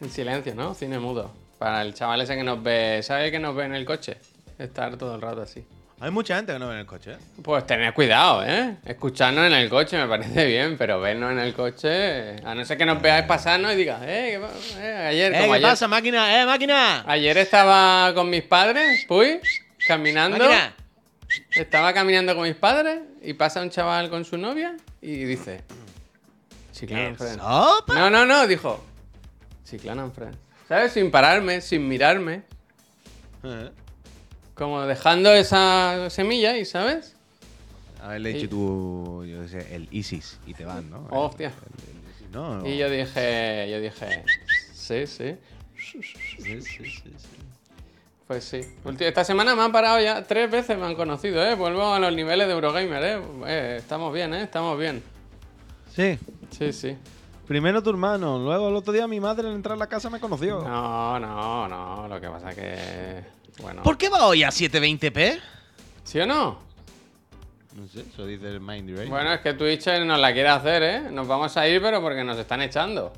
[0.00, 0.74] En silencio, ¿no?
[0.74, 1.32] Cine mudo.
[1.58, 3.00] Para el chaval ese que nos ve.
[3.02, 4.18] ¿Sabe que nos ve en el coche?
[4.58, 5.64] Estar todo el rato así.
[6.00, 7.18] Hay mucha gente que no ve en el coche, ¿eh?
[7.42, 8.76] Pues tener cuidado, ¿eh?
[8.84, 12.36] Escucharnos en el coche me parece bien, pero vernos en el coche.
[12.44, 15.52] A no ser que nos veáis pasarnos y digas, eh, ¿qué eh, ayer, ¡Eh, como
[15.52, 15.70] qué ayer.
[15.70, 16.42] pasa, máquina!
[16.42, 17.04] ¡Eh, máquina!
[17.06, 19.40] Ayer estaba con mis padres, pues,
[19.86, 20.36] caminando.
[20.36, 20.74] ¡Máquina!
[21.52, 25.62] Estaba caminando con mis padres y pasa un chaval con su novia y dice.
[26.74, 27.18] Friends.
[27.38, 27.94] ¡Sopa!
[27.94, 28.84] No, no, no, dijo.
[29.68, 30.36] Chiclana and Friends.
[30.68, 30.92] ¿Sabes?
[30.92, 32.42] Sin pararme, sin mirarme.
[33.42, 33.70] Eh,
[34.54, 37.14] Como dejando esa semilla y, ¿sabes?
[38.02, 41.06] Haberle dicho tú, yo qué sé, el ISIS y te van, ¿no?
[41.10, 41.48] Hostia.
[41.48, 42.66] El- el ISIS, ¿no?
[42.66, 44.22] Y yo dije, yo dije,
[44.74, 45.36] sí, sí.
[45.78, 47.10] Sí, sí, sí, sí.
[48.26, 48.60] Pues sí.
[49.00, 51.54] Esta semana me han parado ya, tres veces me han conocido, ¿eh?
[51.54, 53.22] Vuelvo a los niveles de Eurogamer, ¿eh?
[53.46, 54.42] Eh, Estamos bien, ¿eh?
[54.44, 55.02] Estamos bien.
[55.94, 56.18] Sí.
[56.50, 56.96] Sí, sí.
[57.46, 60.18] Primero tu hermano, luego el otro día mi madre al entrar a la casa me
[60.18, 60.62] conoció.
[60.62, 62.08] No, no, no.
[62.08, 63.22] Lo que pasa que.
[63.60, 63.82] Bueno.
[63.82, 65.40] ¿Por qué va hoy a 720p?
[66.04, 66.58] ¿Sí o no?
[67.76, 69.08] No sé, eso dice el Mind.
[69.08, 71.00] Bueno, es que Twitch nos la quiere hacer, ¿eh?
[71.10, 73.12] Nos vamos a ir, pero porque nos están echando.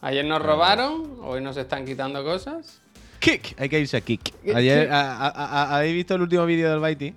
[0.00, 2.80] Ayer nos robaron, hoy nos están quitando cosas.
[3.18, 3.60] Kick.
[3.60, 4.32] Hay que irse a Kick.
[4.42, 4.92] ¿Qué- Ayer, qué?
[4.94, 7.14] a- a- a- ¿habéis visto el último vídeo del Baiti?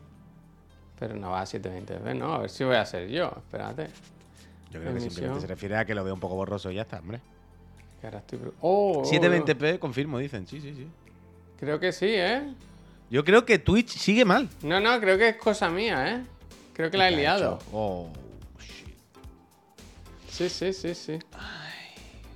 [1.00, 2.34] Pero no va a 720p, ¿no?
[2.34, 3.32] A ver si voy a ser yo.
[3.38, 3.88] Espérate.
[4.74, 5.12] Yo creo que Emisión.
[5.12, 7.20] simplemente se refiere a que lo veo un poco borroso y ya está, hombre.
[8.02, 8.40] Que ahora estoy...
[8.40, 10.48] pro- Oh, oh, 720p, confirmo, dicen.
[10.48, 10.88] Sí, sí, sí.
[11.60, 12.42] Creo que sí, ¿eh?
[13.10, 14.50] Yo creo que Twitch sigue mal.
[14.64, 16.24] No, no, creo que es cosa mía, ¿eh?
[16.74, 17.56] Creo que la he ¿Qué ha liado.
[17.62, 17.70] hecho?
[17.72, 18.10] Oh,
[18.60, 18.96] shit.
[20.30, 21.20] Sí, sí, sí, sí.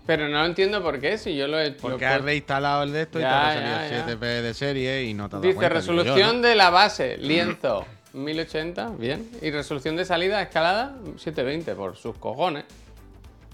[0.05, 1.71] Pero no entiendo por qué, si yo lo he...
[1.71, 4.07] lo Porque he has reinstalado el de esto y Ya, te ha salido ya.
[4.15, 6.47] 7p de serie y no te has dado Dice cuenta, yo, resolución ¿no?
[6.47, 9.29] de la base, lienzo 1080, bien.
[9.41, 12.65] Y resolución de salida, escalada 720, por sus cojones.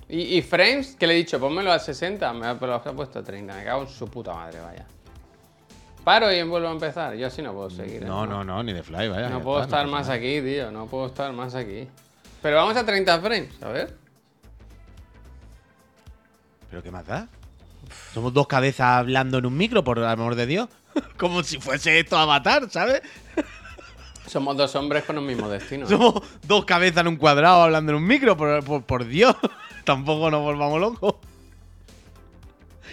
[0.10, 3.24] Y, y frames, que le he dicho, pónmelo a 60, me los ha puesto a
[3.24, 4.86] 30, me cago en su puta madre, vaya.
[6.04, 8.04] Paro y vuelvo a empezar, yo así no puedo seguir.
[8.04, 8.06] ¿eh?
[8.06, 9.30] No, no, no, ni de fly, vaya.
[9.30, 10.16] No puedo está, estar más nada.
[10.16, 11.88] aquí, tío, no puedo estar más aquí.
[12.42, 13.96] Pero vamos a 30 frames, a ver.
[16.70, 17.28] ¿Pero qué más da?
[18.14, 20.68] Somos dos cabezas hablando en un micro, por el amor de Dios.
[21.18, 23.02] Como si fuese esto Avatar, ¿sabes?
[24.28, 25.86] Somos dos hombres con un mismo destino.
[25.86, 25.90] ¿eh?
[25.90, 29.36] Somos dos cabezas en un cuadrado hablando en un micro, por, por- por Dios.
[29.84, 31.16] Tampoco nos volvamos locos.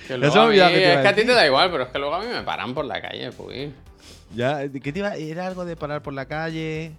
[0.09, 1.91] Que luego a mí- que es a que a ti te da igual, pero es
[1.91, 3.71] que luego a mí me paran por la calle, pues.
[4.35, 5.15] Ya, ¿qué te iba?
[5.15, 6.93] Era algo de parar por la calle.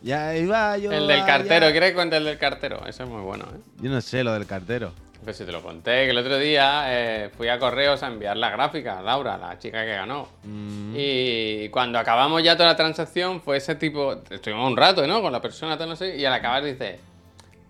[0.00, 0.92] Ya iba yo.
[0.92, 2.86] El del cartero, ¿quieres que cuente el del cartero?
[2.86, 3.58] Ese es muy bueno, ¿eh?
[3.82, 4.92] Yo no sé lo del cartero.
[5.24, 8.36] Pues si te lo conté, que el otro día eh, fui a correos a enviar
[8.36, 10.28] la gráfica a Laura, la chica que ganó.
[10.44, 10.94] Mm.
[10.96, 14.22] Y cuando acabamos ya toda la transacción, fue ese tipo.
[14.30, 15.20] Estuvimos un rato, ¿no?
[15.20, 16.16] Con la persona, tal, no sé.
[16.16, 17.00] Y al acabar dice: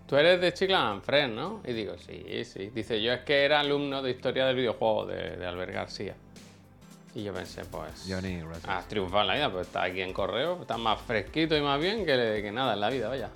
[0.07, 1.63] Tú eres de Chiclan Friends, ¿no?
[1.67, 2.71] Y digo: Sí, sí.
[2.75, 6.15] Dice: Yo es que era alumno de historia del videojuego de, de Albert García.
[7.15, 8.07] Y yo pensé: Pues.
[8.07, 8.43] Johnny.
[8.69, 11.81] Has triunfado en la vida, pues estás aquí en correo, estás más fresquito y más
[11.81, 13.31] bien que, que nada en la vida, vaya.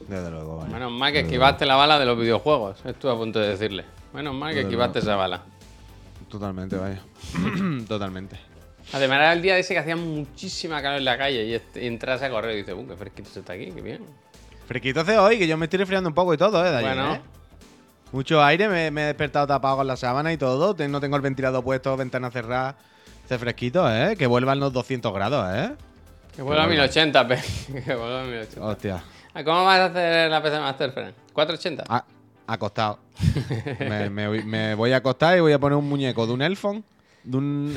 [0.00, 0.72] Desde luego, vaya.
[0.72, 3.84] Menos mal que esquivaste la bala de los videojuegos, estuve a punto de decirle.
[4.12, 5.42] Menos mal que Desde esquivaste esa bala.
[6.28, 7.00] Totalmente, vaya.
[7.88, 8.38] Totalmente.
[8.92, 12.30] Además era el día ese que hacía muchísima calor en la calle y, entras a
[12.30, 14.04] correr y dices, uh, qué fresquito se está aquí, qué bien.
[14.66, 16.70] Fresquito hace hoy, que yo me estoy resfriando un poco y todo, ¿eh?
[16.70, 17.14] De ayer, Bueno.
[17.14, 17.20] ¿eh?
[18.12, 20.76] Mucho aire, me, me he despertado tapado con la sábana y todo.
[20.88, 22.76] No tengo el ventilador puesto, ventana cerrada.
[23.24, 24.16] Hace fresquito, ¿eh?
[24.16, 25.72] Que vuelvan los 200 grados, ¿eh?
[26.36, 27.38] Que vuelva a 1080, pe.
[27.84, 28.64] que vuelva a 1080.
[28.64, 29.04] Hostia.
[29.34, 31.12] Ah, ¿Cómo vas a hacer la PC Master, Fran?
[31.34, 31.84] ¿480?
[31.88, 32.04] A-
[32.46, 32.98] acostado.
[33.80, 36.42] me, me voy- me voy a acostar y voy a poner un muñeco de un
[36.42, 36.84] Elfon.
[37.24, 37.74] De un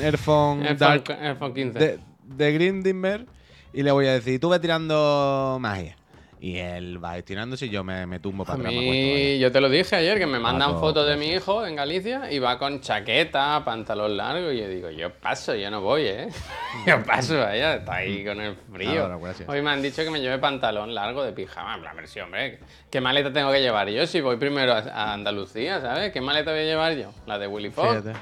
[0.78, 1.78] Dark iPhone 15.
[1.78, 3.26] de, de Grindenberg.
[3.72, 5.96] Y le voy a decir, tú ve tirando magia.
[6.40, 8.72] Y él va tirándose y yo me, me tumbo A para atrás.
[8.72, 12.30] mí, yo te lo dije ayer, que me mandan fotos de mi hijo en Galicia
[12.30, 14.52] y va con chaqueta, pantalón largo.
[14.52, 16.28] Y yo digo, yo paso, yo no voy, ¿eh?
[16.86, 18.92] yo paso, vaya, está ahí con el frío.
[18.92, 19.48] Claro, gracias.
[19.48, 21.80] Hoy me han dicho que me lleve pantalón largo de pijama.
[21.80, 22.60] Plan, pero sí, hombre,
[22.90, 26.12] ¿qué maleta tengo que llevar yo si voy primero a, a Andalucía, ¿sabes?
[26.12, 27.10] ¿Qué maleta voy a llevar yo?
[27.26, 27.88] La de Willy Fox.
[27.88, 28.12] Fíjate,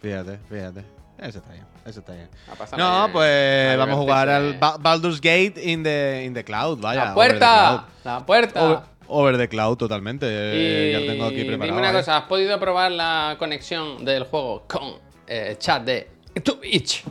[0.00, 1.03] fíjate, fíjate.
[1.24, 2.28] Eso está bien, eso está bien.
[2.52, 4.58] A pasarme No, pues vamos a jugar al.
[4.58, 7.06] Ba- Baldur's Gate in the, in the cloud, vaya.
[7.06, 7.86] ¡La puerta!
[8.04, 8.62] ¡La puerta!
[8.62, 8.78] Over,
[9.08, 10.26] over the cloud, totalmente.
[10.28, 11.64] eh, Y ya lo tengo aquí preparado.
[11.64, 11.98] dime una ¿vale?
[12.00, 14.94] cosa, ¿has podido probar la conexión del juego con
[15.26, 16.10] eh, chat de
[16.42, 17.04] Twitch?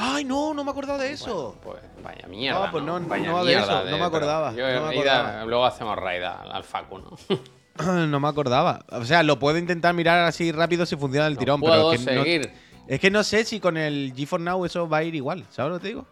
[0.00, 1.56] Ay, no, no me acordaba de eso.
[1.62, 2.66] Pues vaya mierda.
[2.66, 5.44] Ah, pues no- Vaya no de mierda eso, no me acordaba, yo no me acordaba.
[5.44, 7.16] luego hacemos raid al, al Facu, ¿no?
[8.06, 8.84] no me acordaba.
[8.90, 12.04] O sea, lo puedo intentar mirar así rápido si funciona el tirón, puedo pero es
[12.06, 12.52] que, no, seguir.
[12.88, 15.44] Es que no sé si con el GeForce Now eso va a ir igual.
[15.50, 16.06] ¿Sabes lo que te digo?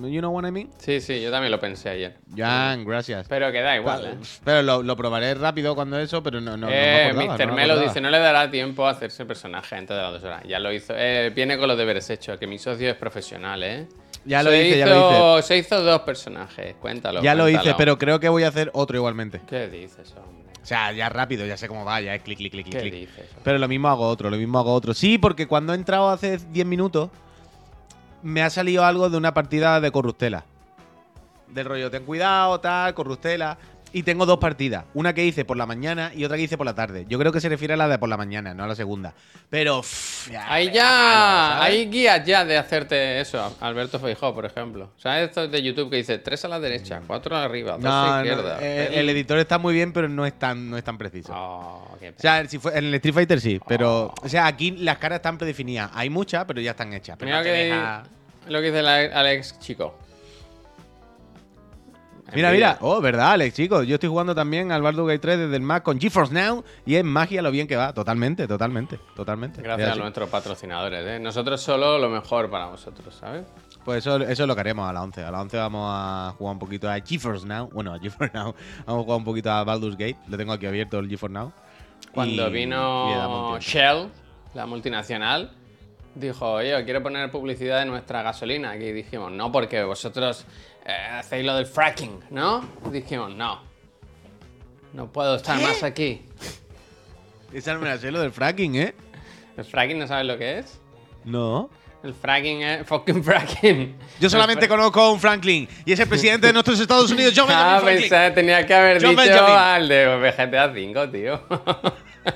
[0.00, 0.70] You know what I mean?
[0.78, 2.18] Sí, sí, yo también lo pensé ayer.
[2.36, 3.26] Jan, gracias.
[3.28, 4.16] Pero que da igual, ¿eh?
[4.44, 7.40] Pero lo, lo probaré rápido cuando eso, pero no, no, no me eh, acordaba, Mr.
[7.40, 7.88] no me Melo acordaba.
[7.88, 10.42] dice, no le dará tiempo a hacerse personaje antes de las dos horas.
[10.46, 10.94] Ya lo hizo.
[10.96, 13.88] Eh, viene con los deberes hechos, que mi socio es profesional, ¿eh?
[14.24, 17.20] Ya lo Se hice, ya lo Se hizo dos personajes, cuéntalo.
[17.22, 19.40] Ya lo hice, pero creo que voy a hacer otro igualmente.
[19.48, 20.47] ¿Qué dices, hombre?
[20.68, 22.92] O sea, ya rápido, ya sé cómo va, ya es clic, clic, clic, ¿Qué clic.
[22.92, 23.24] dices?
[23.42, 24.92] Pero lo mismo hago otro, lo mismo hago otro.
[24.92, 27.08] Sí, porque cuando he entrado hace 10 minutos,
[28.22, 30.44] me ha salido algo de una partida de Corrustela.
[31.46, 33.56] Del rollo, ten cuidado, tal, Corrustela.
[33.92, 34.84] Y tengo dos partidas.
[34.92, 37.06] Una que hice por la mañana y otra que hice por la tarde.
[37.08, 39.14] Yo creo que se refiere a la de por la mañana, no a la segunda.
[39.48, 39.78] Pero.
[39.78, 44.90] uff, ya Hay ya, hay guías ya de hacerte eso, Alberto Feijó, por ejemplo.
[44.98, 47.86] ¿Sabes esto de YouTube que dice tres a la derecha, cuatro a la arriba, dos
[47.86, 48.58] a la no, izquierda?
[48.60, 51.32] eh, el editor está muy bien, pero no es tan, no es tan preciso.
[51.34, 54.06] Oh, qué O sea, si fue, en el Street Fighter sí, pero.
[54.08, 54.14] Oh.
[54.22, 55.90] O sea, aquí las caras están predefinidas.
[55.94, 57.16] Hay muchas, pero ya están hechas.
[57.18, 58.02] Pero Mira no te que deja-
[58.48, 59.98] lo que dice Alex Chico.
[62.34, 62.78] Mira, mira.
[62.80, 63.86] Oh, verdad, Alex, chicos.
[63.86, 66.96] Yo estoy jugando también al Baldur's Gate 3 desde el Mac con GeForce Now y
[66.96, 67.92] es magia lo bien que va.
[67.94, 69.62] Totalmente, totalmente, totalmente.
[69.62, 71.18] Gracias a nuestros patrocinadores, ¿eh?
[71.20, 73.44] Nosotros solo lo mejor para vosotros, ¿sabes?
[73.84, 75.24] Pues eso, eso es lo que haremos a las 11.
[75.24, 77.70] A las 11 vamos a jugar un poquito a GeForce Now.
[77.72, 78.54] Bueno, a GeForce Now.
[78.86, 80.16] Vamos a jugar un poquito a Baldur's Gate.
[80.28, 81.52] Lo tengo aquí abierto el GeForce Now.
[82.12, 83.58] Cuando Y- vino.
[83.58, 84.08] Shell,
[84.54, 85.52] la multinacional,
[86.18, 88.76] dijo, oye, quiero poner publicidad de nuestra gasolina.
[88.76, 90.44] Y dijimos, no, porque vosotros
[90.84, 92.68] eh, hacéis lo del fracking, ¿no?
[92.86, 93.62] Y dijimos, no.
[94.92, 96.22] No puedo estar más aquí.
[97.52, 98.94] Esa no me la sé, lo del fracking, ¿eh?
[99.56, 100.80] ¿El fracking no sabes lo que es?
[101.24, 101.70] No.
[102.04, 103.96] El fracking es fucking fracking.
[104.20, 107.34] Yo solamente fra- conozco a un Franklin y es el presidente de nuestros Estados Unidos,
[107.36, 108.10] John Ah, Benjamin Franklin.
[108.10, 109.56] pensé, tenía que haber John dicho Benjamin.
[109.56, 111.42] al de GTA 5, tío.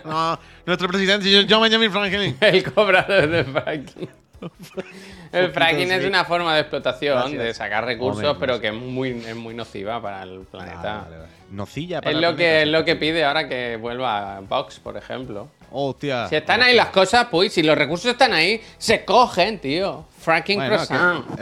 [0.05, 2.37] No, nuestro presidente John Benjamin Franklin.
[2.41, 4.09] El cobrador de fracking.
[5.33, 7.43] El fracking es una forma de explotación, Gracias.
[7.43, 11.05] de sacar recursos, Hombre, pero no que es muy, es muy nociva para el planeta.
[11.05, 11.29] Vale, vale.
[11.51, 12.71] Nocilla para Es el lo que, planeta, es sí.
[12.71, 15.49] lo que pide ahora que vuelva Vox, por ejemplo.
[15.71, 16.29] Hostia.
[16.29, 20.07] Si están ahí las cosas, pues, si los recursos están ahí, se cogen, tío.
[20.21, 20.95] Fracking Bueno, es, que,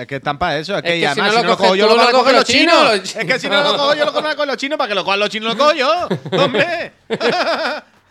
[0.03, 0.77] es que están para eso.
[0.77, 2.09] Es que, que y si no si lo no lo coges cojo yo, lo van
[2.09, 2.75] a coger los chinos.
[2.93, 3.17] chinos.
[3.17, 4.79] Es que si no lo cojo yo, lo cogen con los chinos.
[4.79, 6.09] Para que lo cojan los chinos, lo cojo yo.
[6.39, 6.93] ¡Hombre!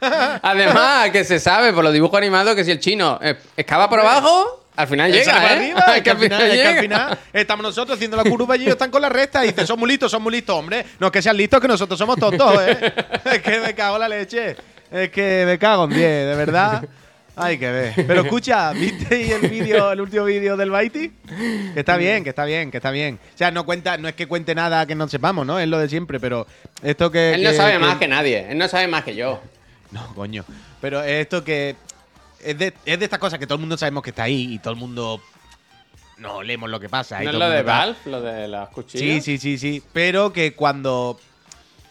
[0.42, 4.00] Además, que se sabe por los dibujos animados que si el chino eh, excava por
[4.00, 5.56] abajo, al final llega, ¿eh?
[5.58, 8.62] arriba, es que, al final, es que al final estamos nosotros haciendo la curva y
[8.62, 9.44] ellos están con la recta.
[9.44, 10.86] Y dicen, son muy listos, son muy listos, hombre.
[11.00, 12.94] No es que sean listos, que nosotros somos tontos, ¿eh?
[13.26, 14.56] Es que me cago en la leche.
[14.92, 16.84] Es que me cago en 10, de verdad.
[17.36, 17.94] Hay que ver.
[18.08, 21.10] Pero escucha, ¿viste el vídeo, el último vídeo del Baiti?
[21.74, 23.18] Que está bien, que está bien, que está bien.
[23.34, 25.58] O sea, no cuenta, no es que cuente nada que no sepamos, ¿no?
[25.60, 26.48] Es lo de siempre, pero
[26.84, 27.34] esto que.
[27.36, 29.42] Él no que- sabe que- más que nadie, él no sabe más que yo.
[29.92, 30.46] no, coño.
[30.82, 31.76] Pero esto que.
[32.42, 34.60] Es de, es de estas cosas que todo el mundo sabemos que está ahí y
[34.60, 35.22] todo el mundo.
[36.18, 37.22] No leemos lo que pasa.
[37.22, 39.24] ¿No es lo de Valve, lo de las cuchillas?
[39.24, 39.84] Sí, sí, sí, sí.
[39.94, 41.20] Pero que cuando.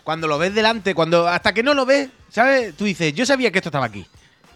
[0.04, 1.28] Cuando lo ves delante, cuando.
[1.28, 2.74] Hasta que no lo ves, ¿sabes?
[2.76, 4.06] Tú dices, yo sabía que esto estaba aquí.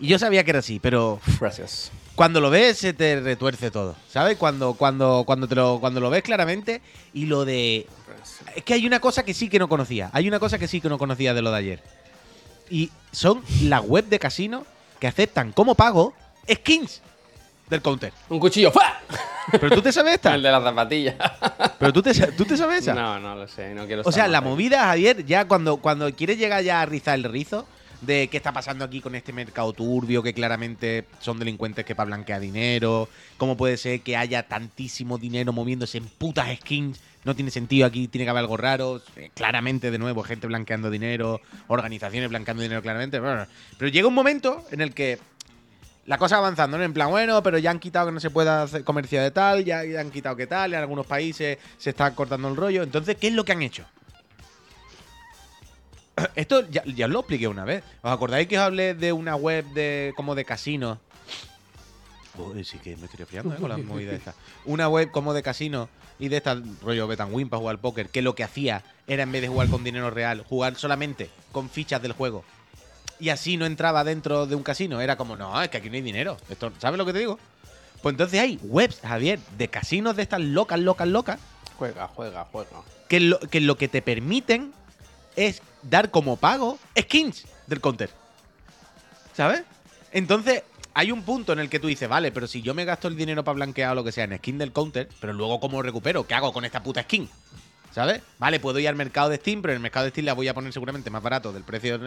[0.02, 1.92] Y yo sabía que era así, pero Gracias.
[2.16, 4.36] cuando lo ves se te retuerce todo, ¿sabes?
[4.36, 6.82] Cuando, cuando, cuando, te lo, cuando lo ves claramente
[7.14, 7.86] y lo de...
[8.56, 10.80] Es que hay una cosa que sí que no conocía, hay una cosa que sí
[10.80, 11.82] que no conocía de lo de ayer.
[12.72, 14.64] Y son las web de casino
[14.98, 16.14] que aceptan como pago
[16.50, 17.02] skins
[17.69, 18.14] del counter.
[18.30, 18.98] Un cuchillo, ¡fua!
[19.50, 20.34] Pero tú te sabes esta.
[20.34, 21.16] El de las zapatillas.
[21.78, 22.94] Pero tú te, tú te sabes esa.
[22.94, 26.38] No, no lo sé, no quiero O sea, la movida, Javier, ya cuando, cuando quieres
[26.38, 27.66] llegar ya a rizar el rizo
[28.02, 32.09] de qué está pasando aquí con este mercado turbio, que claramente son delincuentes que para
[32.09, 37.52] blanquear dinero, cómo puede ser que haya tantísimo dinero moviéndose en putas skins, no tiene
[37.52, 42.28] sentido aquí, tiene que haber algo raro, Eh, claramente de nuevo gente blanqueando dinero, organizaciones
[42.28, 43.21] blanqueando dinero claramente,
[43.78, 45.18] pero llega un momento en el que
[46.06, 46.85] la cosa va avanzando, ¿no?
[46.85, 49.80] En plan, bueno, pero ya han quitado que no se pueda hacer de tal, ya
[49.80, 52.82] han quitado que tal, en algunos países se está cortando el rollo.
[52.82, 53.85] Entonces, ¿qué es lo que han hecho?
[56.35, 57.83] Esto ya, ya os lo expliqué una vez.
[58.02, 61.00] ¿Os acordáis que os hablé de una web de como de casino?
[62.38, 63.59] Uy, sí que me estoy resfriando ¿eh?
[63.59, 64.35] con las movidas estas.
[64.64, 65.88] Una web como de casino
[66.19, 69.23] y de esta rollo Betan Win para jugar al póker, que lo que hacía era
[69.25, 72.45] en vez de jugar con dinero real, jugar solamente con fichas del juego.
[73.19, 75.00] Y así no entraba dentro de un casino.
[75.00, 76.37] Era como, no, es que aquí no hay dinero.
[76.49, 77.38] Esto, ¿Sabes lo que te digo?
[78.02, 81.38] Pues entonces hay webs, Javier, de casinos de estas locas, locas, locas,
[81.78, 82.83] Juega, juega, juega.
[83.09, 84.73] que lo, que lo que te permiten
[85.36, 88.10] es dar como pago skins del counter.
[89.34, 89.62] ¿Sabes?
[90.12, 90.62] Entonces,
[90.94, 93.16] hay un punto en el que tú dices, vale, pero si yo me gasto el
[93.16, 96.26] dinero para blanquear o lo que sea en skin del counter, pero luego cómo recupero,
[96.26, 97.28] ¿qué hago con esta puta skin?
[97.92, 98.22] ¿Sabes?
[98.38, 100.48] Vale, puedo ir al mercado de Steam, pero en el mercado de Steam la voy
[100.48, 102.00] a poner seguramente más barato del precio.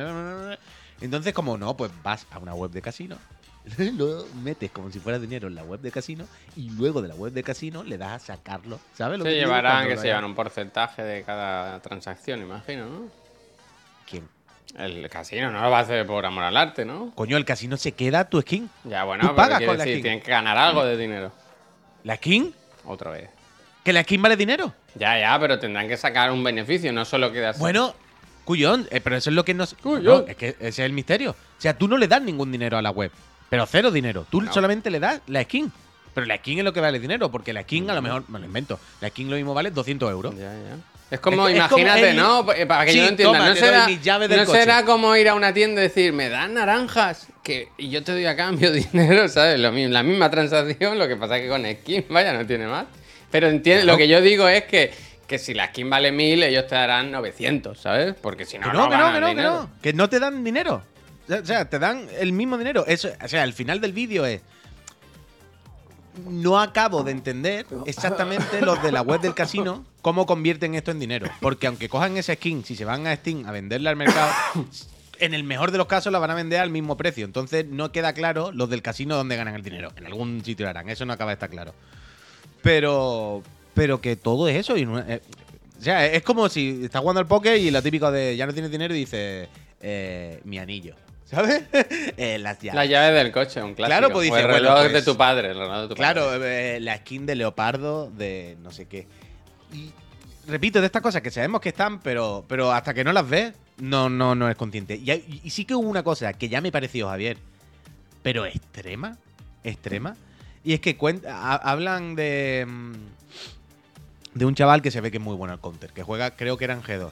[1.01, 3.17] Entonces, como no, pues vas a una web de casino
[3.97, 7.15] lo metes como si fuera dinero en la web de casino y luego de la
[7.15, 8.79] web de casino le das a sacarlo.
[8.93, 13.01] ¿Sabes lo Se que llevarán, que se llevan un porcentaje de cada transacción, imagino, ¿no?
[14.09, 14.27] ¿Quién?
[14.77, 17.11] El casino no lo va a hacer por amor al arte, ¿no?
[17.15, 18.69] Coño, el casino se queda tu skin.
[18.83, 20.01] Ya, Tú bueno, pero pagas la skin.
[20.01, 21.31] tienen que ganar algo de dinero.
[22.03, 22.53] ¿La skin?
[22.83, 23.29] Otra vez.
[23.83, 24.73] ¿Que la skin vale dinero?
[24.95, 27.59] Ya, ya, pero tendrán que sacar un beneficio, no solo quedarse.
[27.59, 27.93] Bueno,
[28.43, 29.75] cuyón, eh, pero eso es lo que nos.
[29.75, 30.03] Cuyón.
[30.03, 31.31] No, es que ese es el misterio.
[31.31, 33.11] O sea, tú no le das ningún dinero a la web,
[33.49, 34.25] pero cero dinero.
[34.29, 34.53] Tú No.
[34.53, 35.71] solamente le das la skin.
[36.13, 38.39] Pero la skin es lo que vale dinero, porque la skin a lo mejor, me
[38.39, 40.33] lo invento, la skin lo mismo vale 200 euros.
[40.35, 40.77] Ya, ya.
[41.11, 42.45] Es como, Es que- es como imagínate, el- ¿no?
[42.45, 43.37] Pa- Para que Sí, yo lo entienda.
[43.37, 43.55] toma, no
[44.45, 48.01] será, no como ir a una tienda y decir, me dan naranjas que, y yo
[48.03, 49.59] te doy a cambio dinero, ¿sabes?
[49.59, 52.65] Lo mismo, la misma transacción, lo que pasa es que con skin, vaya, no tiene
[52.67, 52.85] más.
[53.29, 54.91] Pero entiende, lo que yo digo es que,
[55.27, 58.15] que si la skin vale 1000, ellos te darán 900, ¿sabes?
[58.19, 59.69] Porque si no, Que no, no, que no, que no, que no.
[59.81, 60.81] Que no te dan dinero.
[61.29, 62.85] O sea, te dan el mismo dinero.
[62.85, 64.41] Eso, o sea, el final del vídeo es.
[66.29, 70.99] No acabo de entender exactamente los de la web del casino cómo convierten esto en
[70.99, 71.27] dinero.
[71.41, 74.31] Porque aunque cojan esa skin, si se van a Steam a venderla al mercado,
[75.19, 77.25] en el mejor de los casos la van a vender al mismo precio.
[77.25, 79.91] Entonces no queda claro los del casino dónde ganan el dinero.
[79.97, 81.73] En algún sitio lo harán, eso no acaba de estar claro.
[82.61, 83.43] Pero.
[83.73, 84.77] Pero que todo es eso.
[84.77, 85.21] Y eh,
[85.77, 88.53] o sea, es como si estás jugando al póker y lo típico de ya no
[88.53, 89.49] tienes dinero y dices
[89.81, 90.95] eh, mi anillo.
[91.25, 91.63] ¿Sabes?
[92.17, 92.75] Eh, las llaves.
[92.75, 93.97] La llave del coche, un clásico.
[93.97, 95.95] Claro, pues O dice, el bueno, reloj pues- de tu padre, el reloj de tu
[95.95, 96.77] Claro, padre.
[96.77, 99.07] eh, la skin de leopardo de no sé qué.
[99.73, 99.91] Y
[100.47, 103.53] repito, de estas cosas que sabemos que están, pero, pero hasta que no las ves,
[103.77, 104.95] no, no, no es consciente.
[104.95, 107.37] Y, hay- y sí que hubo una cosa que ya me pareció, Javier,
[108.23, 109.17] pero extrema,
[109.63, 110.15] extrema.
[110.63, 112.93] Y es que cuen- ha- hablan de, mm,
[114.35, 116.57] de un chaval que se ve que es muy bueno al counter, que juega, creo
[116.57, 117.11] que era en G2,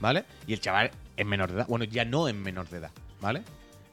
[0.00, 0.24] ¿vale?
[0.46, 2.90] Y el chaval es menor de edad, bueno, ya no es menor de edad,
[3.20, 3.42] ¿vale?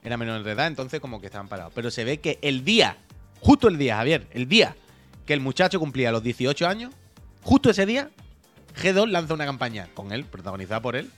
[0.04, 1.74] Era menor de entonces como que estaban parados.
[1.76, 2.98] Pero se ve que el día,
[3.40, 4.76] justo el día, Javier, el día
[5.26, 6.94] que el muchacho cumplía los 18 años,
[7.44, 8.10] justo ese día,
[8.82, 11.10] G2 lanza una campaña con él, protagonizada por él,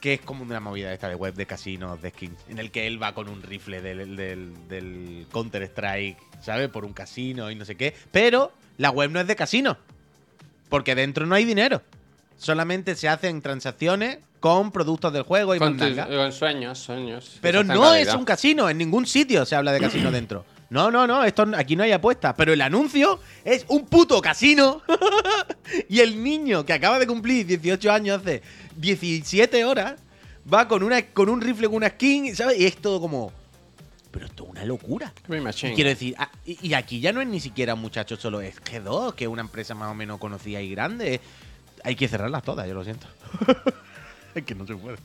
[0.00, 2.86] que es como una movida esta de web de casinos, de skins, en el que
[2.86, 6.68] él va con un rifle del, del- del Counter-Strike, ¿sabes?
[6.68, 7.94] Por un casino y no sé qué.
[8.12, 9.76] Pero la web no es de casino,
[10.68, 11.82] porque dentro no hay dinero.
[12.36, 17.38] Solamente se hacen transacciones con productos del juego y con, con sueños, sueños.
[17.40, 20.44] Pero no es un casino, en ningún sitio se habla de casino dentro.
[20.70, 24.82] No, no, no, esto aquí no hay apuestas, pero el anuncio es un puto casino.
[25.88, 28.42] y el niño que acaba de cumplir 18 años hace
[28.76, 29.94] 17 horas
[30.52, 32.60] va con una con un rifle con una skin, ¿sabes?
[32.60, 33.32] Y es todo como
[34.10, 35.12] pero esto es una locura.
[35.28, 38.40] Y quiero decir, ah, y, y aquí ya no es ni siquiera un muchacho solo,
[38.40, 41.20] es G2, que es una empresa más o menos conocida y grande.
[41.84, 43.06] Hay que cerrarlas todas, yo lo siento.
[44.34, 44.96] es que no se puede.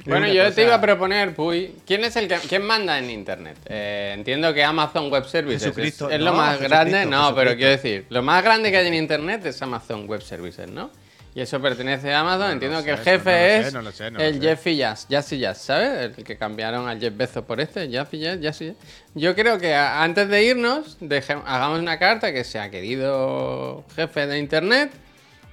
[0.00, 2.98] Es Bueno, yo cosa- te iba a proponer, Puy, ¿quién es el que quién manda
[2.98, 3.58] en internet?
[3.66, 6.08] Eh, entiendo que Amazon Web Services es, Jesucristo.
[6.10, 7.56] es lo No, más Jesucristo, grande, no, pero Jesucristo.
[7.58, 10.90] quiero decir, lo más grande que hay en internet es Amazon Web Services, ¿no?
[11.32, 12.40] Y eso pertenece a Amazon.
[12.40, 14.18] No lo entiendo sé, que el no jefe lo sé, es no lo sé, no
[14.18, 14.40] lo el sé.
[14.40, 16.16] Jeff Jazz, Jazz y Jazz, ¿sabes?
[16.18, 18.76] El que cambiaron al Jeff Bezos por este, Jazz y Jazz, Jazz y Jazz.
[19.14, 24.26] Yo creo que a- antes de irnos, deje- hagamos una carta que sea querido jefe
[24.26, 24.90] de internet.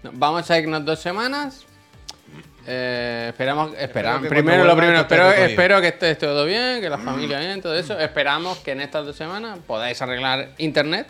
[0.03, 1.65] no- Vamos a irnos dos semanas.
[2.69, 4.23] Eh, esperamos, esperamos.
[4.23, 7.97] que Primero lo primero, espero, que esté todo bien, que la familia bien, todo eso.
[7.97, 11.07] Esperamos que en estas dos semanas podáis arreglar internet.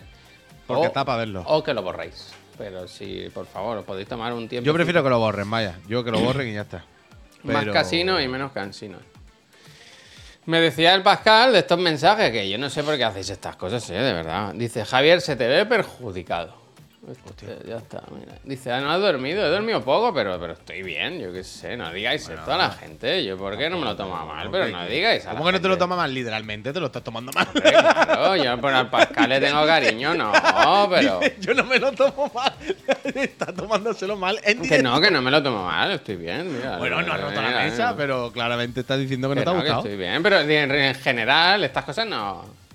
[0.66, 1.42] Porque o- está para verlo.
[1.46, 2.30] O que lo borréis.
[2.56, 4.66] Pero si, por favor, os podéis tomar un tiempo.
[4.66, 5.74] Yo prefiero que lo borren, vaya.
[5.88, 6.84] Yo que lo borren y ya está.
[7.42, 8.98] Más casino y menos cansino.
[10.46, 13.56] Me decía el Pascal de estos mensajes que yo no sé por qué hacéis estas
[13.56, 14.52] cosas, eh, de verdad.
[14.54, 16.57] Dice, Javier, se te ve perjudicado.
[17.10, 18.34] Hostia, ya está, mira.
[18.44, 21.76] Dice, ah, no has dormido, he dormido poco, pero, pero estoy bien, yo qué sé,
[21.76, 23.24] no digáis esto a la gente.
[23.24, 24.48] Yo, ¿por qué no me lo tomo a mal?
[24.50, 26.12] Pero no digáis a la ¿Cómo que no te lo tomas mal?
[26.12, 27.46] Literalmente te lo estás tomando mal.
[27.46, 30.32] Hombre, Claro, yo por al Pascal le tengo cariño, no,
[30.90, 31.20] pero...
[31.40, 32.52] Yo no me lo tomo mal.
[33.14, 34.38] Está tomándoselo mal.
[34.44, 36.52] En Que no, que no me lo tomo mal, estoy bien.
[36.54, 39.52] Mira, Bueno, no has roto la mesa, pero claramente estás diciendo que no te ha
[39.52, 39.80] no, que gustado.
[39.82, 42.67] estoy bien, pero en general estas cosas no...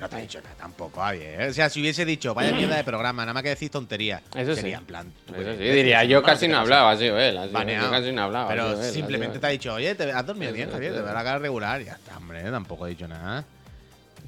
[0.00, 1.50] No te he dicho nada tampoco, Javier.
[1.50, 4.22] O sea, si hubiese dicho, vaya mierda de programa, nada más que decís tonterías.
[4.34, 4.80] Eso sería sí.
[4.80, 5.12] en plan.
[5.28, 7.36] Eso eres sí, diría, yo casi ¿qué no hablaba, ha sido él.
[7.36, 7.86] ha sido- Baneado.
[7.86, 8.44] Yo casi no hablaba.
[8.46, 11.00] ha Pero él, ha simplemente te ha dicho, oye, te has dormido bien, Javier, te
[11.02, 11.82] veo la cara regular.
[11.82, 13.44] Ya está, hombre, tampoco he dicho nada.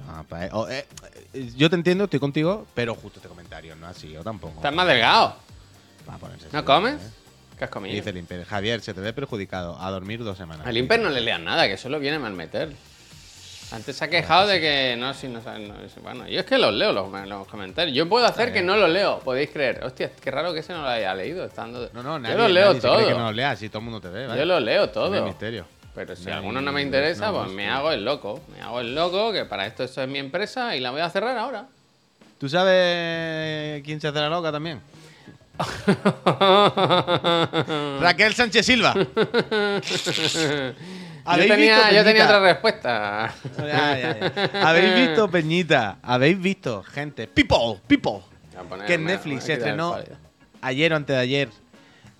[0.06, 0.84] No, pa- o, eh,
[1.32, 4.56] eh, yo te entiendo, estoy contigo, pero justo este comentario no ha sido tampoco.
[4.56, 5.36] Estás más delgado.
[6.08, 6.94] Va a ponerse ¿No comes?
[6.94, 7.10] ¿eh?
[7.58, 7.94] ¿Qué has comido?
[7.94, 9.78] Dice el Imper, Javier, se te ve perjudicado.
[9.80, 10.66] A dormir dos semanas.
[10.66, 12.72] Al Imper no le lean nada, que solo viene mal meter.
[13.72, 16.74] Antes se ha quejado de que no, si no no, bueno, yo es que los
[16.74, 17.96] leo los, los comentarios.
[17.96, 19.82] Yo puedo hacer que no los leo, podéis creer.
[19.82, 21.44] Hostia, qué raro que ese no lo haya leído.
[21.46, 21.88] Estando...
[21.94, 23.08] No, no, nadie, yo los leo nadie se cree todo.
[23.08, 24.38] que no lo leas, si todo el mundo te ve, ¿vale?
[24.40, 25.24] Yo lo leo todo.
[25.24, 25.64] misterio.
[25.94, 28.40] Pero si No, alguno no me interesa, no, pues me hago el loco.
[28.54, 31.08] Me hago el loco, que para esto eso es mi empresa y la voy a
[31.08, 31.66] cerrar ahora.
[32.38, 34.80] ¿Tú sabes quién se hace la loca también?
[38.00, 38.94] Raquel Sánchez Silva.
[41.24, 43.32] Yo ¿Habéis tenía, yo tenía otra respuesta.
[43.58, 44.68] Ya, ya, ya.
[44.68, 45.98] ¿Habéis visto, Peñita?
[46.02, 47.28] ¿Habéis visto, gente?
[47.28, 48.24] People, people.
[48.86, 49.96] Que en Netflix se estrenó
[50.60, 51.48] ayer o antes de ayer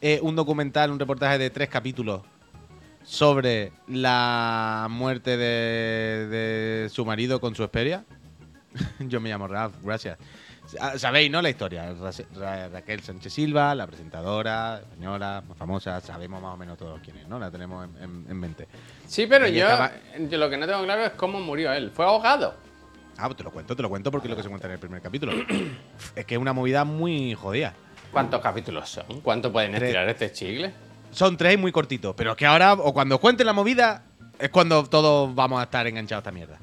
[0.01, 2.23] eh, un documental, un reportaje de tres capítulos
[3.05, 8.05] sobre la muerte de, de su marido con su Xperia.
[9.01, 10.19] Yo me llamo Ralph, gracias.
[10.73, 11.43] Sa- Sabéis, ¿no?
[11.43, 11.93] La historia.
[11.95, 17.01] Ra- Ra- Raquel Sánchez Silva, la presentadora española, más famosa, sabemos más o menos todos
[17.03, 17.39] quién es, ¿no?
[17.39, 18.69] La tenemos en, en- en mente.
[19.07, 19.93] Sí, pero yo, estaba-
[20.31, 21.91] yo lo que no tengo claro es cómo murió él.
[21.95, 22.55] ¿Fue ahogado?
[23.19, 24.73] Ah, pues te lo cuento, te lo cuento porque es lo que se cuenta en
[24.75, 25.33] el primer capítulo.
[26.17, 27.75] es que es una movida muy jodida.
[28.11, 29.21] ¿Cuántos capítulos son?
[29.21, 29.83] ¿Cuánto pueden Tres.
[29.85, 30.73] estirar este chicle?
[31.11, 34.05] Son tres muy cortitos, pero es que ahora, o cuando cuente la movida,
[34.39, 36.59] es cuando todos vamos a estar enganchados a esta mierda.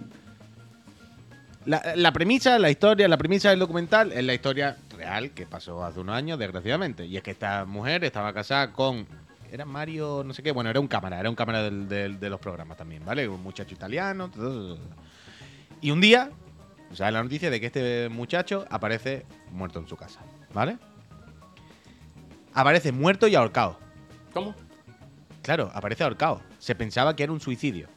[1.66, 5.84] La, la premisa, la historia, la premisa del documental es la historia real que pasó
[5.84, 7.06] hace unos años, desgraciadamente.
[7.06, 9.06] Y es que esta mujer estaba casada con.
[9.52, 12.30] Era Mario, no sé qué, bueno, era un cámara, era un cámara del- del- de
[12.30, 13.28] los programas también, ¿vale?
[13.28, 14.30] Un muchacho italiano.
[14.30, 14.78] todo.
[15.82, 16.30] Y un día,
[16.94, 20.20] sale la noticia de que este muchacho aparece muerto en su casa,
[20.54, 20.78] ¿vale?
[22.54, 23.80] Aparece muerto y ahorcado.
[24.34, 24.54] ¿Cómo?
[25.42, 26.42] Claro, aparece ahorcado.
[26.60, 27.88] Se pensaba que era un suicidio.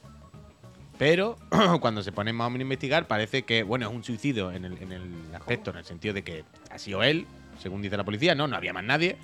[1.02, 1.37] Pero
[1.80, 4.64] cuando se pone más o menos a investigar, parece que, bueno, es un suicidio en
[4.64, 7.26] el, en el aspecto, en el sentido de que ha sido él,
[7.59, 9.16] según dice la policía, no, no había más nadie.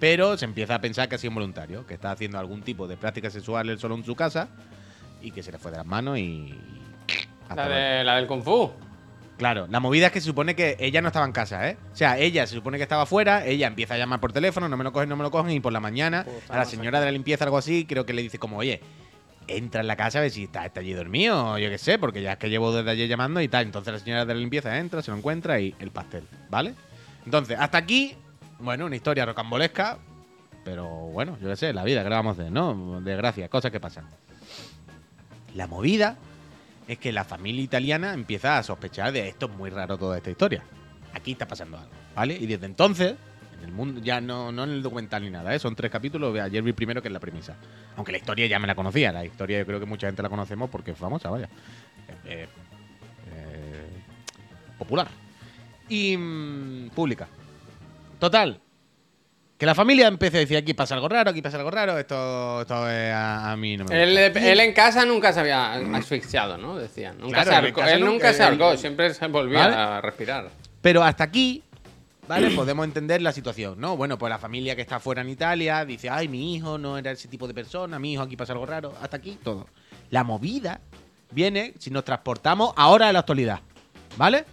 [0.00, 2.88] Pero se empieza a pensar que ha sido un voluntario, que está haciendo algún tipo
[2.88, 4.48] de práctica sexual él solo en su casa
[5.22, 6.52] y que se le fue de las manos y.
[7.54, 8.72] La, de, la del Kung Fu.
[9.38, 11.76] Claro, la movida es que se supone que ella no estaba en casa, ¿eh?
[11.92, 14.76] O sea, ella se supone que estaba fuera, ella empieza a llamar por teléfono, no
[14.76, 16.98] me lo cogen, no me lo cogen, y por la mañana Puta, a la señora
[16.98, 18.80] de la limpieza, algo así, creo que le dice como, oye,
[19.56, 22.22] entra en la casa a ver si está, está allí dormido, yo qué sé, porque
[22.22, 23.66] ya es que llevo desde ayer llamando y tal.
[23.66, 26.74] Entonces la señora de la limpieza entra, se lo encuentra y el pastel, ¿vale?
[27.24, 28.16] Entonces, hasta aquí,
[28.58, 29.98] bueno, una historia rocambolesca,
[30.64, 33.00] pero bueno, yo qué sé, la vida, que le vamos ¿no?
[33.00, 34.06] Desgracia, cosas que pasan.
[35.54, 36.16] La movida
[36.86, 40.30] es que la familia italiana empieza a sospechar de esto es muy raro toda esta
[40.30, 40.62] historia.
[41.12, 42.36] Aquí está pasando algo, ¿vale?
[42.36, 43.18] Y desde entonces, en
[43.62, 45.58] el mundo, ya no, no en el documental ni nada, ¿eh?
[45.58, 47.56] son tres capítulos, ayer vi primero que es la premisa.
[47.96, 50.28] Aunque la historia ya me la conocía, la historia yo creo que mucha gente la
[50.28, 51.48] conocemos porque es famosa, vaya.
[52.24, 52.46] Eh,
[53.32, 53.86] eh,
[54.78, 55.08] popular.
[55.88, 57.28] Y mm, pública.
[58.18, 58.60] Total.
[59.58, 62.62] Que la familia empiece a decir aquí pasa algo raro, aquí pasa algo raro, esto,
[62.62, 64.50] esto es a, a mí no me Él, gusta.
[64.52, 66.76] él en casa nunca se había asfixiado, ¿no?
[66.78, 67.18] Decían.
[67.18, 69.74] Nunca Claro, se casa Él nunca- se ahorcó, siempre se volvía ¿Vale?
[69.76, 70.48] a respirar.
[70.80, 71.62] Pero hasta aquí,
[72.30, 72.52] ¿vale?
[72.52, 73.96] Podemos entender la situación, ¿no?
[73.96, 77.10] Bueno, pues la familia que está fuera en Italia dice, ay, mi hijo no era
[77.10, 78.94] ese tipo de persona, mi hijo aquí pasa algo raro.
[79.02, 79.66] Hasta aquí, todo.
[80.10, 80.80] La movida
[81.32, 83.58] viene si nos transportamos ahora a la actualidad,
[84.16, 84.44] ¿vale?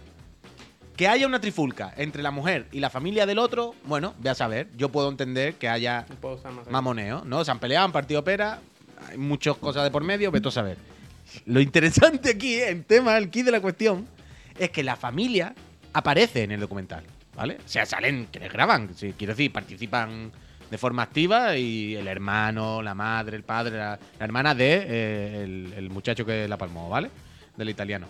[0.96, 4.34] Que haya una trifulca entre la mujer y la familia del otro, bueno, ve a
[4.34, 4.68] saber.
[4.76, 6.04] Yo puedo entender que haya
[6.68, 7.44] mamoneo, ¿no?
[7.44, 8.58] Se han peleado, han partido pera,
[9.08, 10.78] hay muchas cosas de por medio, vete a saber.
[11.46, 14.08] Lo interesante aquí, el tema, el key de la cuestión,
[14.58, 15.54] es que la familia
[15.92, 17.04] aparece en el documental,
[17.38, 17.58] ¿vale?
[17.64, 20.32] O sea, salen, que les graban, sí, quiero decir, participan
[20.68, 25.72] de forma activa y el hermano, la madre, el padre, la, hermana de eh, el,
[25.76, 27.10] el muchacho que la palmó, ¿vale?
[27.56, 28.08] Del italiano.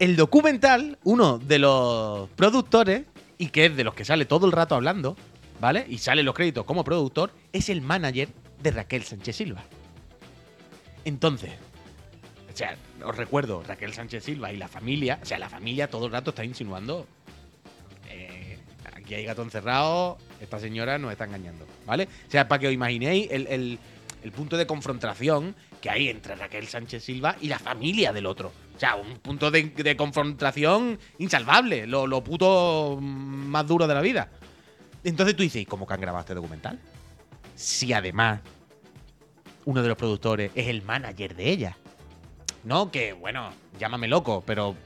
[0.00, 3.04] El documental, uno de los productores,
[3.38, 5.16] y que es de los que sale todo el rato hablando,
[5.60, 5.86] ¿vale?
[5.88, 8.28] Y sale los créditos como productor, es el manager
[8.60, 9.62] de Raquel Sánchez Silva.
[11.04, 11.52] Entonces,
[12.52, 16.06] o sea, os recuerdo, Raquel Sánchez Silva y la familia, o sea, la familia todo
[16.06, 17.06] el rato está insinuando,
[18.08, 18.58] eh,
[18.94, 22.08] aquí hay gato encerrado, esta señora nos está engañando, ¿vale?
[22.26, 23.78] O sea, para que os imaginéis el, el-
[24.32, 28.52] punto de confrontación que hay entre Raquel Sánchez Silva y la familia del otro.
[28.76, 34.28] O sea, un punto de, confrontación insalvable, lo, lo puto más duro de la vida.
[35.02, 36.78] Entonces tú dices, ¿y cómo que han grabado este documental?
[37.56, 38.40] Si además
[39.64, 41.76] uno de los productores es el manager de ella.
[42.64, 44.76] No, que bueno, llámame loco, pero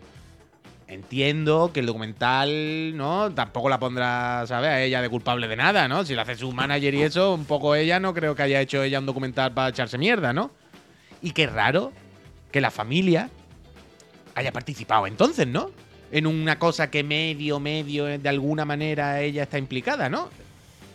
[0.89, 3.33] entiendo que el documental, ¿no?
[3.33, 4.71] Tampoco la pondrá, ¿sabes?
[4.71, 6.05] A ella de culpable de nada, ¿no?
[6.05, 8.83] Si la hace su manager y eso, un poco ella, no creo que haya hecho
[8.83, 10.51] ella un documental para echarse mierda, ¿no?
[11.23, 11.93] Y qué raro
[12.51, 13.31] que la familia
[14.35, 15.71] haya participado entonces, ¿no?
[16.13, 20.31] En una cosa que medio, medio, eh, de alguna manera ella está implicada, ¿no?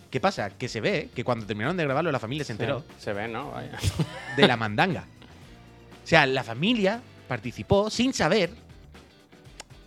[0.09, 0.51] ¿Qué pasa?
[0.51, 3.27] Que se ve que cuando terminaron de grabarlo la familia se enteró Se, se ve,
[3.27, 3.51] ¿no?
[3.51, 3.77] Vaya.
[4.37, 5.05] de la mandanga.
[6.03, 8.49] O sea, la familia participó sin saber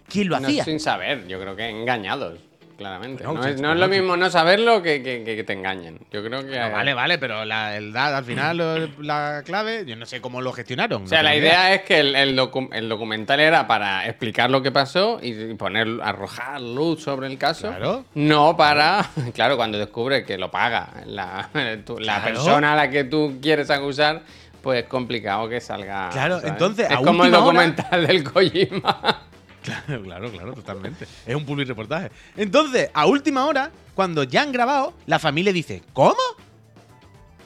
[0.09, 0.65] quién lo No, hacía.
[0.65, 2.39] sin saber, yo creo que engañados.
[2.77, 3.25] claramente.
[3.25, 6.01] Bueno, no, es, no es lo mismo no saberlo que, que- te engañen.
[6.11, 6.59] Yo creo que.
[6.59, 11.05] Vale, vale, pero la, al final la clave, yo no sé cómo lo gestionaron.
[11.05, 14.61] O sea, la idea es que el, el docu- el documental era para explicar lo
[14.63, 17.69] que pasó y poner, arrojar luz sobre el caso.
[17.69, 18.05] Claro.
[18.15, 19.09] No para.
[19.35, 22.25] Claro, cuando descubre que lo paga la, la Claro.
[22.25, 24.23] persona a la que tú quieres acusar,
[24.65, 26.09] pues es complicado que salga.
[26.11, 26.51] Claro, ¿sabes?
[26.51, 29.21] entonces, Es a como el hora- documental del Kojima.
[29.65, 31.07] Claro, claro, claro, totalmente.
[31.25, 32.11] Es un public reportaje.
[32.37, 36.15] Entonces, a última hora, cuando ya han grabado, la familia dice, ¿cómo?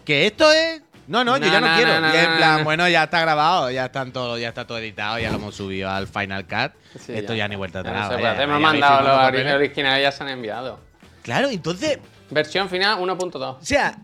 [0.04, 0.82] ¿Que esto es...?
[1.06, 2.00] No, no, yo ya no, no, quiero.
[2.00, 2.64] no, y en plan, no.
[2.64, 5.88] bueno, ya está grabado, ya están todo, ya está todo editado, ya lo hemos subido
[5.88, 6.72] al Final Cut.
[7.00, 8.38] Sí, esto ya, ni vuelta Ya atrás.
[8.40, 9.46] Hemos ya mandado los papeles.
[9.52, 10.80] ori- originales, ya se han enviado.
[11.22, 12.00] Claro, entonces,
[12.30, 13.40] Versión final 1.2.
[13.42, 13.96] o sea,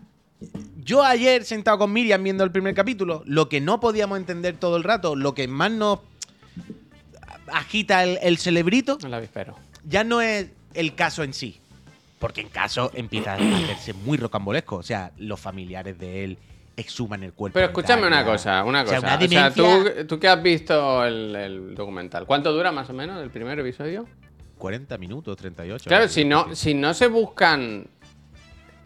[0.85, 4.77] yo ayer sentado con Miriam viendo el primer capítulo, lo que no podíamos entender todo
[4.77, 5.99] el rato, lo que más nos
[7.51, 9.55] agita el, el cerebrito, El avispero.
[9.87, 11.59] ya no es el caso en sí.
[12.19, 14.77] Porque en caso empieza a hacerse muy rocambolesco.
[14.77, 16.37] O sea, los familiares de él
[16.77, 17.53] exhuman el cuerpo.
[17.55, 19.15] Pero escúchame una cosa, una O sea, cosa.
[19.17, 22.93] una O sea, ¿tú, tú que has visto el, el documental, ¿cuánto dura más o
[22.93, 24.07] menos el primer episodio?
[24.57, 25.85] 40 minutos, 38.
[25.87, 27.87] Claro, si no, si no se buscan.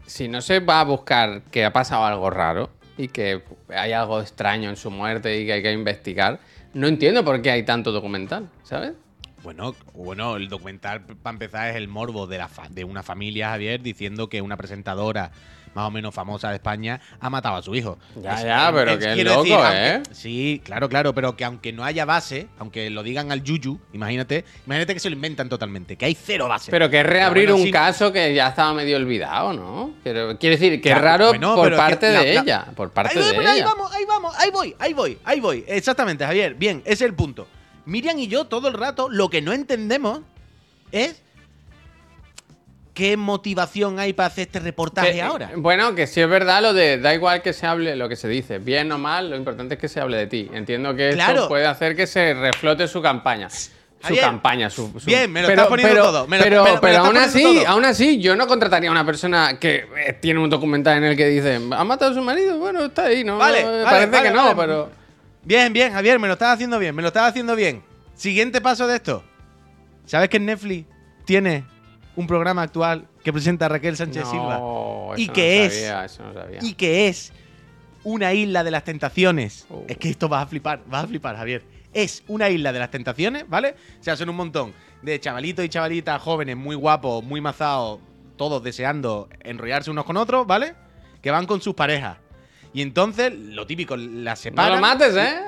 [0.09, 4.19] Si no se va a buscar que ha pasado algo raro y que hay algo
[4.21, 6.39] extraño en su muerte y que hay que investigar,
[6.73, 8.93] no entiendo por qué hay tanto documental, ¿sabes?
[9.43, 13.49] Bueno, bueno, el documental, para empezar, es el morbo de, la fa- de una familia,
[13.51, 15.31] Javier, diciendo que una presentadora
[15.79, 17.97] más o menos famosa de España ha matado a su hijo.
[18.21, 20.03] Ya, ya, pero que es quiero loco, ¿eh?
[20.11, 24.43] Sí, claro, claro, pero que aunque no haya base, aunque lo digan al yuyu, imagínate,
[24.65, 26.69] imagínate que se lo inventan totalmente, que hay cero base.
[26.69, 27.71] Pero que es reabrir Pero bueno, un sí.
[27.71, 29.93] caso que ya estaba medio olvidado, ¿no?
[30.03, 32.65] Pero, quiere decir que es Claro, raro bueno, por que parte la- de la- ella.
[32.75, 33.51] Por parte ahí, de ella.
[33.51, 35.63] ahí vamos, ahí vamos, ahí voy, ahí voy, ahí voy.
[35.67, 36.55] Exactamente, Javier.
[36.55, 37.47] Bien, ese es el punto.
[37.85, 40.21] Miriam y yo todo el rato lo que no entendemos
[40.91, 41.21] es
[42.93, 45.51] qué motivación hay para hacer este reportaje Que- ahora.
[45.55, 48.27] Bueno, que sí es verdad lo de da igual que se hable lo que se
[48.27, 50.49] dice, bien o mal, lo importante es que se hable de ti.
[50.53, 51.33] Entiendo que Claro.
[51.35, 53.49] esto puede hacer que se reflote su campaña.
[53.49, 56.75] Su campaña, su, su- bien, me lo estás poniendo todo, me lo- pero me lo-
[56.75, 57.67] me lo pero aún así, todo.
[57.67, 61.17] aún así, yo no contrataría a una persona que eh, tiene un documental en el
[61.17, 62.57] que dice, ¿ha matado a su marido?
[62.59, 63.37] Bueno, está ahí, ¿no?
[63.37, 64.89] Vale, Eh, vale, Parece vale, que no, pero.
[65.43, 67.83] Bien, bien, Javier, me lo estás haciendo bien, me lo estás haciendo bien.
[68.15, 69.21] Siguiente paso de esto.
[70.05, 70.85] ¿Sabes que en Netflix
[71.25, 71.65] tiene
[72.19, 74.57] un programa actual que presenta Raquel Sánchez Silva?
[75.15, 75.73] ¿Y no qué es?
[75.73, 76.59] sabía, eso no sabía.
[76.61, 77.31] y que es
[78.03, 79.65] una isla de las tentaciones.
[79.69, 79.85] Oh.
[79.87, 81.63] Es que esto vas a flipar, vas a flipar, Javier.
[81.93, 83.75] Es una isla de las tentaciones, ¿vale?
[83.99, 88.01] O sea, son un montón de chavalitos y chavalitas jóvenes muy guapos, muy mazados,
[88.35, 90.75] todos deseando enrollarse unos con otros, ¿vale?
[91.21, 92.17] Que van con sus parejas.
[92.71, 94.75] Y entonces, lo típico, No separan.
[94.75, 95.39] lo mates, ¿eh?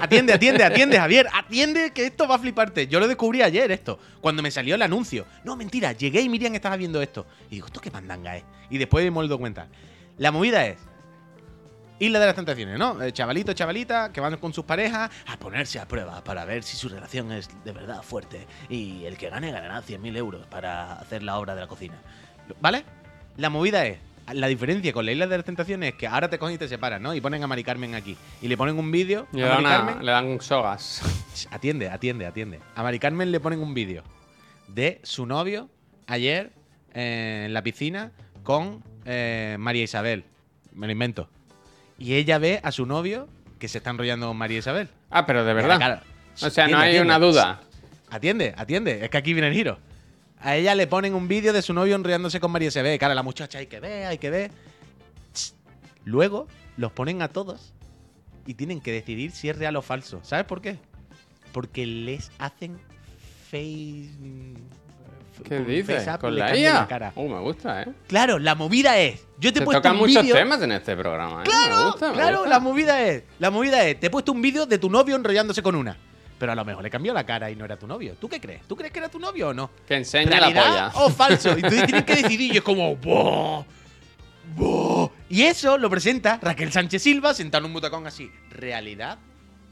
[0.00, 1.28] Atiende, atiende, atiende, Javier.
[1.32, 2.86] Atiende que esto va a fliparte.
[2.86, 3.98] Yo lo descubrí ayer, esto.
[4.22, 5.26] Cuando me salió el anuncio.
[5.44, 5.92] No, mentira.
[5.92, 7.26] Llegué y Miriam estaba viendo esto.
[7.50, 8.44] Y digo, ¿esto qué mandanga es?
[8.70, 9.68] Y después vimos el documental.
[10.16, 10.78] La movida es.
[11.98, 13.00] Isla de las Tentaciones, ¿no?
[13.02, 16.76] Eh, chavalito, chavalita, que van con sus parejas a ponerse a prueba para ver si
[16.76, 18.46] su relación es de verdad fuerte.
[18.68, 22.00] Y el que gane ganará 100.000 euros para hacer la obra de la cocina.
[22.60, 22.84] ¿Vale?
[23.36, 23.98] La movida es.
[24.32, 26.68] La diferencia con la Isla de las Tentaciones es que ahora te cogen y te
[26.68, 27.14] separan, ¿no?
[27.14, 28.16] Y ponen a Mari Carmen aquí.
[28.40, 29.26] Y le ponen un vídeo.
[29.32, 30.06] Le a dan, Mari una- Carmen.
[30.06, 31.02] le dan sogas.
[31.50, 32.60] Atiende, atiende, atiende.
[32.76, 34.02] A Mari Carmen le ponen un vídeo
[34.68, 35.68] de su novio
[36.06, 36.52] ayer
[36.94, 40.24] eh, en la piscina con eh, María Isabel.
[40.72, 41.28] Me lo invento.
[41.98, 44.88] Y ella ve a su novio que se está enrollando con María Isabel.
[45.10, 45.76] Ah, pero de verdad.
[45.76, 46.00] Claro,
[46.40, 47.06] O sea, no atiende, hay atiende.
[47.06, 47.60] una duda.
[48.08, 49.04] Atiende, atiende.
[49.04, 49.78] Es que aquí viene el giro.
[50.42, 52.98] A ella le ponen un vídeo de su novio enrollándose con María Isabel.
[52.98, 54.50] Cara, la muchacha hay que ver, hay que ver.
[56.04, 57.72] Luego los ponen a todos
[58.46, 60.20] y tienen que decidir si es real o falso.
[60.24, 60.78] ¿Sabes por qué?
[61.52, 62.78] Porque les hacen
[63.50, 64.10] face.
[65.48, 66.08] ¿Qué dices?
[66.20, 66.86] ¿Con la IA?
[66.88, 67.12] cara.
[67.14, 67.88] Uh, me gusta, ¿eh?
[68.08, 69.24] Claro, la movida es.
[69.38, 70.34] Yo te he Se puesto tocan un muchos vídeo.
[70.36, 71.38] temas en este programa, ¿eh?
[71.38, 72.50] me Claro, gusta, me claro, gusta.
[72.50, 73.22] la movida es.
[73.38, 73.98] La movida es.
[73.98, 75.96] Te he puesto un vídeo de tu novio enrollándose con una.
[76.42, 78.16] Pero a lo mejor le cambió la cara y no era tu novio.
[78.20, 78.62] ¿Tú qué crees?
[78.66, 79.70] ¿Tú crees que era tu novio o no?
[79.86, 81.04] Que enseña la ¿Realidad polla.
[81.06, 81.50] o falso?
[81.50, 82.96] Y entonces tienen que decidir y es como...
[82.96, 83.62] "Buah,
[84.56, 85.08] buah".
[85.28, 88.28] Y eso lo presenta Raquel Sánchez Silva sentado en un butacón así.
[88.50, 89.18] ¿Realidad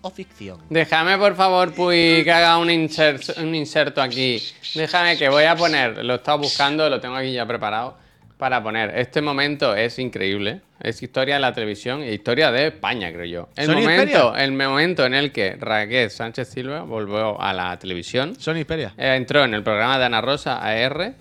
[0.00, 0.61] o ficción?
[0.70, 4.40] Déjame, por favor, Puy, que haga un, insert- un inserto aquí.
[4.76, 7.98] Déjame que voy a poner, lo he estado buscando, lo tengo aquí ya preparado
[8.40, 8.98] para poner.
[8.98, 10.62] Este momento es increíble.
[10.81, 13.48] Es historia de la televisión e historia de España, creo yo.
[13.55, 18.35] El ¿Sony momento, el momento en el que Raquel Sánchez Silva volvió a la televisión.
[18.40, 18.94] Sony Xperia.
[18.96, 21.12] Eh, entró en el programa de Ana Rosa AR,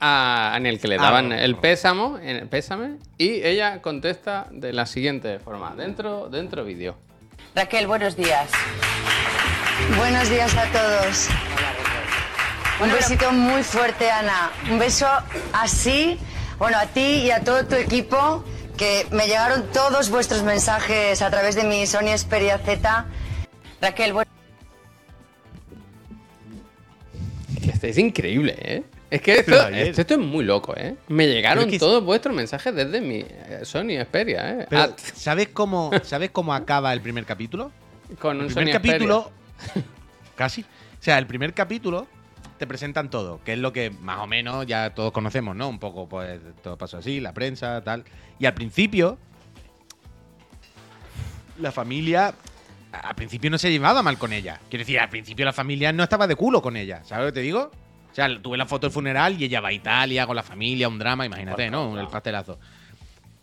[0.00, 4.46] a- en el que le Ah, daban el pésamo, en el pésame, y ella contesta
[4.52, 6.96] de la siguiente forma: dentro, dentro vídeo.
[7.56, 8.50] Raquel, buenos días.
[9.98, 11.28] Buenos días a todos.
[12.80, 14.50] Un besito muy fuerte, Ana.
[14.70, 15.06] Un beso
[15.52, 16.18] así,
[16.62, 18.44] bueno, a ti y a todo tu equipo,
[18.76, 23.06] que me llegaron todos vuestros mensajes a través de mi Sony Xperia Z.
[23.80, 24.30] Raquel, bueno.
[27.82, 28.84] Es increíble, ¿eh?
[29.10, 30.94] Es que esto, esto, esto es muy loco, ¿eh?
[31.08, 34.66] Me llegaron Pero es que- todos vuestros mensajes desde mi eh, Sony Xperia, ¿eh?
[34.70, 37.72] Pero, At- ¿sabes cómo, ¿sabes cómo acaba el primer capítulo?
[38.20, 38.92] con un El Sony primer Xperia.
[38.98, 39.30] capítulo.
[40.36, 40.60] casi.
[40.62, 40.66] O
[41.00, 42.06] sea, el primer capítulo
[42.62, 45.68] te presentan todo, que es lo que más o menos ya todos conocemos, ¿no?
[45.68, 48.04] Un poco, pues, todo pasó así, la prensa, tal.
[48.38, 49.18] Y al principio,
[51.58, 52.34] la familia.
[52.92, 54.60] Al principio no se llevaba mal con ella.
[54.70, 57.02] Quiero decir, al principio la familia no estaba de culo con ella.
[57.02, 57.72] ¿Sabes lo que te digo?
[58.12, 60.86] O sea, tuve la foto del funeral y ella va a Italia con la familia,
[60.86, 61.98] un drama, imagínate, ¿no?
[61.98, 62.60] El pastelazo.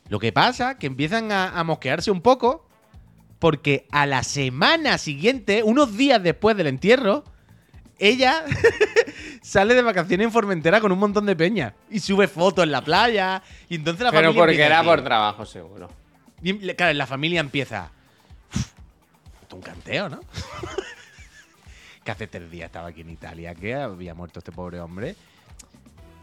[0.08, 2.70] Lo que pasa que empiezan a, a mosquearse un poco
[3.38, 7.26] porque a la semana siguiente, unos días después del entierro,
[8.00, 8.44] ella
[9.42, 12.82] sale de vacaciones en Formentera con un montón de peña y sube fotos en la
[12.84, 13.42] playa.
[13.70, 14.42] Y entonces la Pero familia.
[14.42, 15.90] porque era por trabajo, seguro.
[16.42, 17.92] y, claro, la familia empieza.
[18.54, 18.66] "Uf,
[19.42, 20.20] Esto es un canteo, ¿no?
[22.04, 25.16] que hace tres días estaba aquí en Italia, que había muerto este pobre hombre.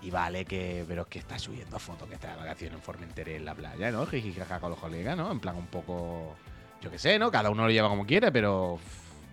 [0.02, 0.84] Y vale que.
[0.86, 3.90] Pero es que está subiendo fotos que está de vacaciones en Formentera en la playa,
[3.90, 4.06] ¿no?
[4.06, 5.32] Jijijaja con los colegas, ¿no?
[5.32, 6.36] En plan un poco.
[6.80, 7.30] Yo qué sé, ¿no?
[7.30, 8.78] Cada uno lo lleva como quiere, pero.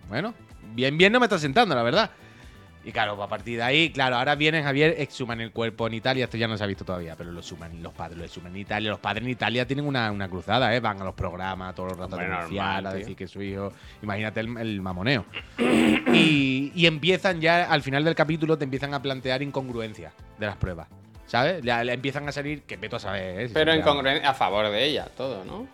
[0.08, 0.34] Bueno,
[0.74, 2.10] bien, bien no me está sentando, la verdad.
[2.84, 6.24] Y claro, a partir de ahí, claro, ahora vienen Javier, exhuman el cuerpo en Italia,
[6.24, 8.60] esto ya no se ha visto todavía, pero lo suman los padres, lo exhuman en
[8.60, 8.90] Italia.
[8.90, 10.80] Los padres en Italia tienen una, una cruzada, ¿eh?
[10.80, 13.72] Van a los programas todos los ratos denunciar, normal, a decir que su hijo.
[14.02, 15.24] Imagínate el, el mamoneo.
[15.58, 20.56] y, y empiezan ya, al final del capítulo, te empiezan a plantear incongruencias de las
[20.56, 20.86] pruebas.
[21.26, 21.62] ¿Sabes?
[21.62, 23.48] Ya le empiezan a salir, que veto a saber, ¿eh?
[23.48, 25.66] Si Pero en a favor de ella, todo, ¿no?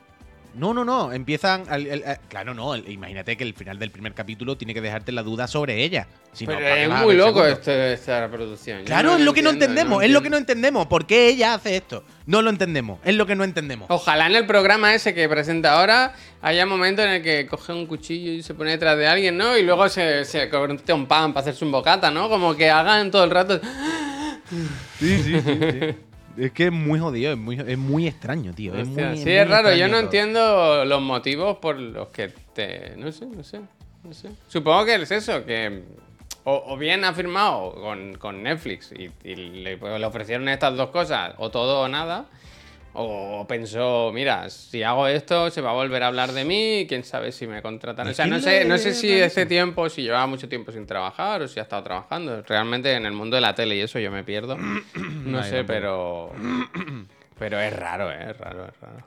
[0.55, 1.13] No, no, no.
[1.13, 1.65] Empiezan.
[1.69, 2.77] al- eh, claro, no.
[2.77, 6.07] imagínate que el final del primer capítulo tiene que dejarte la duda sobre ella.
[6.33, 8.85] Si no, Pero ¿para qué es muy loco este- esta reproducción.
[8.85, 10.87] Claro, no es lo que no entendemos, es lo que no entendemos.
[10.87, 12.05] ¿Por qué ella hace esto?
[12.27, 13.87] No lo entendemos, es lo que no entendemos.
[13.91, 17.87] Ojalá en el programa ese que presenta ahora haya momentos en el que coge un
[17.87, 19.57] cuchillo y se pone detrás de alguien, ¿no?
[19.57, 22.29] Y luego se, se corta un pan para hacerse un bocata, ¿no?
[22.29, 23.61] Como que hagan todo el rato.
[24.99, 25.95] Sí, sí, sí.
[26.41, 28.75] Es que es muy jodido, es muy, es muy extraño, tío.
[28.75, 29.75] Es Hostia, muy, sí, muy es raro.
[29.75, 30.01] Yo no todo.
[30.01, 32.95] entiendo los motivos por los que te.
[32.97, 33.61] No sé, no sé.
[34.03, 34.31] No sé.
[34.49, 35.83] Supongo que es eso, que.
[36.45, 40.75] O, o bien ha firmado con, con Netflix y, y le, pues, le ofrecieron estas
[40.75, 42.25] dos cosas, o todo o nada.
[42.93, 47.05] O pensó, mira, si hago esto se va a volver a hablar de mí, quién
[47.05, 48.09] sabe si me contratan.
[48.09, 51.41] O sea, no sé, no sé si este tiempo, si llevaba mucho tiempo sin trabajar
[51.43, 52.43] o si ha estado trabajando.
[52.43, 54.57] Realmente en el mundo de la tele y eso yo me pierdo.
[55.25, 56.33] No sé, pero.
[57.39, 58.27] Pero es raro, ¿eh?
[58.33, 59.07] es raro, es raro.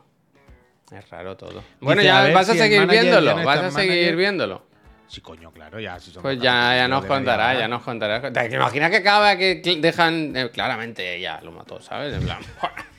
[0.91, 1.63] Es raro todo.
[1.79, 3.35] Bueno, Dice, ya vas a si seguir ya viéndolo.
[3.43, 4.15] Vas a seguir manager.
[4.15, 4.65] viéndolo.
[5.07, 5.99] Sí, coño, claro, ya.
[5.99, 8.31] Si Pues ya, ya nos contará, ya nos contará.
[8.33, 10.35] ¿Te imaginas que acaba que dejan.
[10.35, 12.13] eh, claramente ella lo mató, ¿sabes?
[12.15, 12.39] En plan.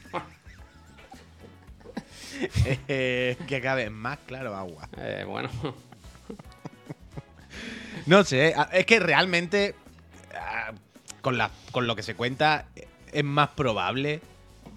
[2.89, 4.89] Eh, que acabe más claro agua.
[4.99, 5.49] eh, bueno.
[8.07, 9.75] No sé, a- es que realmente
[10.37, 10.73] ah,
[11.23, 14.21] con, la, con lo que se cuenta eh, es más probable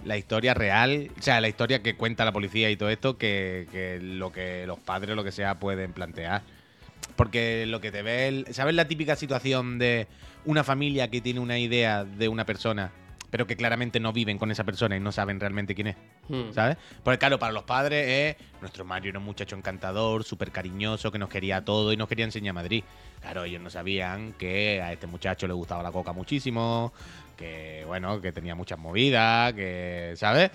[0.06, 3.67] la historia real, o sea, la historia que cuenta la policía y todo esto que,
[3.72, 6.43] que lo que los padres o lo que sea pueden plantear.
[7.15, 10.08] Porque lo que te ve, el- ¿sabes la típica situación de
[10.46, 12.91] una familia que tiene una idea de una persona,
[13.32, 15.96] pero que claramente no viven con esa persona y no saben realmente quién es?
[16.30, 16.52] Hmm.
[16.54, 16.78] ¿Sabes?
[17.04, 21.20] Porque claro, para los padres es nuestro Mario era un muchacho encantador, súper cariñoso, que
[21.20, 22.84] nos quería todo y nos quería enseñar Madrid.
[23.22, 26.94] Claro, ellos no sabían que a este muchacho le gustaba la coca muchísimo,
[27.36, 30.52] que bueno, que tenía muchas movidas, que, ¿sabes?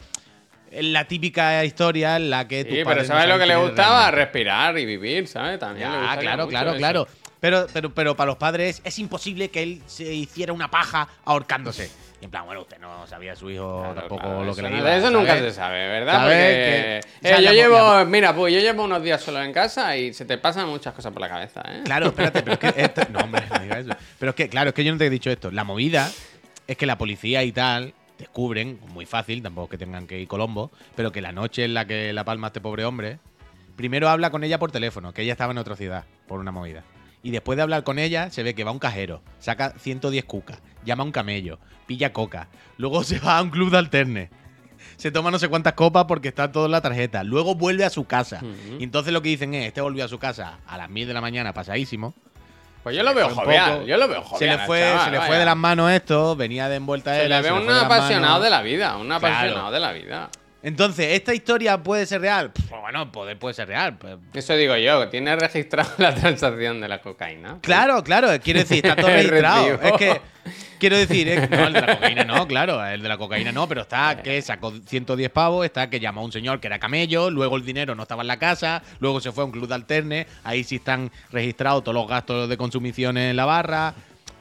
[0.70, 4.10] Es la típica historia en la que Sí, pero no ¿sabes lo que le gustaba?
[4.10, 4.24] realmente.
[4.24, 5.58] Respirar y vivir, ¿sabes?
[5.58, 6.78] También le gustaría claro, claro, eso.
[6.78, 7.08] claro.
[7.40, 11.90] Pero, pero, pero para los padres es imposible que él se hiciera una paja ahorcándose.
[12.22, 14.62] Y en plan, bueno, usted no sabía a su hijo Claro, tampoco claro, lo que
[14.62, 16.20] le iba de eso nunca se sabe, ¿verdad?
[16.22, 19.20] Porque Que- o sea, eh, yo la- llevo, la- mira, pues yo llevo unos días
[19.20, 21.80] solo en casa y se te pasan muchas cosas por la cabeza, ¿eh?
[21.84, 22.80] Claro, espérate, pero es que.
[22.80, 23.96] esto- no, hombre, no digas eso.
[24.20, 25.50] Pero es que, claro, es que yo no te he dicho esto.
[25.50, 26.08] La movida
[26.68, 30.70] es que la policía y tal descubren, muy fácil, tampoco que tengan que ir Colombo,
[30.94, 33.18] pero que la noche en la que la palma este pobre hombre,
[33.74, 36.84] primero habla con ella por teléfono, que ella estaba en otra ciudad, por una movida.
[37.22, 40.24] Y después de hablar con ella, se ve que va a un cajero, saca 110
[40.24, 44.30] cucas, llama a un camello, pilla coca, luego se va a un club de alterne.
[44.96, 47.22] Se toma no sé cuántas copas porque está todo en la tarjeta.
[47.24, 48.40] Luego vuelve a su casa.
[48.78, 51.14] Y entonces lo que dicen es, este volvió a su casa a las mil de
[51.14, 52.14] la mañana pasadísimo.
[52.82, 54.38] Pues yo lo veo jovial, poco- yo lo veo jovial.
[54.38, 57.28] Se le fue, chaval, se le fue de las manos esto, venía de envuelta Se
[57.28, 59.26] le ve un apasionado de la vida, un Claro.
[59.26, 60.30] apasionado de la vida.
[60.62, 62.52] Entonces, ¿esta historia puede ser real?
[62.52, 63.96] Pff, bueno, poder puede ser real.
[63.98, 67.58] pues- Eso digo yo, tiene registrado la transacción de la cocaína.
[67.62, 69.74] Claro, claro, quiero decir, está todo registrado.
[69.82, 70.20] Es que,
[70.78, 73.66] quiero decir, es- no, el de la cocaína no, claro, el de la cocaína no,
[73.66, 77.28] pero está que sacó 110 pavos, está que llamó a un señor que era camello,
[77.30, 79.74] luego el dinero no estaba en la casa, luego se fue a un club de
[79.74, 83.94] alterne, ahí sí están registrados todos los gastos de consumiciones en la barra.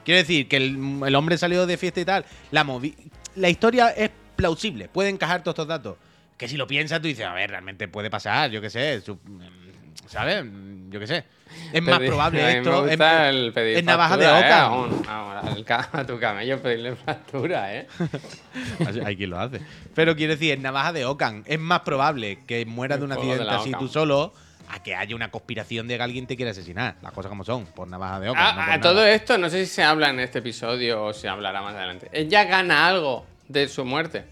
[0.06, 2.26] Quiero decir, que el, el hombre salió de fiesta y tal.
[2.52, 2.96] La, movi-
[3.36, 5.96] la historia es plausible, puede encajar todos estos datos.
[6.42, 9.20] Que si lo piensas, tú dices, a ver, realmente puede pasar, yo qué sé, su-
[10.08, 10.44] ¿sabes?
[10.90, 11.24] Yo qué sé.
[11.72, 12.72] Es más probable esto.
[12.82, 14.48] Me gusta es, el pedir es navaja de factura, ¿eh?
[14.48, 14.66] Oca.
[14.66, 17.88] A, un- a- a tu camello pedirle factura, ¿eh?
[19.06, 19.62] Hay quien lo hace.
[19.94, 21.44] Pero quiero decir, es navaja de Ocan.
[21.46, 24.34] Es más probable que mueras de un de accidente así tú solo
[24.70, 26.96] a que haya una conspiración de que alguien te quiere asesinar.
[27.04, 28.44] Las cosas como son, por navaja de Ocan.
[28.44, 29.12] A, no a por todo nada.
[29.12, 32.10] esto, no sé si se habla en este episodio o se hablará más adelante.
[32.12, 34.24] ¿Ella gana algo de su muerte?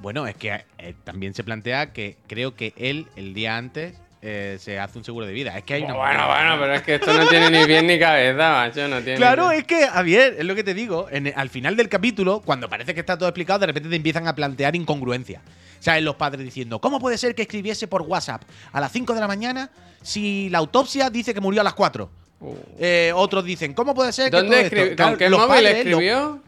[0.00, 4.56] Bueno, es que eh, también se plantea que creo que él, el día antes, eh,
[4.60, 5.56] se hace un seguro de vida.
[5.56, 5.94] Es que hay una.
[5.94, 8.88] Bueno, bueno, pero es que esto no tiene ni pie ni cabeza, macho.
[8.88, 11.06] No tiene Claro, ni- es que, Javier, es lo que te digo.
[11.10, 14.26] en- al final del capítulo, cuando parece que está todo explicado, de repente te empiezan
[14.28, 15.42] a plantear incongruencias.
[15.78, 16.02] ¿Sabes?
[16.02, 19.28] Los padres diciendo, ¿cómo puede ser que escribiese por WhatsApp a las 5 de la
[19.28, 19.70] mañana
[20.02, 22.10] si la autopsia dice que murió a las 4?
[22.40, 22.54] Uh.
[22.78, 24.74] Eh, otros dicen, ¿cómo puede ser que ¿Dónde todo esto?".
[24.76, 24.96] escribió?
[24.96, 26.42] Claro, ¿Con qué los móvil padres, los- escribió?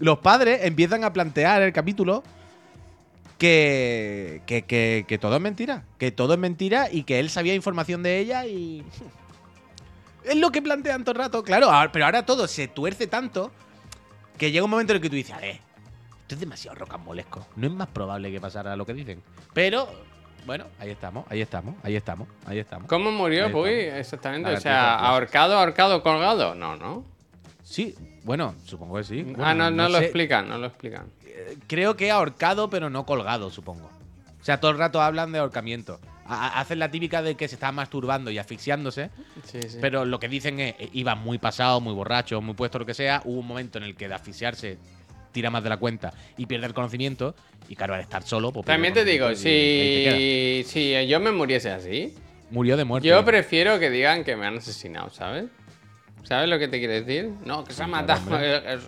[0.00, 2.22] los padres empiezan a plantear el capítulo
[3.42, 5.82] que, que, que- que todo es mentira.
[5.98, 8.84] Que todo es mentira y que él sabía información de ella y.
[10.24, 11.68] Es lo que plantean todo el rato, claro.
[11.92, 13.50] Pero ahora todo se tuerce tanto
[14.38, 15.56] que llega un momento en el que tú dices, a ver,
[16.20, 17.44] esto es demasiado rocambolesco.
[17.56, 19.20] No es más probable que pasara lo que dicen.
[19.52, 19.88] Pero,
[20.46, 22.86] bueno, ahí estamos, ahí estamos, ahí estamos, ahí estamos.
[22.88, 23.70] ¿Cómo murió, Puy?
[23.70, 24.52] Exactamente.
[24.52, 26.54] O sea, ahorcado, ahorcado, colgado.
[26.54, 27.04] No, no.
[27.64, 29.26] Sí, bueno, supongo que sí.
[29.40, 30.04] ah, no, no, lo sé.
[30.04, 31.06] explican, no lo explican.
[31.66, 33.90] Creo que ahorcado, pero no colgado, supongo.
[34.40, 36.00] O sea, todo el rato hablan de ahorcamiento.
[36.26, 39.10] A- hacen la típica de que se está masturbando y asfixiándose,
[39.44, 39.78] Sí, sí.
[39.80, 42.94] pero lo que dicen es, eh, iba muy pasado, muy borracho, muy puesto, lo que
[42.94, 43.22] sea.
[43.24, 44.78] Hubo un momento en el que de asfixiarse
[45.32, 47.34] tira más de la cuenta y pierde el conocimiento.
[47.68, 51.70] Y claro, al estar solo, pues También te digo, te si, si yo me muriese
[51.70, 52.14] así.
[52.50, 53.08] Murió de muerte.
[53.08, 55.44] yo prefiero que digan que me han asesinado, ¿sabes?
[56.24, 57.30] ¿Sabes lo que te quiero decir?
[57.44, 58.38] No, que se ha matado.
[58.38, 58.80] el, el-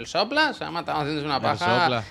[0.00, 2.04] el sopla se ha matado haciéndose una paja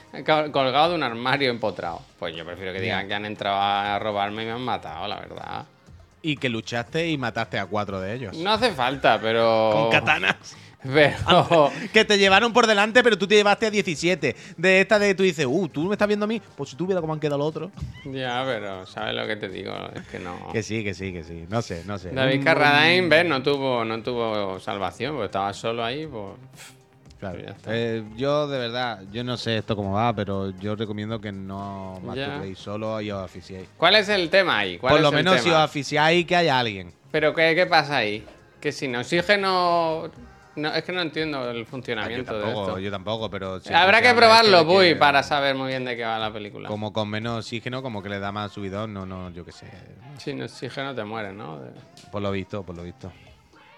[0.51, 2.01] colgado de un armario empotrado.
[2.19, 5.19] Pues yo prefiero que digan que han entrado a robarme y me han matado, la
[5.19, 5.65] verdad.
[6.23, 8.37] Y que luchaste y mataste a cuatro de ellos.
[8.37, 9.69] No hace falta, pero.
[9.73, 10.55] Con katanas.
[10.83, 11.71] Pero.
[11.93, 14.35] Que te llevaron por delante, pero tú te llevaste a 17.
[14.57, 16.41] De esta de tú dices, uh, tú me estás viendo a mí.
[16.55, 17.71] Pues si tú vieras cómo han quedado los otros.
[18.05, 19.73] ya, pero ¿sabes lo que te digo?
[19.95, 20.49] Es que no.
[20.51, 21.45] Que sí, que sí, que sí.
[21.49, 22.11] No sé, no sé.
[22.11, 26.33] David Un- Carradine, ves, no tuvo, no tuvo salvación, porque estaba solo ahí, pues.
[27.19, 27.37] Claro.
[27.39, 27.69] Ya está.
[27.75, 31.99] Eh, yo de verdad, yo no sé esto cómo va, pero yo recomiendo que no
[32.03, 33.67] masturbéis solo y os asfixiéis.
[33.77, 34.79] ¿Cuál es el tema ahí?
[34.79, 35.63] ¿Cuál Por es lo el menos si os tema?
[35.65, 36.91] asfixiáis, que haya alguien.
[37.11, 38.25] Pero ¿qué, qué pasa ahí?
[38.59, 40.09] Que sin oxígeno.
[40.55, 42.79] No, es que no entiendo el Ah, Yo funcionamiento de tampoco, esto.
[42.79, 43.59] yo tampoco, pero.
[43.73, 46.67] Habrá que probarlo, de Puy, que- para saber muy bien de qué va la película.
[46.67, 49.67] Como con menos oxígeno, como que le da más subidón, no, no, yo qué sé.
[50.17, 51.59] Sin oxígeno te mueres, ¿no?
[51.61, 51.71] De-
[52.11, 53.11] Por lo visto, por lo visto.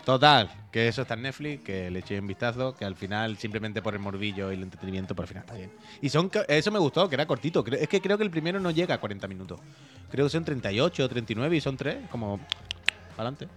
[0.03, 3.81] Total, que eso está en Netflix, que le eché un vistazo, que al final, simplemente
[3.81, 5.71] por el morbillo y el entretenimiento, por al final está bien.
[6.01, 7.63] Y son eso me gustó, que era cortito.
[7.67, 9.61] Es que creo que el primero no llega a 40 minutos.
[10.11, 12.39] Creo que son 38 o 39 y son 3, como.
[13.15, 13.47] Adelante.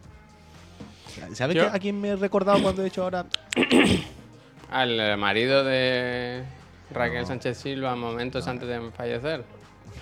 [1.34, 3.26] ¿Sabes a quién me he recordado cuando he hecho ahora?
[4.70, 6.44] Al marido de
[6.90, 7.26] Raquel No.
[7.26, 9.44] Sánchez Silva momentos antes de fallecer.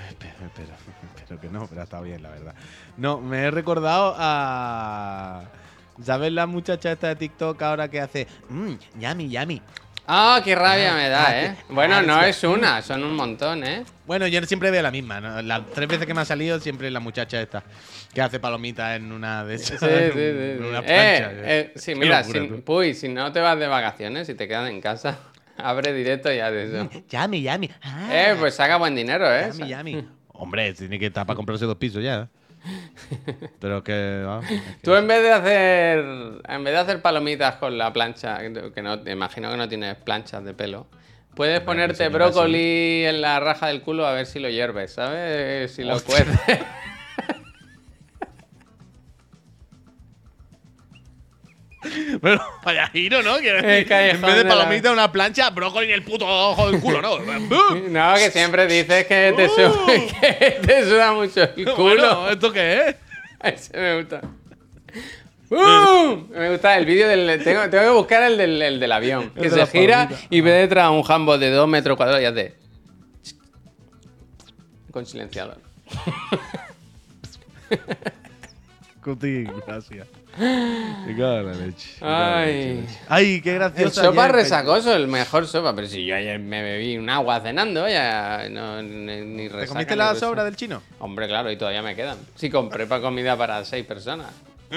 [0.08, 0.74] Espero, espero,
[1.16, 2.54] espero que no, pero ha estado bien, la verdad.
[2.96, 5.44] No, me he recordado a.
[6.02, 8.26] ¿Sabes la muchacha esta de TikTok ahora que hace.
[8.48, 9.62] Mmm, yummy, yummy?
[10.06, 11.56] Ah, qué rabia me da, ah, ¿eh?
[11.70, 13.84] Bueno, ah, no es una, son un montón, ¿eh?
[14.06, 15.18] Bueno, yo siempre veo la misma.
[15.20, 15.40] ¿no?
[15.40, 17.62] Las tres veces que me ha salido, siempre la muchacha esta.
[18.12, 19.80] Que hace palomitas en una de esas.
[19.80, 20.18] Sí, sí, en sí.
[20.18, 21.30] en una Eh, plancha.
[21.50, 22.48] eh, sí, mira, locura, si.
[22.62, 25.18] Puy, si no te vas de vacaciones y te quedas en casa,
[25.56, 26.90] abre directo y haz eso.
[27.08, 27.70] Yummy.
[27.82, 29.50] Ah, Eh, pues saca buen dinero, ¿eh?
[29.56, 30.08] Yummy, yummy.
[30.34, 32.28] Hombre, tiene que estar para comprarse dos pisos ya.
[33.60, 34.24] Pero que.
[34.42, 35.98] es que- Tú en vez de hacer
[36.48, 38.38] en vez de hacer palomitas con la plancha,
[38.72, 40.86] que no te imagino que no tienes planchas de pelo,
[41.34, 45.72] puedes Hombre, ponerte brócoli en la raja del culo a ver si lo hierves, ¿sabes?
[45.72, 46.38] Si lo cueces.
[52.22, 53.38] Pero vaya giro, ¿no?
[53.38, 57.18] En vez de palomita, una plancha, brócoli en el puto ojo del culo, ¿no?
[57.88, 59.86] No, que siempre dices que te, suda, Uh.
[60.20, 61.76] que te suda mucho el culo.
[61.76, 62.96] Bueno, ¿esto qué es?
[63.42, 64.20] Ese me gusta.
[65.50, 66.28] ¡Bum!
[66.30, 67.42] Me gusta el vídeo del.
[67.44, 69.30] Tengo, tengo que buscar el del, el del avión.
[69.30, 70.26] Que se gira palomita.
[70.30, 72.54] y ve detrás un jambo de 2 metros cuadrados y hace.
[74.90, 75.58] Con silenciador.
[79.04, 80.08] Cuti, gracias.
[80.38, 81.90] Me cago en la leche.
[82.00, 82.74] me cago en la Ay.
[82.80, 82.98] leche.
[83.08, 84.02] Ay, qué El gracioso.
[84.02, 85.74] sopa resacoso, el mejor sopa.
[85.76, 89.68] Pero si yo ayer me bebí un agua cenando, ya no, ni, ni ¿Te resaca
[89.74, 90.26] comiste ni la resaca.
[90.26, 90.82] sobra del chino?
[91.00, 92.16] Hombre, claro, y todavía me quedan.
[92.34, 94.32] Sí, compré para comida para seis personas.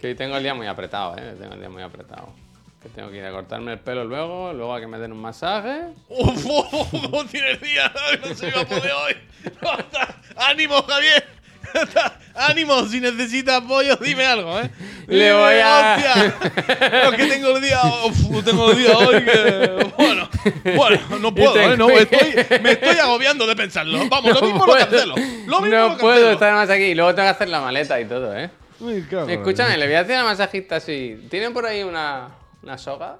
[0.00, 1.34] que hoy tengo el día muy apretado, ¿eh?
[1.38, 2.34] Tengo el día muy apretado.
[2.82, 5.20] Que tengo que ir a cortarme el pelo luego, luego a que me den un
[5.20, 5.82] masaje.
[6.08, 6.44] ¡Uf!
[6.90, 7.92] ¿Cómo tiene el día?
[8.26, 9.14] No se iba a poder hoy.
[10.36, 11.35] ¡Ánimo, Javier!
[12.34, 12.84] ¡Ánimo!
[12.86, 14.70] Si necesitas apoyo, dime algo, ¿eh?
[15.06, 17.04] Le voy a- ¡Hostia!
[17.04, 17.80] No, que tengo el día...
[18.04, 19.92] Uf, tengo el día hoy que...
[19.96, 20.28] Bueno,
[20.76, 21.76] bueno, no puedo, ¿eh?
[21.76, 23.98] No, estoy, me estoy agobiando de pensarlo.
[24.08, 25.14] Vamos, lo mismo lo puedo- cancelo.
[25.46, 26.82] Lo mismo no lo puedo estar más aquí.
[26.84, 28.50] Y luego tengo que hacer la maleta y todo, ¿eh?
[29.28, 31.26] Escúchame, le voy a hacer la masajista así.
[31.30, 32.28] ¿Tienen por ahí una,
[32.62, 33.16] una soga?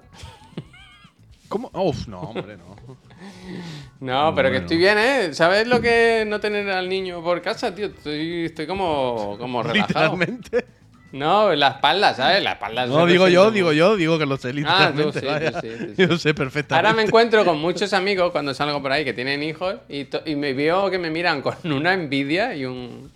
[1.47, 1.71] ¿Cómo?
[1.73, 2.75] Uf, no, hombre, no.
[3.99, 5.33] No, pero que estoy bien, ¿eh?
[5.33, 7.87] ¿Sabes lo que es no tener al niño por casa, tío?
[7.87, 10.15] Estoy, estoy como, como relajado.
[10.15, 10.65] Literalmente.
[11.11, 12.43] No, la espalda, ¿sabes?
[12.43, 12.85] La espalda.
[12.85, 15.19] No, digo yo, digo yo, digo que lo sé Ah, tú literalmente.
[15.19, 16.07] sí, tú sí, tú sí.
[16.07, 16.75] Yo sé perfectamente.
[16.75, 20.53] Ahora me encuentro con muchos amigos cuando salgo por ahí que tienen hijos y, me
[20.53, 23.11] veo que me miran con una envidia y un.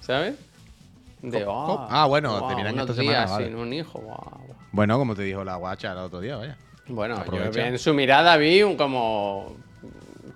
[0.00, 0.34] ¿Sabes?
[1.20, 3.46] De, "Oh, ah, bueno, wow, te miran esta semana, días vale.
[3.46, 4.56] sin un hijo, wow.
[4.70, 6.56] Bueno, como te dijo la guacha el otro día, vaya.
[6.86, 9.56] Bueno, yo en su mirada vi un como.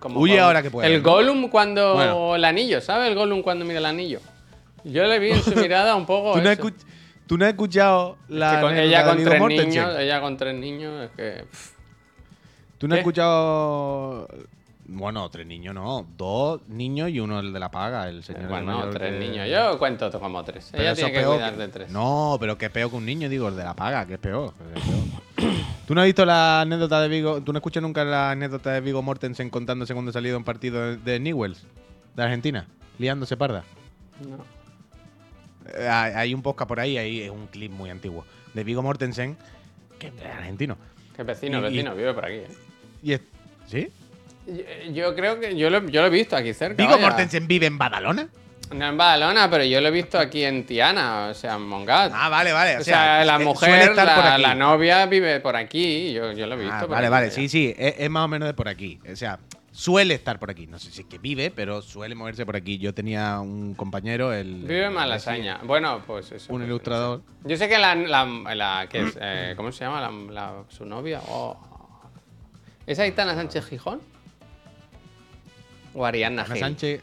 [0.00, 1.02] Como Huye ahora que puedes, El.
[1.02, 1.94] Gollum cuando.
[1.94, 2.34] Bueno.
[2.34, 3.08] El anillo, ¿sabes?
[3.08, 4.20] El Gollum cuando mira el anillo.
[4.82, 6.32] Yo le vi en su mirada un poco.
[6.32, 6.68] ¿Tú no, has eso.
[6.68, 6.84] escuch-
[7.26, 11.04] tú no has escuchado la Que con- ella con tres niños, ella con tres niños,
[11.04, 11.44] es que.
[11.44, 11.70] pff,
[12.78, 13.00] ¿Tú no has ¿Qué?
[13.02, 14.26] escuchado...?
[14.92, 16.04] Bueno, tres niños no.
[16.16, 18.48] Dos niños y uno el de la paga, el señor.
[18.48, 19.48] bueno, mayor tres que- niños.
[19.48, 20.68] Yo cuento como tres.
[20.72, 21.90] Pero ella tiene que cuidar de tres.
[21.90, 24.18] No, pero que es peor que un niño, digo, el de la paga, que es
[24.18, 24.52] peor.
[24.54, 25.54] que es peor.
[25.86, 27.40] ¿Tú no has visto la anécdota de Vigo?
[27.40, 30.96] ¿Tú no escuchas nunca la anécdota de Vigo Mortensen contándose cuando salió de un partido
[30.96, 31.64] de, Newells,
[32.16, 32.66] de Argentina,
[32.98, 33.62] liándose parda?
[34.28, 34.44] No.
[35.72, 38.24] Eh, hay un podcast por ahí, ahí es un clip muy antiguo,
[38.54, 39.36] de Vigo Mortensen,
[40.00, 40.76] que es argentino.
[41.16, 42.34] Que vecino, Y- y- vecino, vive por aquí.
[42.36, 42.48] ¿eh?
[43.02, 43.20] Y es-
[43.66, 43.88] ¿Sí?
[44.50, 46.82] Yo, yo creo que yo lo, yo lo he visto aquí cerca.
[46.82, 46.98] ¿Vigo.
[46.98, 48.28] Mortensen vive en Badalona?
[48.74, 52.12] No en Badalona, pero yo lo he visto aquí en Tiana, o sea, en Mongat.
[52.14, 52.78] Ah, vale, vale.
[52.78, 56.12] o sea, la eh, suele mujer, la, la novia vive por aquí.
[56.12, 56.74] Yo, yo lo he visto.
[56.74, 59.00] Ah, por vale, aquí, vale, sí, sí, es, es más o menos de por aquí.
[59.10, 59.40] O sea,
[59.72, 60.68] suele estar por aquí.
[60.68, 62.78] No sé si es que vive, pero suele moverse por aquí.
[62.78, 64.62] Yo tenía un compañero, el.
[64.62, 65.58] Vive en Malasaña.
[65.64, 66.52] Bueno, pues eso.
[66.52, 67.22] Un pues, ilustrador.
[67.44, 67.96] Yo sé que la.
[67.96, 68.24] la,
[68.54, 69.18] la- ¿qué es?
[69.20, 70.00] Eh, ¿Cómo se llama?
[70.00, 71.20] La, la- su novia.
[71.28, 71.58] Oh.
[72.86, 74.00] ¿Es Aitana Sánchez Gijón?
[75.94, 76.60] ¿O Ariadna Ana Gil?
[76.60, 77.02] Sánchez,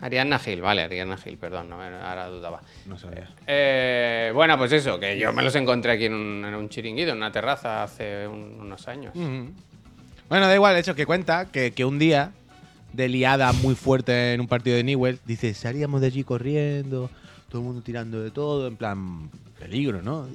[0.00, 2.60] Ariadna Gil, vale, Ariadna Gil, perdón, no, ahora dudaba.
[2.86, 3.28] no sabía.
[3.46, 7.12] Eh, bueno, pues eso, que yo me los encontré aquí en un, en un chiringuito,
[7.12, 9.14] en una terraza hace un- unos años.
[9.14, 12.32] Bueno, da igual, eso que cuenta que, que un día
[12.92, 17.08] de liada muy fuerte en un partido de Newell, dice, salíamos de allí corriendo,
[17.48, 19.30] todo el mundo tirando de todo, en plan,
[19.60, 20.26] peligro, ¿no?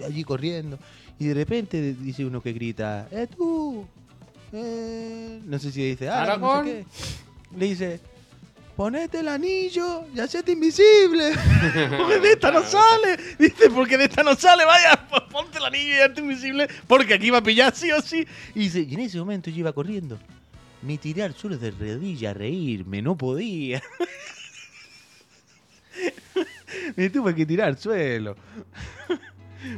[0.00, 0.78] Y allí corriendo.
[1.20, 3.86] Y de repente dice uno que grita, ¡eh tú!
[4.52, 6.66] Eh", no sé si dice, ah, no Aragón.
[6.66, 7.56] sé qué.
[7.58, 8.00] Le dice,
[8.76, 11.32] ponete el anillo y hacete invisible.
[11.98, 13.16] porque de esta no sale.
[13.38, 17.30] Dice, porque de esta no sale, vaya, ponte el anillo y hazte invisible, porque aquí
[17.30, 18.26] va a pillar sí o sí.
[18.54, 20.18] Y dice, y en ese momento yo iba corriendo.
[20.82, 23.82] Me tiré al suelo de rodilla a reírme, no podía.
[26.96, 28.36] Me tuve que tirar al suelo.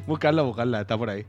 [0.06, 1.24] Buscarla, buscarla, está por ahí.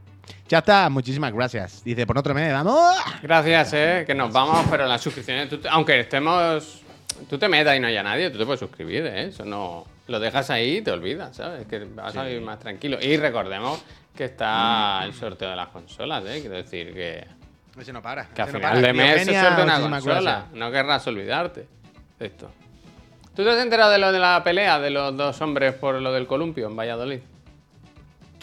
[0.47, 1.83] Ya está, muchísimas gracias.
[1.83, 2.95] Dice, por otro mes, vamos.
[3.21, 6.81] Gracias, eh, que nos vamos, pero las suscripciones, tú aunque estemos,
[7.29, 10.19] tú te metas y no haya nadie, tú te puedes suscribir, eh, eso no, lo
[10.19, 11.65] dejas ahí y te olvidas, ¿sabes?
[11.67, 12.97] Que vas a vivir más tranquilo.
[13.01, 13.83] Y recordemos
[14.15, 17.25] que está el sorteo de las consolas, eh, quiero decir que,
[17.79, 18.27] Ese no para.
[18.27, 18.87] que a no final para.
[18.87, 20.53] de mes se sortea una consola, gracias.
[20.53, 21.67] no querrás olvidarte
[22.19, 22.51] de esto.
[23.35, 26.11] ¿Tú te has enterado de lo de la pelea de los dos hombres por lo
[26.11, 27.21] del columpio en Valladolid?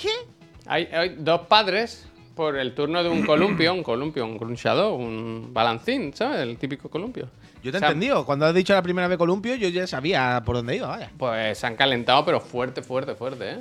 [0.01, 0.09] ¿Qué?
[0.67, 5.51] Hay, hay dos padres por el turno de un columpio, un columpio, un crunchador, un
[5.53, 6.41] balancín, ¿sabes?
[6.41, 7.29] El típico columpio.
[7.63, 8.25] Yo te he entendido.
[8.25, 11.11] Cuando has dicho la primera vez columpio, yo ya sabía por dónde iba, vaya.
[11.19, 13.59] Pues se han calentado, pero fuerte, fuerte, fuerte, ¿eh?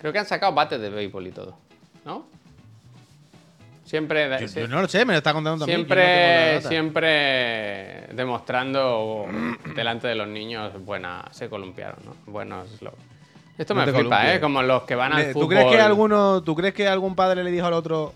[0.00, 1.56] Creo que han sacado bates de béisbol y todo,
[2.04, 2.26] ¿no?
[3.84, 5.78] Siempre, Yo, sí- yo no lo sé, me lo está contando también.
[5.86, 9.26] siempre, siempre demostrando
[9.74, 12.14] delante de los niños buena, se columpiaron, ¿no?
[12.30, 12.92] Buenos lo-
[13.58, 14.36] Esto No me flipa, columpies.
[14.36, 14.40] ¿eh?
[14.40, 15.42] Como los que van al fútbol.
[15.42, 18.14] ¿Tú crees, que alguno, ¿Tú crees que algún padre le dijo al otro,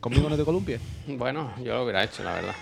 [0.00, 0.80] conmigo no te columpies?
[1.08, 2.54] Bueno, yo lo hubiera hecho, la verdad.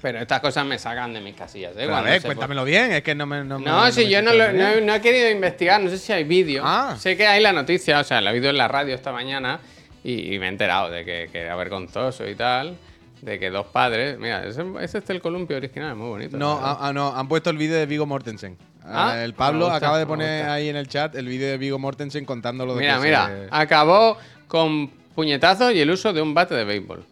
[0.00, 1.90] Pero estas cosas me sacan de mis casillas, ¿eh?
[1.90, 3.42] A ver, cuéntamelo bien, es que no me.
[3.42, 6.22] No, me- No, si yo no, lo- no, he querido investigar, no sé si hay
[6.24, 6.62] vídeo.
[6.64, 6.94] Ah.
[6.98, 9.58] Sé que hay la noticia, o sea, la he oído en la radio esta mañana
[10.04, 12.76] y, y me he enterado de que, que era vergonzoso y tal.
[13.22, 14.16] de que dos padres.
[14.20, 16.36] Mira, ese, ese es el columpio original, es muy bonito.
[16.36, 18.56] No, ah, ah, no, han puesto el vídeo de Vigo Mortensen.
[18.84, 21.58] Ah, Ah, el Pablo gusta, acaba de poner ahí en el chat el vídeo de
[21.58, 24.16] Vigo Mortensen contando lo de Mira, que mira, se- acabó
[24.46, 27.04] con puñetazos y el uso de un bate de béisbol.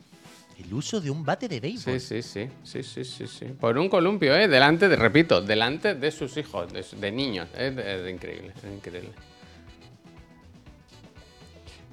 [0.59, 2.01] El uso de un bate de béisbol.
[2.01, 3.45] Sí, sí, sí, sí, sí, sí, sí.
[3.61, 4.49] Por un columpio, ¿eh?
[4.49, 7.47] Delante, de, repito, delante de sus hijos, de, niños.
[7.57, 9.11] Es, de- es increíble, es increíble.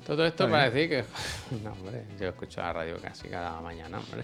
[0.06, 1.04] Todo esto para decir que...
[1.64, 4.24] No, hombre, yo escucho la radio casi cada mañana, hombre.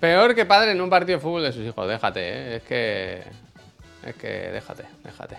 [0.00, 2.56] Peor que padre en un partido de fútbol de sus hijos, déjate, ¿eh?
[2.56, 3.22] Es que...
[4.06, 5.36] Es que déjate, déjate.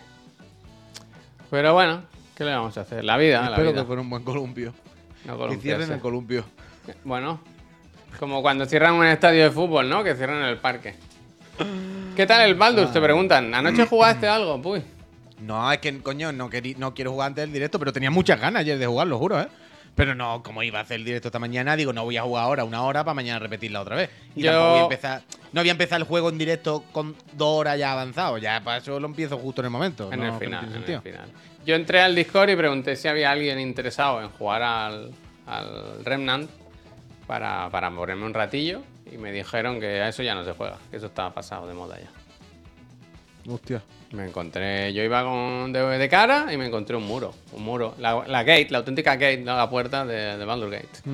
[1.49, 2.03] Pero bueno,
[2.36, 3.03] ¿qué le vamos a hacer?
[3.03, 3.82] La vida, la Espero vida.
[3.82, 4.74] que fuera un buen columpio.
[5.26, 6.43] No que cierren el columpio.
[7.03, 7.39] Bueno,
[8.20, 10.03] como cuando cierran un estadio de fútbol, ¿no?
[10.03, 10.95] Que cierran el parque.
[12.16, 12.91] ¿Qué tal el Baldur's?
[12.91, 13.53] Te preguntan.
[13.53, 14.55] ¿Anoche jugaste algo?
[14.64, 14.82] Uy.
[15.41, 18.39] No, es que, coño, no, querí- no quiero jugar antes del directo, pero tenía muchas
[18.39, 19.47] ganas ayer de jugar, lo juro, ¿eh?
[19.96, 22.46] Pero no, como iba a hacer el directo esta mañana, digo, no voy a jugar
[22.46, 24.10] ahora una hora para mañana repetirla otra vez.
[24.36, 25.22] Y Yo- tampoco voy a empezar.
[25.52, 28.39] No voy a empezar el juego en directo con dos horas ya avanzado.
[28.39, 30.12] Ya para eso lo empiezo justo en el momento.
[30.12, 31.28] En no, el no final, en el final.
[31.64, 35.12] Yo entré al Discord y pregunté si había alguien interesado en jugar al,
[35.46, 36.50] al Remnant
[37.28, 38.82] para, para ponerme un ratillo.
[39.12, 41.76] Y me dijeron que a eso ya no se juega, que eso estaba pasado de
[41.76, 42.10] moda ya.
[43.54, 43.84] Hostia.
[44.14, 47.95] Me encontré, yo iba con de, de cara y me encontré un muro, un muro,
[47.97, 50.88] la, la gate, la auténtica gate, no la puerta de, de Gate.
[51.05, 51.11] Mm,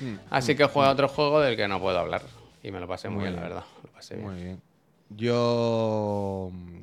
[0.00, 2.22] mm, Así que jugué a otro juego del que no puedo hablar.
[2.62, 3.64] Y me lo pasé muy, Muy bien, la verdad.
[3.84, 4.26] Lo pasé bien.
[4.26, 4.60] Muy bien.
[5.10, 6.50] Yo.
[6.52, 6.78] mm,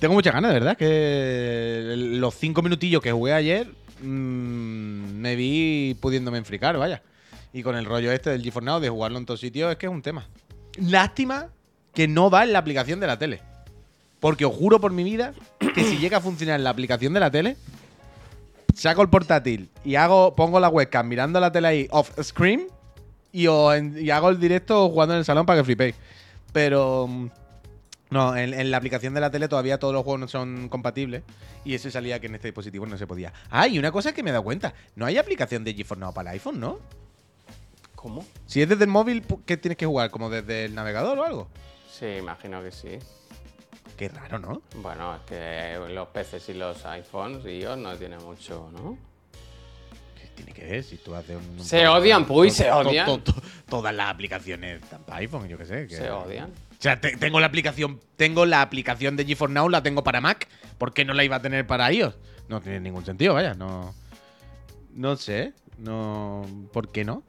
[0.00, 0.76] Tengo muchas ganas, de verdad.
[0.78, 3.66] Que los cinco minutillos que jugué ayer
[4.00, 4.04] mm,
[5.20, 7.02] me vi pudiéndome enfricar, vaya.
[7.52, 9.86] Y con el rollo este del GeForce Now de jugarlo en todos sitios es que
[9.86, 10.26] es un tema.
[10.78, 11.48] Lástima
[11.92, 13.40] que no va en la aplicación de la tele.
[14.24, 15.34] Porque os juro por mi vida
[15.74, 17.58] que si llega a funcionar la aplicación de la tele,
[18.74, 22.68] saco el portátil y hago, pongo la webcam mirando la tele ahí off screen
[23.32, 25.96] y, os y hago el directo jugando en el salón para que flipéis.
[26.54, 27.26] Pero mm,
[28.08, 31.22] no, en, en la aplicación de la tele todavía todos los juegos no son compatibles
[31.62, 33.30] y eso salía que en este dispositivo no se podía.
[33.50, 36.14] Ah, y una cosa que me he dado cuenta, no hay aplicación de GeForce Now
[36.14, 36.78] para el iPhone, ¿no?
[37.94, 38.24] ¿Cómo?
[38.46, 40.10] Si es desde el móvil, ¿qué tienes que jugar?
[40.10, 41.48] ¿Como desde el navegador o algo?
[41.92, 42.98] Sí, imagino que sí.
[43.96, 44.62] Qué raro, ¿no?
[44.76, 48.98] Bueno, es que los PCs y los iPhones y iOS no tienen mucho, ¿no?
[50.20, 51.64] ¿Qué tiene que ver si tú haces un...
[51.64, 53.06] Se odian, Puy, se odian.
[53.06, 55.88] to- to- todas las aplicaciones para iPhone, yo qué sé.
[55.88, 56.50] Se odian.
[56.50, 60.20] O sea, te- tengo la aplicación, tengo la aplicación de GeForce Now, la tengo para
[60.20, 60.48] Mac.
[60.76, 62.16] ¿Por qué no la iba a tener para iOS?
[62.48, 63.94] No tiene ningún sentido, vaya, no.
[64.92, 66.44] No sé, no.
[66.72, 67.22] ¿Por qué no?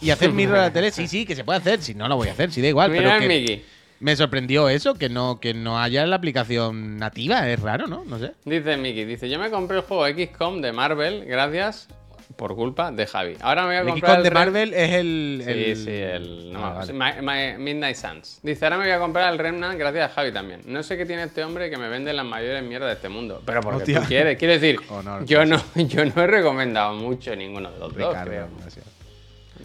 [0.00, 1.80] Y hacer mirror a la tele, sí, sí, que se puede hacer.
[1.82, 2.90] Si no, lo voy a hacer, si da igual.
[2.90, 3.64] Mira pero que.
[4.00, 7.48] Me sorprendió eso, que no, que no haya la aplicación nativa.
[7.48, 8.04] Es raro, ¿no?
[8.04, 8.32] No sé.
[8.44, 11.88] Dice Miki, dice, yo me compré el juego XCOM de Marvel gracias
[12.36, 13.34] por culpa de Javi.
[13.40, 15.42] Ahora me voy a El comprar XCOM de Marvel es el.
[15.44, 16.98] Sí, el- sí, el no Ah, acuerdo.
[16.98, 17.22] vale.
[17.22, 17.26] My-
[17.56, 18.38] My- Midnight Suns.
[18.44, 20.60] Dice, ahora me voy a comprar el Remnant gracias a Javi también.
[20.66, 23.42] No sé qué tiene este hombre que me vende las mayores mierdas de este mundo.
[23.44, 24.00] Pero porque Hostia.
[24.02, 24.38] tú quieres.
[24.38, 28.30] Quiero decir, Honor, yo, no, yo no he recomendado mucho ninguno de los dos, Ricardo,
[28.30, 28.48] creo.
[28.60, 28.86] gracias.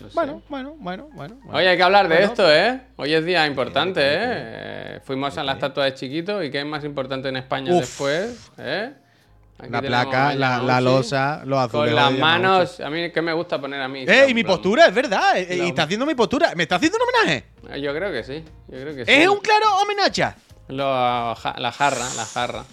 [0.10, 0.16] Sé.
[0.16, 1.36] Bueno, bueno, bueno, bueno.
[1.43, 1.58] bueno.
[1.58, 2.32] Oye, hay que hablar de Bueno.
[2.32, 2.82] esto, ¿eh?
[2.97, 4.18] Hoy es día importante, ¿eh?
[4.95, 7.82] Eh, Fuimos a la estatua de Chiquito y ¿qué es más importante en España Uf.
[7.82, 8.49] después?
[8.58, 8.93] ¿eh?
[9.60, 11.88] Aquí la placa, la, la losa, los azulejos.
[12.01, 14.04] Con las manos, a mí, ¿qué me gusta poner a mí?
[14.08, 14.26] ¡Eh!
[14.30, 15.38] Y mi plan- postura, es verdad.
[15.38, 16.54] eh, La- Y está haciendo mi postura.
[16.56, 17.45] ¿Me está haciendo un homenaje?
[17.72, 19.12] Eh, Yo creo que sí, yo creo que sí.
[19.12, 20.36] Es un claro homenaje.
[20.68, 22.64] Lo- ja- la jarra, la jarra.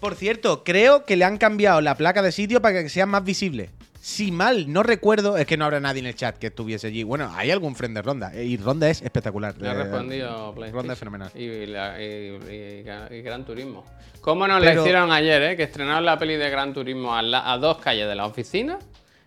[0.00, 3.24] Por cierto, creo que le han cambiado la placa de sitio para que sea más
[3.24, 3.70] visible.
[4.00, 7.02] Si mal no recuerdo, es que no habrá nadie en el chat que estuviese allí.
[7.02, 8.32] Bueno, hay algún friend de Ronda.
[8.34, 9.54] eh, Y Ronda es espectacular.
[9.58, 10.72] Le ha Eh, respondido PlayStation.
[10.74, 11.30] Ronda es fenomenal.
[11.34, 13.84] Y, la- y- y- y Gran Turismo.
[14.20, 15.56] ¿Cómo nos la Pero- hicieron ayer, eh?
[15.56, 18.78] Que estrenaron la peli de Gran Turismo a, la- a dos calles de la oficina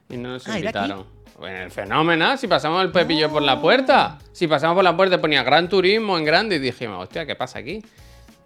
[0.10, 1.06] y no nos Ah, invitaron.
[1.40, 4.20] Bueno, el fenómeno, si pasamos el pepillo por la puerta.
[4.32, 7.60] Si pasamos por la puerta ponía Gran Turismo en grande y dijimos, hostia, ¿qué pasa
[7.60, 7.84] aquí?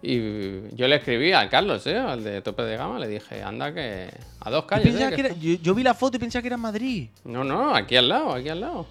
[0.02, 1.96] Y yo le escribí a Carlos, ¿eh?
[1.98, 4.08] Al de tope de gama, le dije, anda que
[4.40, 4.94] a dos calles.
[4.94, 5.08] ¿eh?
[5.10, 7.08] que que era- yo- yo vi la foto y pensaba que era en Madrid.
[7.24, 8.86] No, no, aquí al lado, aquí al lado.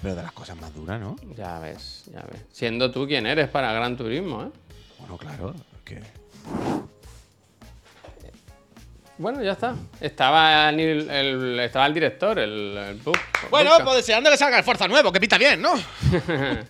[0.00, 1.16] Pero de las cosas más duras, ¿no?
[1.36, 2.42] Ya ves, ya ves.
[2.52, 4.48] Siendo tú quien eres para Gran Turismo, ¿eh?
[5.00, 5.54] Bueno, claro.
[5.54, 6.02] es que-
[9.16, 9.76] Bueno, ya está.
[10.00, 13.16] Estaba el, el- estaba el director, el, el Bub-
[13.50, 13.84] Bueno, Bubka.
[13.84, 15.72] pues deseando que salga el Forza nuevo, que pita bien, ¿no?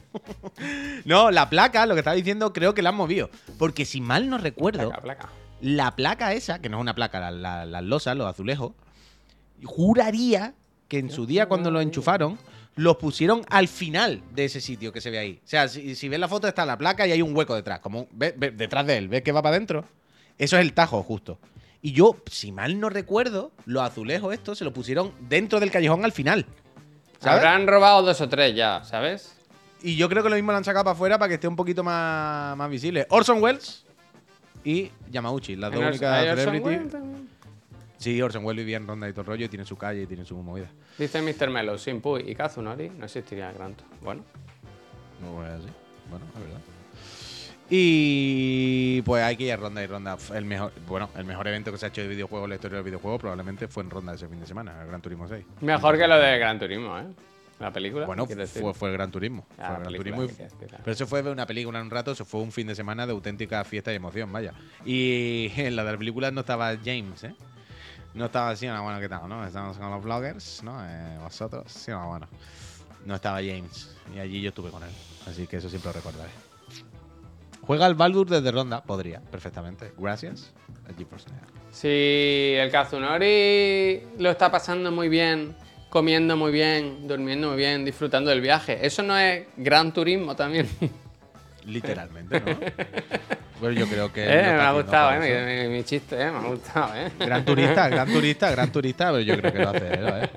[1.05, 3.31] no, la placa, lo que estaba diciendo, creo que la han movido.
[3.59, 5.29] Porque si mal no recuerdo, Placa, placa.
[5.63, 8.73] la placa esa, que no es una placa, la- la- las losas, los azulejos,
[9.65, 10.55] juraría
[10.89, 12.39] que en su día cuando los enchufaron,
[12.77, 15.41] los pusieron al final de ese sitio que se ve ahí.
[15.45, 17.81] O sea, si, si ves la foto está la placa y hay un hueco detrás,
[17.81, 19.85] como ve- ve- detrás de él, ¿ves que va para adentro?
[20.37, 21.39] Eso es el tajo, justo.
[21.85, 26.03] Y yo, si mal no recuerdo, los azulejos estos se los pusieron dentro del callejón
[26.07, 26.47] al final.
[27.21, 27.41] ¿sabes?
[27.45, 29.37] Habrán robado dos o tres ya, ¿sabes?
[29.83, 31.57] Y yo creo que lo mismo lo han sacado para afuera para que esté un
[31.57, 33.07] poquito más, más visible.
[33.11, 33.85] Orson Welles
[34.65, 36.79] y Yamauchi, las dos únicas ¿hay Orson celebrities.
[36.79, 37.29] Welles también?
[37.99, 40.07] Sí, Orson Welles vivía en Ronda y todo el rollo y tiene su calle y
[40.07, 40.71] tiene su movida.
[40.97, 41.51] Dice Mr.
[41.51, 43.89] Melo, sin Puy y Kazunori no existiría el Gran Tour.
[44.01, 44.23] Bueno,
[45.21, 45.69] No es así.
[46.09, 46.61] Bueno, es verdad.
[47.77, 50.17] Y pues hay que ir a ronda y ronda.
[50.33, 52.77] El mejor, bueno, el mejor evento que se ha hecho de videojuegos en la historia
[52.77, 55.45] del videojuego probablemente fue en ronda ese fin de semana, el Gran Turismo 6.
[55.61, 57.05] mejor que lo de Gran Turismo, ¿eh?
[57.59, 58.07] La película.
[58.07, 59.45] Bueno, fue, fue el Gran Turismo.
[59.59, 60.29] Ah, fue el Gran Turismo y-
[60.85, 63.13] pero eso fue una película en un rato, eso fue un fin de semana de
[63.13, 64.53] auténtica fiesta y emoción, vaya.
[64.85, 67.35] Y en la de la película no estaba James, ¿eh?
[68.15, 69.29] No estaba así, no, bueno, ¿qué tal?
[69.29, 69.45] ¿no?
[69.45, 70.79] Estábamos con los vloggers, ¿no?
[70.87, 72.29] Eh, vosotros, sí, no, bueno.
[73.05, 73.97] No estaba James.
[74.15, 74.91] Y allí yo estuve con él.
[75.27, 76.31] Así que eso siempre lo recordaré.
[77.67, 78.83] Juega al Baldur desde ronda.
[78.83, 79.93] Podría, perfectamente.
[79.99, 80.53] Gracias.
[80.89, 81.39] a GeForce Now.
[81.71, 85.57] Si el Kazunori lo está pasando muy bien,
[85.91, 90.69] comiendo muy bien, durmiendo muy bien, disfrutando del viaje, ¿eso no es Gran Turismo también?
[91.67, 92.59] Literalmente, ¿no?
[93.59, 94.25] pues yo creo que.
[94.29, 97.11] Eh, me ha gustado, eh, mi, chiste, eh, me ha gustado, eh.
[97.19, 100.29] Gran turista, gran turista, gran turista, pero yo creo que lo hace, ¿eh?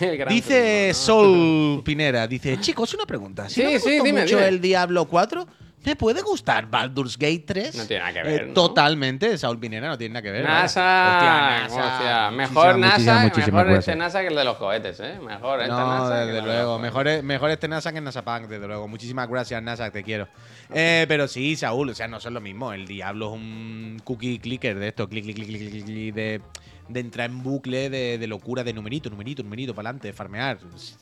[0.00, 0.94] El Dice Turismo, ¿no?
[0.94, 3.48] Sol Pinera, dice, chicos, una pregunta.
[3.48, 4.48] Si Sí, no me sí, dime, mucho dime.
[4.48, 5.46] el Diablo 4,
[5.84, 7.74] ¿me puede gustar Baldur's Gate 3?
[7.76, 8.54] No tiene nada que ver, ¿no?
[8.54, 10.44] Totalmente, Saul Pinera no tiene nada que ver.
[10.44, 15.18] NASA, Hostia, hostia, Muchísimas, mejor NASA, mejor este NASA que el de los cohetes, ¿eh?
[15.22, 16.78] Mejor este No, NASA que desde de luego.
[16.78, 18.88] Mejor, es- mejor este NASA que NASA Punk, desde luego.
[18.88, 20.28] Muchísimas gracias, NASA, te quiero.
[20.74, 22.72] Eh, pero sí, Saúl, o sea, no son lo mismo.
[22.72, 26.40] El Diablo es un cookie clicker de esto, clic, clic, clic, clic, clic, de,
[26.88, 30.58] de entrar en bucle de, de locura, de numerito, numerito, numerito, para adelante, de farmear,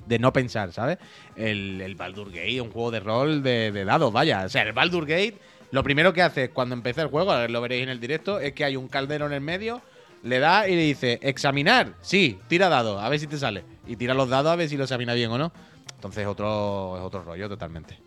[0.06, 0.98] de no pensar, ¿sabes?
[1.36, 4.44] El, el Baldur Gate, un juego de rol de, de dados, vaya.
[4.44, 5.38] O sea, el Baldur Gate,
[5.72, 8.64] lo primero que hace cuando empieza el juego, lo veréis en el directo, es que
[8.64, 9.80] hay un caldero en el medio
[10.22, 11.94] le da y le dice, examinar.
[12.02, 13.64] Sí, tira dados, a ver si te sale.
[13.86, 15.50] Y tira los dados a ver si lo examina bien o no.
[15.94, 17.98] Entonces otro, es otro rollo totalmente.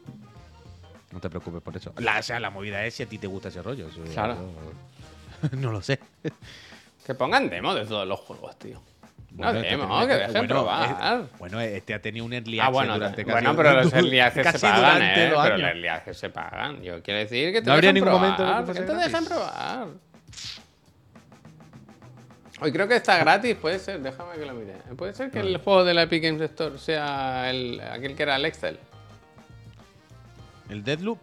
[1.11, 1.91] No te preocupes por eso.
[1.97, 3.87] La, o sea, la movida es si a ti te gusta ese rollo.
[3.87, 4.37] Eso- Claro.
[5.57, 5.99] no lo sé.
[7.05, 8.81] Que pongan demo de todos los juegos, tío.
[9.31, 10.89] No Bueno, demo, este- que dejen bueno, probar.
[11.23, 13.93] es- bueno, este ha tenido un early Ah, access bueno, durante casi bueno, pero los
[13.93, 15.11] early access se pagan, ¿eh?
[15.15, 16.81] Pero los early access se pagan.
[16.83, 19.87] Yo quiero decir que te No habría ningún probar, momento que que te dejen probar.
[22.61, 24.73] Hoy creo que está gratis, puede ser, déjame que lo mire.
[24.95, 28.35] Puede ser que el juego de la Epic Games Store sea el, aquel que era
[28.35, 28.77] el Excel.
[30.69, 31.17] El Deadloop.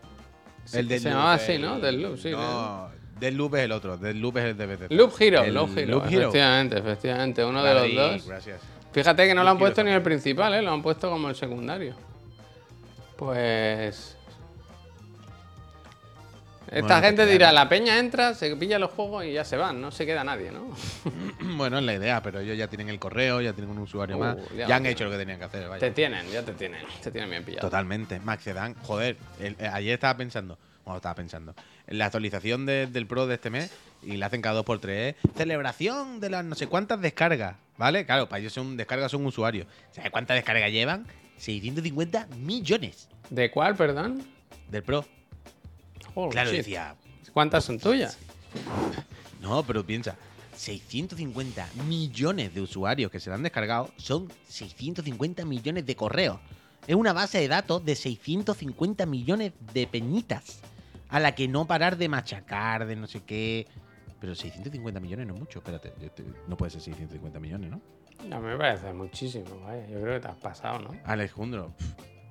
[0.65, 1.79] Sí, el se Deadloop, llamaba así, ¿no?
[1.81, 2.91] Deadloop, sí, No,
[3.21, 3.97] Deadloop es el otro.
[3.97, 4.91] Deadloop es el de BTC.
[4.93, 6.21] Loop Hero, El Loop Hero, Loop Hero.
[6.23, 8.27] efectivamente, efectivamente, uno de los dos.
[8.27, 8.61] Gracias.
[8.93, 10.63] Fíjate que no lo han Loop Hero puesto ni el principal, ¿eh?
[10.63, 11.95] Lo han puesto como el secundario.
[13.17, 14.17] Pues...
[16.67, 17.65] Esta Bueno, gente pues dirá, claro.
[17.65, 20.53] la peña entra, se pilla los juegos y ya se van, no se queda nadie,
[20.53, 20.69] ¿no?
[21.57, 24.21] Bueno, es la idea, pero ellos ya tienen el correo, ya tienen un usuario Uh,
[24.21, 24.37] más.
[24.57, 25.81] ya, Ya han hecho lo que tenían que hacer, vaya.
[25.81, 27.67] Te tienen, ya te tienen, te tienen bien pillado.
[27.67, 28.21] Totalmente.
[28.21, 30.59] Max Dan, joder, el- eh, ayer estaba pensando,
[30.97, 31.55] estaba pensando,
[31.87, 33.71] en la actualización de- del Pro de este mes
[34.03, 35.17] y la hacen cada 2x3, ¿eh?
[35.37, 38.07] celebración de las no sé cuántas descargas, ¿vale?
[38.07, 39.67] Claro, para ellos son descargas, son usuarios.
[39.93, 41.07] ¿Sabes cuántas descargas llevan?
[41.39, 44.23] 650 millones ¿De cuál, perdón?
[44.69, 45.05] del Pro.
[46.15, 46.59] Holy Claro, shit.
[46.59, 46.95] decía,
[47.33, 48.19] ¿Cuántas son tuyas?
[49.41, 50.17] no, pero piensa,
[50.57, 56.39] 650 millones de usuarios que se la han descargado son 650 millones de correos.
[56.87, 60.61] Es una base de datos de 650 millones de peñitas
[61.11, 63.67] a la que no parar de machacar, de no sé qué.
[64.21, 65.93] Pero 650 millones no es mucho, espérate,
[66.47, 67.81] no puede ser 650 millones, ¿no?
[68.23, 69.87] Mí me parece muchísimo, vaya.
[69.89, 70.91] Yo creo que te has pasado, ¿no?
[71.07, 71.73] Alejandro,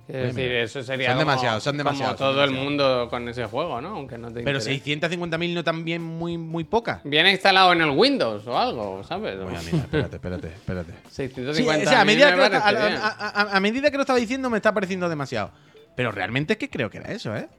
[0.07, 2.69] Oye, decir, eso sería son demasiados, son demasiados, Como todo el demasiados.
[2.69, 3.89] mundo con ese juego, ¿no?
[3.95, 4.83] Aunque no te pero interese.
[5.01, 7.01] 650.000 no también muy, muy poca.
[7.03, 9.37] Viene instalado en el Windows o algo, ¿sabes?
[9.39, 10.93] Voy a mirar, espérate, espérate, espérate.
[11.09, 14.19] 650 Sí, o sea, a medida, me que está- a- a medida que lo estaba
[14.19, 15.51] diciendo me está pareciendo demasiado.
[15.95, 17.49] Pero realmente es que creo que era eso, ¿eh?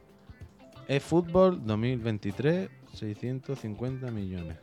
[0.98, 4.56] Fútbol 2023, 650 millones.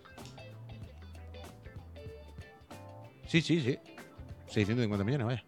[3.27, 3.77] Sí, sí, sí.
[4.49, 5.43] 650 millones, vaya.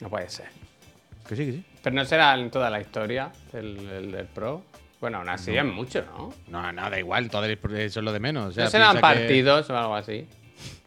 [0.00, 0.46] No puede ser.
[1.28, 1.64] Que sí, que sí.
[1.82, 4.62] Pero no será en toda la historia el, el del Pro.
[5.00, 6.32] Bueno, aún así es mucho, ¿no?
[6.48, 8.48] No, no, da igual, todo el- eso es lo de menos.
[8.48, 10.26] O sea, no serán que- partidos o algo así.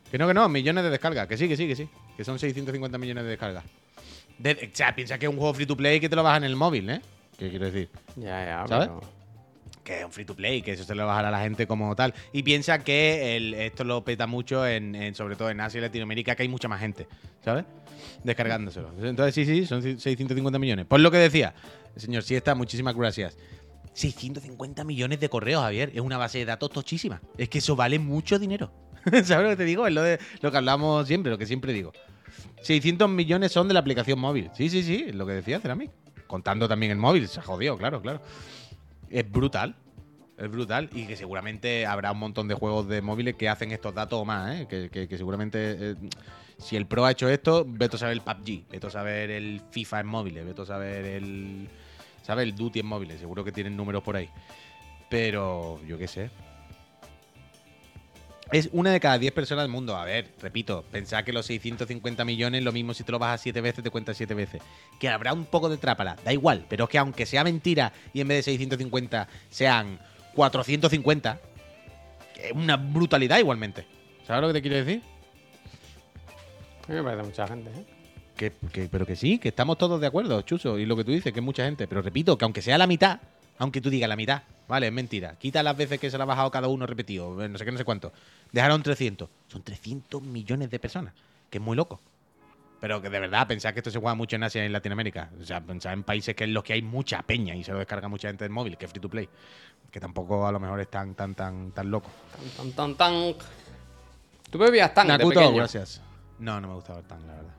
[0.10, 1.28] Que no, que no, millones de descargas.
[1.28, 1.88] Que sí, que sí, que sí.
[2.18, 3.64] Que son 650 millones de descargas.
[4.38, 6.40] De- o sea, piensa que es un juego free to play que te lo bajas
[6.40, 7.02] en el móvil, ¿eh?
[7.42, 7.90] ¿Qué quiero decir?
[8.18, 8.88] Ya, ya, ¿Sabes?
[8.90, 9.02] pero-
[9.84, 11.96] que es un free to play, que eso se lo bajará a la gente como
[11.96, 12.14] tal.
[12.34, 15.82] Y piensa que el- esto lo peta mucho, en, en- sobre todo en Asia y
[15.82, 17.08] Latinoamérica, que hay mucha más gente,
[17.44, 17.66] ¿sabes?
[18.24, 18.92] Descargándoselo.
[19.02, 20.86] Entonces, sí, sí, son 650 millones.
[20.86, 21.56] Por lo que decía,
[21.96, 23.36] señor Siesta, muchísimas gracias.
[23.94, 25.92] 650 millones de correos, Javier.
[25.96, 27.20] Es una base de datos tochísima.
[27.38, 28.72] Es que eso vale mucho dinero.
[29.24, 29.88] ¿Sabes lo que te digo?
[29.88, 31.92] Es lo, de, lo que hablamos siempre, lo que siempre digo.
[32.62, 34.52] 600 millones son de la aplicación móvil.
[34.56, 35.90] Sí, sí, sí, es lo que decía Ceramic.
[36.32, 38.22] Contando también el móvil, se jodió, claro, claro.
[39.10, 39.76] Es brutal.
[40.38, 40.90] Es brutal.
[40.94, 44.24] Y que seguramente habrá un montón de juegos de móviles que hacen estos datos o
[44.24, 44.66] más, ¿eh?
[44.90, 45.92] Que seguramente.
[45.92, 45.96] eh,
[46.58, 49.62] si el Pro ha hecho esto, veto a saber el PUBG, veto a saber el
[49.72, 51.68] FIFA en móviles, veto a saber el.
[52.22, 52.44] ¿Sabes?
[52.44, 53.20] El Duty en móviles.
[53.20, 54.30] Seguro que tienen números por ahí.
[55.10, 56.30] Pero yo qué sé.
[58.52, 59.96] Es una de cada 10 personas del mundo.
[59.96, 63.42] A ver, repito, pensad que los 650 millones, lo mismo si te lo vas a
[63.42, 64.62] 7 veces, te cuenta 7 veces.
[65.00, 66.66] Que habrá un poco de trápala, da igual.
[66.68, 70.00] Pero es que aunque sea mentira y en vez de 650 sean
[70.36, 71.40] 450,
[72.44, 73.86] es una brutalidad igualmente.
[74.28, 75.02] ¿Sabes lo que te quiero decir?
[76.90, 77.86] Me parece mucha gente, ¿eh?
[78.36, 80.78] Que, que- pero que sí, que estamos todos de acuerdo, Chuso.
[80.78, 81.88] Y lo que tú dices, que es mucha gente.
[81.88, 83.20] Pero repito, que aunque sea la mitad,
[83.62, 85.36] aunque tú digas la mitad, vale, es mentira.
[85.38, 87.72] Quita las veces que se la ha bajado cada uno repetido, eh, no sé qué,
[87.72, 88.12] no sé cuánto.
[88.52, 89.30] Dejaron 300.
[89.48, 91.14] Son 300 millones de personas,
[91.48, 92.00] que es muy loco.
[92.80, 95.30] Pero que de verdad, pensad que esto se juega mucho en Asia y en Latinoamérica.
[95.40, 97.78] O sea, pensad en países que en los que hay mucha peña y se lo
[97.78, 99.30] descarga mucha gente del móvil, que es free to play.
[99.92, 102.10] Que tampoco a lo mejor es tan, tan, tan, tan loco.
[102.58, 103.36] Tan, tan, tan.
[104.50, 105.56] ¿Tú bebías tan de Nakuto, pequeño?
[105.58, 106.02] gracias.
[106.40, 107.54] No, no me gustaba el tank, la verdad.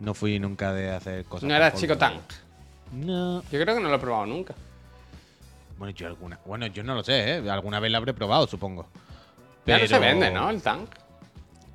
[0.00, 1.48] No fui nunca de hacer cosas.
[1.48, 2.20] No eras chico tank.
[2.94, 3.42] No.
[3.42, 4.54] Yo creo que no lo he probado nunca.
[5.78, 6.38] Bueno, yo alguna.
[6.44, 7.50] Bueno, yo no lo sé, ¿eh?
[7.50, 8.86] Alguna vez lo habré probado, supongo.
[9.66, 10.50] Ya no se Pero- vende, ¿no?
[10.50, 10.88] El tank.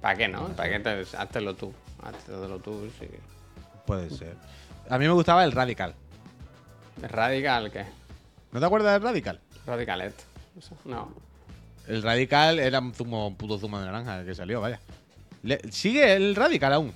[0.01, 0.47] ¿Para qué, no?
[0.49, 0.80] ¿Para qué?
[0.80, 1.17] Te...
[1.17, 1.74] Háztelo tú.
[2.01, 3.07] Háztelo tú, sí.
[3.86, 4.36] Puede ser.
[4.89, 5.93] A mí me gustaba el Radical.
[7.03, 7.86] ¿Es radical qué?
[8.51, 9.39] ¿No te acuerdas del Radical?
[9.65, 10.13] Radicalet.
[10.86, 11.11] No.
[11.88, 14.80] El Radical era un zumo, un puto zumo de naranja el que salió, vaya.
[15.43, 16.93] Le- sigue el Radical aún.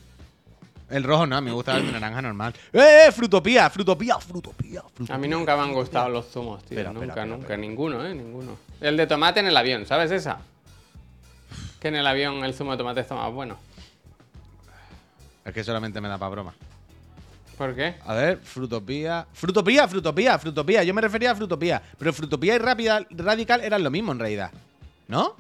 [0.94, 2.54] El rojo no, me gusta el naranja normal.
[2.72, 3.12] ¡Eh, eh!
[3.12, 5.16] Frutopía, frutopía, frutopía, frutopía.
[5.16, 6.78] A mí nunca me han gustado los zumos, tío.
[6.78, 7.42] Espera, nunca, espera, nunca.
[7.42, 7.58] espera.
[7.58, 8.14] Ninguno, ¿eh?
[8.14, 8.58] Ninguno.
[8.80, 10.38] El de tomate en el avión, ¿sabes esa?
[11.80, 13.58] Que en el avión el zumo de tomate está más bueno.
[15.44, 16.54] Es que solamente me da para broma.
[17.58, 17.96] ¿Por qué?
[18.06, 19.26] A ver, frutopía.
[19.34, 20.84] Frutopía, frutopía, frutopía.
[20.84, 21.82] Yo me refería a frutopía.
[21.98, 24.52] Pero frutopía y rápida, radical eran lo mismo en realidad.
[25.08, 25.36] ¿No?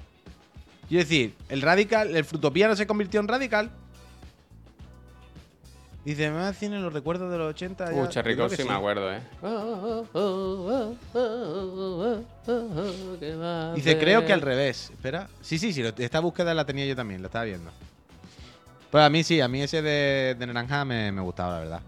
[0.90, 3.70] Quiero decir, el radical, el frutopía no se convirtió en radical.
[6.06, 7.92] Dice, me cine los recuerdos de los 80.
[7.92, 8.02] ya".
[8.02, 9.22] Uh, Coke que sí me acuerdo, ¿eh?
[13.76, 14.90] Dice, creo que al revés.
[14.92, 15.28] Espera.
[15.42, 15.84] Sí, sí, sí.
[15.98, 17.72] Esta búsqueda la tenía yo también, la estaba viendo.
[18.92, 21.82] Pues a mí sí, a mí ese de, de naranja me, me gustaba, la verdad.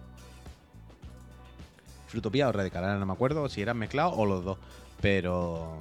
[2.08, 4.58] Frutopía o radical, ahora no me acuerdo si eran mezclados o los dos.
[5.02, 5.78] Pero.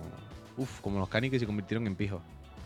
[0.57, 2.21] Uf, como los canis que se convirtieron en pijos.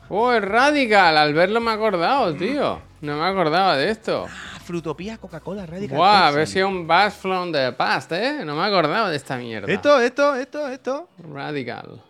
[0.09, 1.19] ¡Oh, es Radical!
[1.19, 2.81] Al verlo me he acordado, tío.
[3.03, 4.27] No me acordaba de esto.
[4.69, 5.99] Frutopía, Coca-Cola, radical.
[5.99, 6.37] Pepsi.
[6.37, 8.45] versión Bass from the past, ¿eh?
[8.45, 9.73] No me acordaba de esta mierda.
[9.73, 11.09] Esto, esto, esto, esto.
[11.33, 12.03] Radical.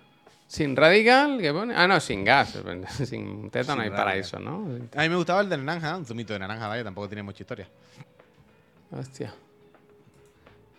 [0.49, 1.39] ¿Sin radical?
[1.41, 1.73] ¿Qué pone?
[1.77, 2.59] Ah, no, sin gas.
[3.05, 4.67] Sin teta no hay paraíso, ¿no?
[4.97, 7.45] A mí me gustaba el de naranja, un zumito de naranja, vaya, tampoco tiene mucha
[7.45, 7.69] historia.
[8.91, 9.33] Hostia.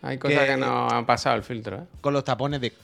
[0.02, 1.84] Hay cosas Que- que no han pasado el filtro, ¿eh?
[2.02, 2.74] Con los tapones de.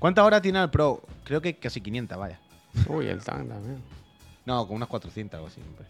[0.00, 1.02] ¿Cuántas horas tiene el Pro?
[1.24, 2.40] Creo que casi 500, vaya.
[2.88, 3.82] Uy, el tank también.
[4.46, 5.60] No, con unas 400 algo así.
[5.60, 5.84] hombre.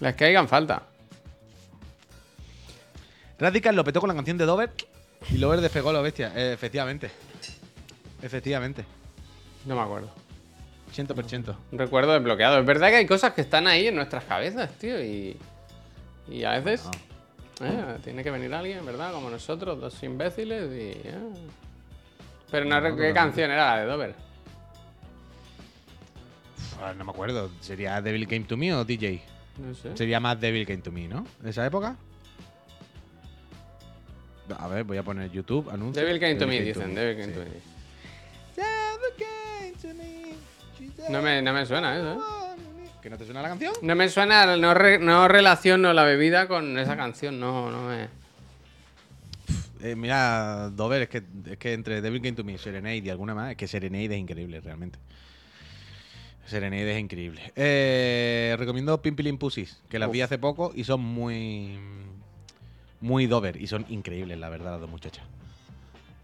[0.00, 0.82] Las que hagan falta.
[3.38, 4.70] Radical lo petó con la canción de Dover
[5.30, 6.32] y Lover despegó lo bestia.
[6.34, 7.10] Eh, efectivamente.
[8.22, 8.84] Efectivamente.
[9.64, 10.10] No me acuerdo.
[10.94, 11.56] 100%.
[11.72, 12.58] Un recuerdo desbloqueado.
[12.58, 15.02] Es verdad que hay cosas que están ahí en nuestras cabezas, tío.
[15.02, 15.36] Y,
[16.28, 16.88] y a veces
[17.60, 19.12] eh, tiene que venir alguien, ¿verdad?
[19.12, 20.70] Como nosotros, dos imbéciles.
[20.72, 21.14] Y, eh.
[22.50, 24.14] Pero no, recuerdo qué canción era la de Dover.
[26.56, 27.50] Uf, ahora no me acuerdo.
[27.60, 29.22] ¿Sería Devil Came to Me o DJ?
[29.58, 29.96] No sé.
[29.96, 31.26] Sería más Devil Came to Me, ¿no?
[31.40, 31.96] ¿De esa época?
[34.58, 36.00] A ver, voy a poner YouTube, anuncio.
[36.02, 36.94] Devil Came to Me, dicen.
[36.94, 37.46] Devil Came to Me.
[41.10, 42.18] No me, no me suena eso, ¿eh?
[43.02, 43.72] ¿Que no te suena la canción?
[43.82, 48.08] No me suena, no, re- no relaciono la bebida con esa canción, no, no me.
[49.82, 53.34] Eh, mira, Dover, es que, es que entre Devil Came to Me, Serenade y alguna
[53.34, 54.98] más, es que Serenade es increíble, realmente.
[56.46, 57.52] Serenade es increíble.
[57.56, 61.78] Eh, recomiendo Pimpilin Pussies, que las vi hace poco y son muy.
[63.00, 65.24] Muy Dover y son increíbles, la verdad, las dos muchachas.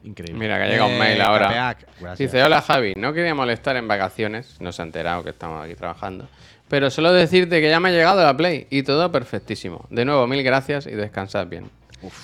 [0.04, 0.38] Increíble.
[0.38, 1.76] Mira, que ha llegado un mail ahora.
[2.18, 5.74] Dice, hola Javi, no quería molestar en vacaciones, no se ha enterado que estamos aquí
[5.74, 6.28] trabajando,
[6.68, 9.86] pero solo decirte que ya me ha llegado la Play y todo perfectísimo.
[9.90, 11.70] De nuevo, mil gracias y descansad bien.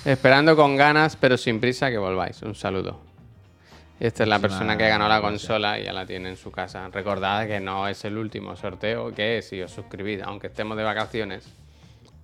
[0.03, 2.41] Esperando con ganas, pero sin prisa que volváis.
[2.41, 3.08] Un saludo.
[3.99, 6.51] Y esta es la persona que ganó la consola y ya la tiene en su
[6.51, 6.87] casa.
[6.87, 11.45] Recordad que no es el último sorteo, que si os suscribís, aunque estemos de vacaciones,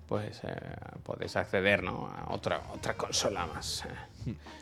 [0.08, 0.56] pues eh,
[1.02, 2.08] podéis acceder ¿no?
[2.08, 3.84] a otra, otra consola más.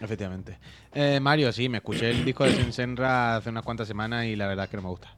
[0.01, 0.59] Efectivamente.
[0.93, 4.49] Eh, Mario, sí, me escuché el disco de Sensenra hace unas cuantas semanas y la
[4.49, 5.15] verdad es que no me gusta.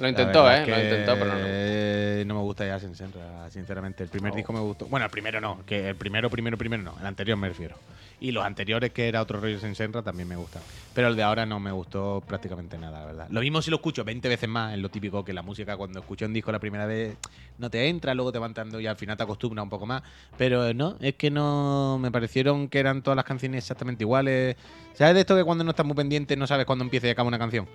[0.00, 0.66] Lo intentó, ¿eh?
[0.66, 1.40] Lo intentó, pero no.
[1.44, 4.02] eh, no me gusta ya Senra, sinceramente.
[4.02, 4.86] El primer disco me gustó.
[4.86, 6.94] Bueno, el primero no, que el primero, primero, primero no.
[6.98, 7.76] El anterior me refiero.
[8.18, 10.62] Y los anteriores, que era otro rollo Senra, también me gustan.
[10.94, 13.26] Pero el de ahora no me gustó prácticamente nada, la verdad.
[13.30, 16.00] Lo mismo si lo escucho 20 veces más, es lo típico que la música cuando
[16.00, 17.16] escucho un disco la primera vez
[17.58, 20.02] no te entra, luego te va entrando y al final te acostumbras un poco más.
[20.38, 24.56] Pero no, es que no me parecieron que eran todas las canciones exactamente iguales.
[24.94, 27.28] ¿Sabes de esto que cuando no estás muy pendiente no sabes cuándo empieza y acaba
[27.28, 27.66] una canción?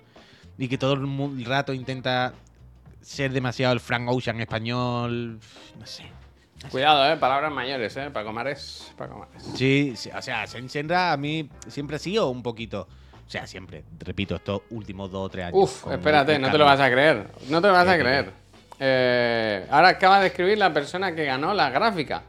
[0.58, 2.32] Y que todo el rato intenta
[3.02, 5.38] ser demasiado el Frank Ocean español.
[5.78, 6.04] No sé.
[6.70, 7.16] Cuidado, ¿eh?
[7.18, 8.10] Palabras mayores, ¿eh?
[8.10, 9.46] Paco Mares, Paco Mares.
[9.54, 12.88] Sí, sí, o sea, Sen- Senra a mí siempre ha sido un poquito.
[13.26, 15.58] O sea, siempre, repito, estos últimos dos o tres años.
[15.60, 17.26] Uf, espérate, no te lo vas a creer.
[17.50, 18.30] No te lo vas ¿Qué, a creer.
[18.80, 22.22] Eh, ahora acaba de escribir la persona que ganó la gráfica.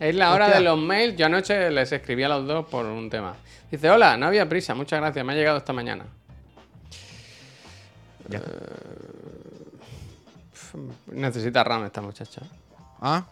[0.00, 0.58] Es la hora Hostia.
[0.60, 1.16] de los mails.
[1.16, 3.34] Yo anoche les escribí a los dos por un tema.
[3.70, 6.04] Dice, hola, no había prisa, muchas gracias, me ha llegado esta mañana.
[8.28, 8.40] Ya.
[11.06, 12.42] Necesita RAM esta muchacha.
[13.00, 13.24] Ah,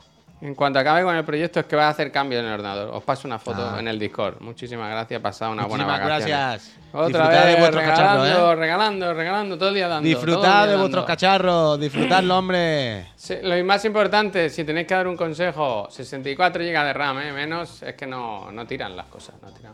[0.42, 2.90] En cuanto acabe con el proyecto es que vas a hacer cambios en el ordenador.
[2.94, 3.80] Os paso una foto Ah.
[3.80, 4.38] en el Discord.
[4.40, 6.38] Muchísimas gracias, pasad una buena muchísimas vacaciones.
[6.38, 6.76] gracias.
[6.92, 8.56] Otra Disfrutad vez de vuestros regalando, cacharros, ¿eh?
[8.60, 10.06] regalando, regalando, todo el día dando.
[10.08, 11.06] Disfrutad día de vuestros dando.
[11.06, 13.06] cacharros, disfrutadlo, hombre.
[13.16, 17.32] Sí, lo más importante, si tenéis que dar un consejo, 64 GB de RAM, ¿eh?
[17.32, 19.72] menos es que no, no tiran las cosas, no tiran.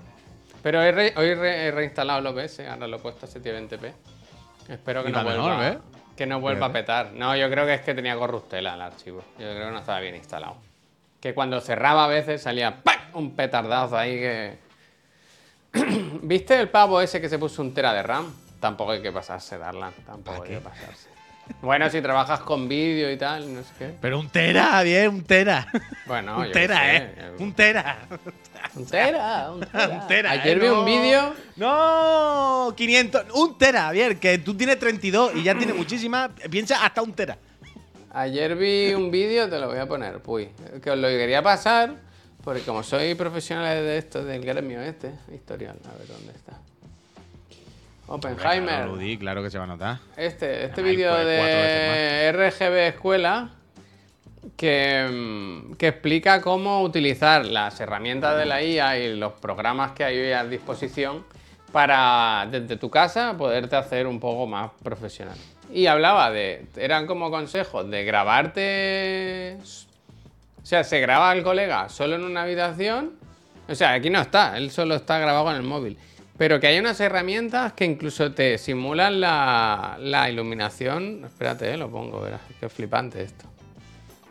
[0.62, 3.92] Pero re- hoy re- he reinstalado el OBS, ahora lo he puesto a 720p.
[4.72, 5.78] Espero que Y no va vuelva, ¿ves?
[6.16, 7.12] que no vuelva a petar.
[7.12, 9.22] No, yo creo que es que tenía corruptela el archivo.
[9.38, 10.56] Yo creo que no estaba bien instalado.
[11.20, 13.14] Que cuando cerraba a veces salía ¡pac!
[13.14, 14.58] un petardazo ahí que...
[16.22, 18.32] ¿Viste el pavo ese que se puso un tera de RAM?
[18.60, 19.92] Tampoco hay que pasarse, Darlan.
[20.06, 21.08] Tampoco hay que pasarse.
[21.60, 23.94] Bueno, si trabajas con vídeo y tal, no sé qué.
[24.00, 25.66] Pero un tera, bien, un tera.
[26.06, 27.32] Bueno, un yo tera, sé, ¿eh?
[27.38, 27.98] Un tera.
[28.74, 29.88] Un tera, un tera.
[29.88, 30.60] Un tera, Ayer ¿eh?
[30.60, 31.34] vi un vídeo.
[31.56, 33.26] No, 500.
[33.34, 36.30] Un tera, bien, que tú tienes 32 y ya tienes muchísimas.
[36.50, 37.36] Piensa hasta un tera.
[38.12, 40.50] Ayer vi un vídeo, te lo voy a poner, puy.
[40.82, 41.94] Que os lo quería pasar,
[42.44, 46.58] porque como soy profesional de esto, del gremio este, historial, a ver dónde está.
[48.06, 49.18] Oppenheimer.
[49.18, 49.98] Claro, que se va a notar.
[50.16, 53.50] Este, este vídeo cuatro de RGB Escuela
[54.56, 60.04] que, mm, que explica cómo utilizar las herramientas de la IA y los programas que
[60.04, 61.24] hay hoy a disposición
[61.72, 65.36] para desde tu casa poderte hacer un poco más profesional.
[65.72, 69.56] Y hablaba de, eran como consejos de grabarte,
[70.62, 73.12] o sea, se graba el colega solo en una habitación,
[73.68, 75.96] o sea, aquí no está, él solo está grabado con el móvil.
[76.36, 81.24] Pero que hay unas herramientas que incluso te simulan la, la iluminación.
[81.24, 82.40] Espérate, eh, lo pongo, verás.
[82.58, 83.51] Qué flipante esto.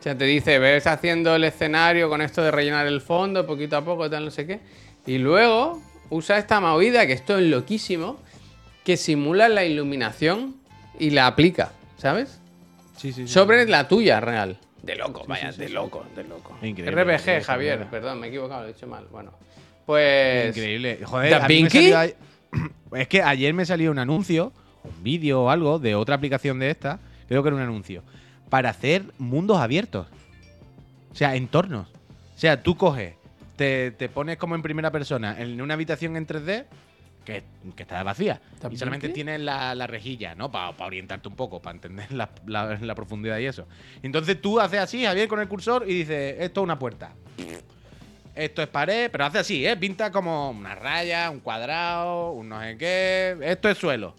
[0.02, 3.78] O sea, te dice, ves haciendo el escenario con esto de rellenar el fondo poquito
[3.78, 4.60] a poco, tal, no sé qué.
[5.06, 5.80] Y luego
[6.10, 8.20] usa esta movida, que esto es loquísimo,
[8.84, 10.56] que simula la iluminación
[10.98, 12.40] y la aplica, ¿sabes?
[12.98, 14.58] Sí, sí, Sobre la tuya real.
[14.82, 16.58] De loco, vaya, de loco, de loco.
[16.64, 19.06] Increíble, RPG, increíble, Javier, perdón, me he equivocado, lo he dicho mal.
[19.12, 19.32] Bueno,
[19.86, 20.48] pues.
[20.58, 21.00] Increíble.
[21.06, 21.92] Joder, ¿Da a mí me Vinci?
[21.92, 24.52] salió a- Es que ayer me salió un anuncio,
[24.84, 28.04] un vídeo o algo de otra aplicación de esta, creo que era un anuncio,
[28.52, 30.06] para hacer mundos abiertos.
[31.12, 31.88] O sea, entornos.
[32.36, 33.16] O sea, tú coges,
[33.56, 36.66] te, te pones como en primera persona en una habitación en 3D
[37.26, 37.44] que,
[37.76, 38.42] que está vacía.
[38.62, 40.52] ¿Da Y solamente tienes la, la rejilla, ¿no?
[40.52, 43.68] Para orientarte un poco, para entender la, la- la profundidad y eso.
[44.04, 47.14] Entonces tú haces así, Javier, con el cursor y dices, esto es una puerta.
[48.36, 49.76] Esto es pared, pero hace así, ¿eh?
[49.78, 53.38] Pinta como una raya, un cuadrado, un no sé qué.
[53.44, 54.16] Esto es suelo.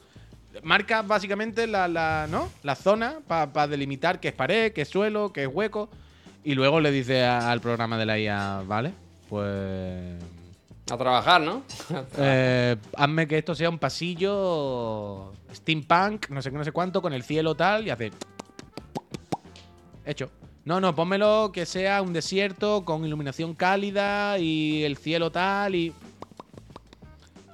[0.63, 2.49] Marca básicamente la, la, ¿no?
[2.63, 5.89] la zona para delimitar qué es pared, qué es suelo, qué es hueco.
[6.45, 8.93] Y luego le dice a- al programa de la IA, ¿vale?
[9.29, 10.15] Pues.
[10.91, 11.63] A trabajar, ¿no?
[12.19, 17.13] eh, hazme que esto sea un pasillo steampunk, no sé qué, no sé cuánto, con
[17.13, 18.11] el cielo tal, y hace.
[20.05, 20.31] Hecho.
[20.65, 25.93] No, no, pónmelo que sea un desierto con iluminación cálida y el cielo tal y.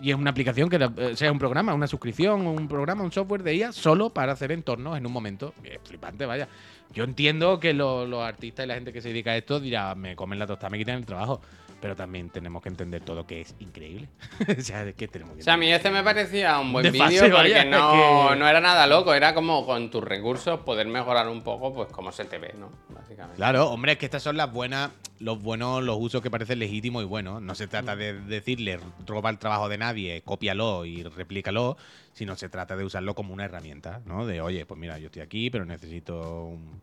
[0.01, 3.43] Y es una aplicación que eh, sea un programa, una suscripción, un programa, un software
[3.43, 5.55] de IA solo para hacer entornos en un momento.
[5.65, 6.49] Es flipante, vaya.
[6.95, 9.95] Yo entiendo que lo- los artistas y la gente que se dedica a esto dirá,
[9.95, 11.41] me comen la tostada, me quitan el trabajo.
[11.81, 14.09] Pero también tenemos que entender todo que es increíble.
[14.59, 16.91] o sea, es que tenemos que O sea, a mí este me parecía un buen
[16.91, 20.89] vídeo porque vaya, no, que- no era nada loco, era como con tus recursos poder
[20.89, 22.71] mejorar un poco, pues como se te ve, ¿no?
[22.89, 23.37] Básicamente.
[23.37, 27.03] Claro, hombre, es que estas son las buenas, los buenos, los usos que parecen legítimos
[27.05, 27.41] y buenos.
[27.43, 31.77] No se trata de decirle roba el trabajo de nadie, cópialo y replícalo,
[32.13, 34.27] sino se trata de usarlo como una herramienta, ¿no?
[34.27, 36.81] De oye, pues mira, yo estoy aquí, pero necesito un.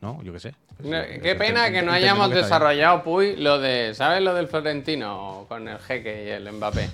[0.00, 0.22] ¿No?
[0.22, 0.54] Yo qué sé.
[0.80, 5.66] No, Qué pena que no hayamos desarrollado, Puy, lo de, ¿sabes lo del Florentino con
[5.66, 6.88] el jeque y el Mbappé?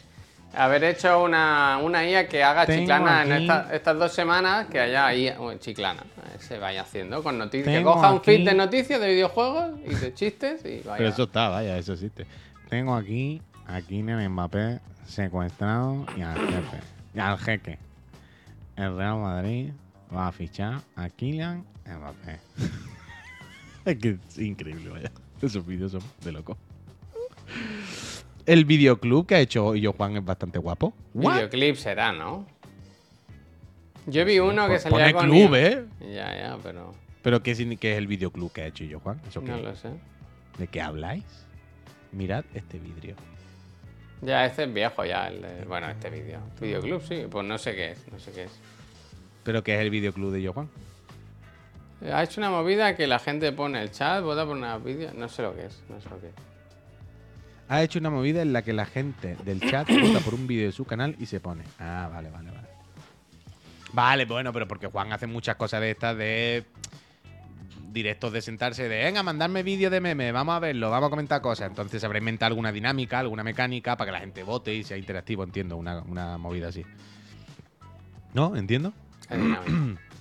[0.57, 4.79] Haber hecho una, una IA que haga Tengo chiclana en esta- estas dos semanas, que
[4.81, 7.77] haya IA, bueno, chiclana, eh, se vaya haciendo con noticias.
[7.77, 10.97] Que coja un feed de noticias de videojuegos y de chistes y vaya.
[10.97, 12.25] Pero eso está, vaya, eso existe.
[12.71, 16.81] Tengo aquí a Kylian Mbappé secuestrado y al jefe.
[17.15, 17.79] Y al jeque.
[18.77, 19.73] El Real Madrid
[20.15, 22.39] va a fichar a Kylian Mbappé.
[23.85, 25.11] Es que es increíble, vaya.
[25.43, 26.57] Esos vídeos son de loco.
[28.47, 30.95] El videoclub que ha hecho yo Juan es bastante guapo.
[31.15, 31.35] ¿What?
[31.35, 32.47] Videoclip será, ¿no?
[34.07, 35.55] Yo vi uno que salía pone con club.
[35.55, 35.85] ¿eh?
[36.01, 39.21] Ya, ya, pero Pero ¿qué, signi- qué es el videoclub que ha hecho yo Juan?
[39.29, 39.63] ¿Eso no qué?
[39.63, 39.89] lo sé.
[40.59, 41.25] ¿De qué habláis?
[42.13, 43.17] Mirad este vidrio.
[44.21, 46.41] Ya, este es viejo ya, el de- bueno, este vídeo.
[46.61, 48.53] Videoclub, sí, pues no sé qué es, no sé qué es.
[49.43, 50.69] ¿Pero qué es el videoclub de yo Juan?
[52.13, 55.29] Ha hecho una movida que la gente pone el chat, vota por una vídeo, no
[55.29, 56.35] sé lo que es, no sé lo que es.
[57.69, 60.67] Ha hecho una movida en la que la gente del chat vota por un vídeo
[60.67, 61.65] de su canal y se pone.
[61.79, 62.69] Ah, vale, vale, vale.
[63.93, 66.65] Vale, bueno, pero porque Juan hace muchas cosas de estas de
[67.93, 71.41] directos de sentarse, de venga, mandarme vídeos de meme, vamos a verlo, vamos a comentar
[71.41, 71.69] cosas.
[71.69, 75.45] Entonces habrá inventado alguna dinámica, alguna mecánica para que la gente vote y sea interactivo,
[75.45, 76.85] entiendo, una, una movida así.
[78.35, 78.57] ¿No?
[78.57, 78.93] ¿Entiendo?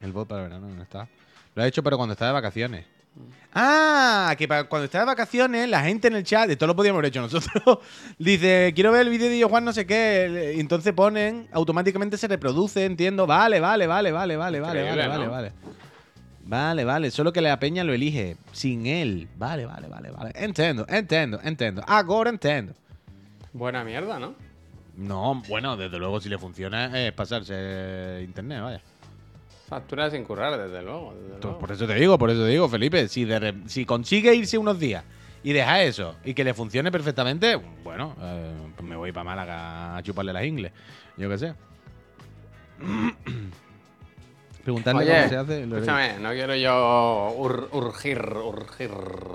[0.00, 1.08] El bot para verano no está.
[1.54, 2.86] Lo ha hecho, pero cuando está de vacaciones.
[3.52, 7.00] Ah, que para cuando está de vacaciones, la gente en el chat, esto lo podíamos
[7.00, 7.78] haber hecho nosotros,
[8.18, 12.16] dice, quiero ver el vídeo de yo Juan no sé qué, y entonces ponen, automáticamente
[12.16, 15.30] se reproduce, entiendo, vale, vale, vale, vale, vale, vale, vale, vale, ¿no?
[15.30, 15.52] vale.
[16.44, 19.28] Vale, vale, solo que la peña lo elige, sin él.
[19.36, 20.32] Vale, vale, vale, vale.
[20.34, 21.82] Entiendo, entiendo, entiendo.
[21.86, 22.72] Ahora entiendo.
[23.52, 24.34] Buena mierda, ¿no?
[24.96, 28.80] No, bueno, desde luego si le funciona es pasarse internet, vaya.
[29.70, 31.14] Factura sin currar, desde luego.
[31.14, 31.58] desde luego.
[31.58, 33.08] por eso te digo, por eso te digo, Felipe.
[33.08, 35.02] Si, de re- si consigue irse unos días
[35.42, 39.96] y deja eso y que le funcione perfectamente, bueno, eh, pues me voy para Málaga
[39.96, 40.72] a chuparle las ingles.
[41.16, 41.54] Yo qué sé.
[44.64, 45.62] Preguntarle Oye, cómo se hace.
[45.62, 48.90] escúchame, no quiero yo ur- urgir, urgir,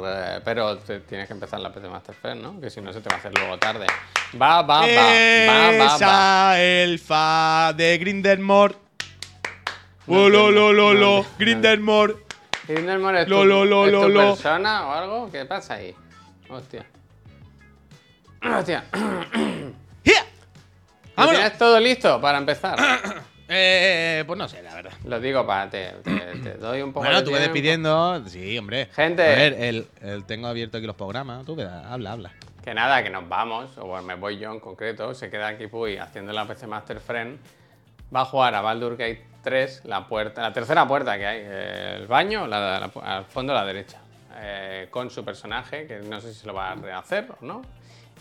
[0.05, 2.61] eh, pero te- tienes que empezar la PC Master Fest, ¿no?
[2.61, 3.87] Que si no se te va a hacer luego tarde.
[4.39, 5.95] Va, va, va, va, va, va.
[5.95, 8.75] Esa elfa de Grindelmore.
[10.07, 11.25] Oh, lo, lo, lo, lo, No, no.
[11.39, 12.15] Grindelmore.
[12.67, 14.29] Grindelmore es tu, Lo, lo, lo, es tu lo, lo.
[14.33, 15.31] persona o algo?
[15.31, 15.95] ¿Qué pasa ahí?
[16.49, 16.85] Hostia.
[18.43, 18.85] Hostia.
[18.93, 19.73] ¿Lo
[21.23, 21.39] ¡Vámonos!
[21.41, 22.77] tienes todo listo para empezar?
[23.47, 24.93] Eh, pues no sé, la verdad.
[25.03, 28.27] Lo digo para te, te, te doy un poco Bueno, de tú ves despidiendo.
[28.27, 28.87] Sí, hombre.
[28.95, 29.21] Gente.
[29.21, 31.45] A ver, el, el- tengo abierto aquí los programas.
[31.45, 32.31] Tú ve, habla, habla.
[32.63, 35.67] Que nada, que nos vamos, o bueno, me voy yo en concreto, se queda aquí
[35.67, 37.37] Puy haciendo la PC Master Friend.
[38.15, 41.95] Va a jugar a Baldur Gate 3, la puerta, la tercera puerta que hay, eh,
[41.97, 43.97] el baño, la- la- al fondo a la derecha,
[44.37, 47.61] eh, con su personaje, que no sé si se lo va a rehacer o no.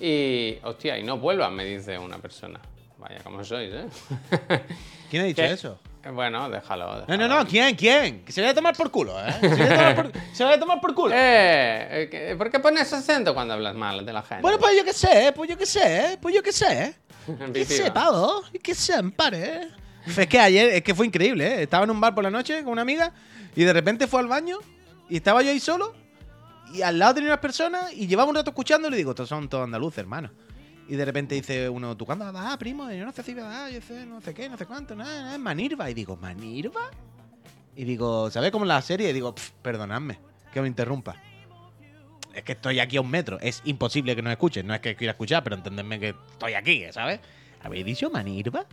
[0.00, 2.58] Y, hostia, y no vuelvan, me dice una persona.
[2.98, 3.86] Vaya, como sois, ¿eh?
[5.10, 5.52] ¿Quién ha dicho ¿Qué?
[5.52, 5.78] eso?
[6.12, 6.86] Bueno, déjalo.
[6.86, 7.28] No, déjalo.
[7.28, 7.74] no, no, ¿quién?
[7.76, 8.24] ¿Quién?
[8.24, 9.32] Que se vaya a tomar por culo, ¿eh?
[9.40, 11.14] Se vaya a tomar por, se vaya a tomar por culo.
[11.14, 14.42] Eh, eh, que- ¿por qué pones acento cuando hablas mal de la gente?
[14.42, 16.94] Bueno, pues yo qué sé, pues yo qué sé, pues yo qué sé.
[17.26, 17.84] ¿Qué Vitiva.
[17.86, 18.42] sé, pavo?
[18.62, 19.68] ¿Qué sé, pare?
[20.18, 21.62] Es que ayer, es que fue increíble, ¿eh?
[21.62, 23.12] Estaba en un bar por la noche con una amiga
[23.56, 24.58] y de repente fue al baño
[25.08, 25.94] y estaba yo ahí solo
[26.72, 29.28] y al lado tenía unas personas y llevaba un rato escuchando y le digo, estos
[29.28, 30.30] son todos andaluces, hermano.
[30.88, 32.52] Y de repente dice uno, ¿tú cuándo vas?
[32.52, 34.94] Ah, primo, yo no sé si vas, yo sé, no sé qué, no sé cuánto,
[34.94, 35.88] nada, nada, Manirva.
[35.90, 36.90] Y digo, ¿Manirva?
[37.76, 39.08] Y digo, ¿sabes cómo es la serie?
[39.10, 40.18] Y digo, "Pff, perdonadme,
[40.52, 41.16] que me interrumpa.
[42.34, 43.38] Es que estoy aquí a un metro.
[43.40, 44.66] Es imposible que nos escuchen.
[44.66, 47.20] No es que quiera escuchar, pero entendedme que estoy aquí, ¿sabes?
[47.62, 48.66] ¿Habéis dicho Manirva?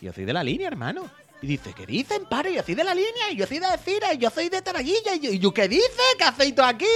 [0.00, 1.08] Yo soy de la línea, hermano.
[1.42, 2.54] Y dice, ¿qué dicen, padre?
[2.54, 5.14] Yo soy de la línea, y yo soy de Cira, y yo soy de Taraguilla,
[5.16, 6.00] y yo, y yo, ¿qué dice?
[6.16, 6.86] ¿Qué hacéis tú aquí?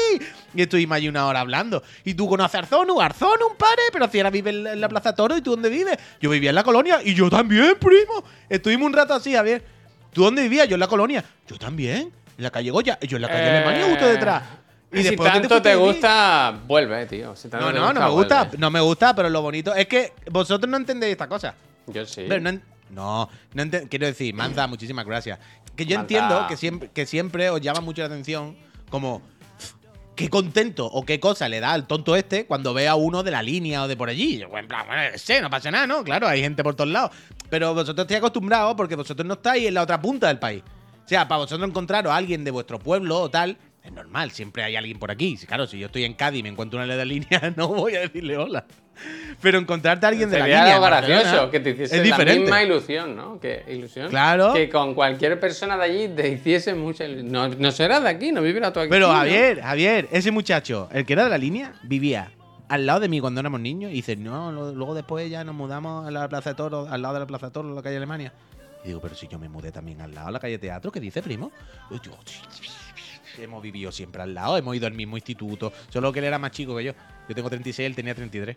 [0.54, 1.82] Y estuvimos allí una hora hablando.
[2.04, 5.36] Y tú conoces a Arzonu, Arzonu, padre, pero si ahora vive en la- Plaza Toro,
[5.36, 5.98] ¿y tú dónde vives?
[6.20, 8.24] Yo vivía en la colonia, y yo también, primo.
[8.48, 9.62] Estuvimos un rato así, a ver.
[10.14, 10.66] ¿Tú dónde vivías?
[10.66, 11.22] Yo en la colonia.
[11.46, 14.42] Yo también, en la calle Goya, y yo en la calle Eh, Alemania, justo detrás.
[14.90, 17.36] Y si después, ¿qué tanto te gusta, vuelve, tío.
[17.36, 18.34] Si tanto No, no, no me vuelve.
[18.34, 21.54] gusta, no me gusta, pero lo bonito es que vosotros no entendéis esta cosa.
[21.88, 22.24] Yo sí.
[22.26, 22.58] Pero no,
[22.90, 25.38] no, no quiero decir, Manza, muchísimas gracias.
[25.76, 26.00] Que yo Manza.
[26.14, 28.56] entiendo que siempre, que siempre os llama mucho la atención
[28.90, 29.20] como
[29.58, 29.74] "Pff,
[30.16, 33.30] qué contento o qué cosa le da al tonto este cuando ve a uno de
[33.30, 34.38] la línea o de por allí.
[34.38, 36.02] Yo, en plan, bueno, sé, no pasa nada, ¿no?
[36.02, 37.10] Claro, hay gente por todos lados.
[37.48, 40.62] Pero vosotros estáis acostumbrados porque vosotros no estáis en la otra punta del país.
[41.04, 44.64] O sea, para vosotros encontraros a alguien de vuestro pueblo o tal, es normal, siempre
[44.64, 45.36] hay alguien por aquí.
[45.46, 47.94] Claro, si yo estoy en Cádiz y me encuentro una de la línea, no voy
[47.94, 48.66] a decirle hola.
[49.40, 50.74] Pero encontrarte a alguien de la línea.
[50.74, 52.40] algo gracioso, que te hiciese es la diferente.
[52.40, 53.38] misma ilusión, ¿no?
[53.38, 54.08] Que ilusión.
[54.08, 54.52] Claro.
[54.52, 57.30] Que con cualquier persona de allí te hiciese mucha ilusión.
[57.30, 58.90] No, no serás de aquí, no vivirás tú aquí.
[58.90, 59.14] Pero ¿no?
[59.14, 62.32] Javier, Javier, ese muchacho, el que era de la línea, vivía
[62.68, 63.90] al lado de mí cuando éramos niños.
[63.92, 67.14] Y dice, no, luego después ya nos mudamos a la Plaza de Toro, al lado
[67.14, 68.32] de la Plaza de Toro, en la calle Alemania.
[68.84, 71.00] Y digo, pero si yo me mudé también al lado, a la calle Teatro, ¿qué
[71.00, 71.50] dice, primo?
[71.90, 72.12] Y yo,
[73.42, 75.72] hemos vivido siempre al lado, hemos ido al mismo instituto.
[75.88, 76.92] Solo que él era más chico que yo.
[77.28, 78.56] Yo tengo 36, él tenía 33.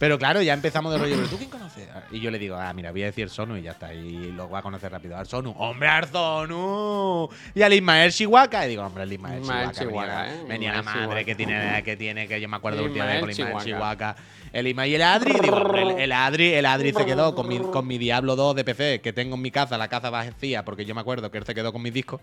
[0.00, 1.86] Pero claro, ya empezamos de rollo, ¿pero tú quién conoces?
[2.10, 3.92] Y yo le digo, ah, mira, voy a decir Sonu y ya está.
[3.92, 5.14] Y lo va a conocer rápido.
[5.14, 7.28] Arsonu, ¡hombre, Arsonu!
[7.54, 8.64] Y al Ismael Chihuahua.
[8.64, 9.42] Y digo, hombre, el Ismael,
[9.72, 10.22] Chihuahua.
[10.22, 10.44] Venía, ¿eh?
[10.48, 11.24] venía la Ismael madre Chihuahua.
[11.24, 14.16] que tiene, que tiene, que yo me acuerdo última vez con Ismael Chihuahua.
[14.54, 15.34] El Ismael y el Adri.
[15.38, 18.56] Digo, hombre, el, el Adri, el Adri se quedó con mi, con mi Diablo 2
[18.56, 21.36] de PC, que tengo en mi casa, la casa vacía, porque yo me acuerdo que
[21.36, 22.22] él se quedó con mis discos.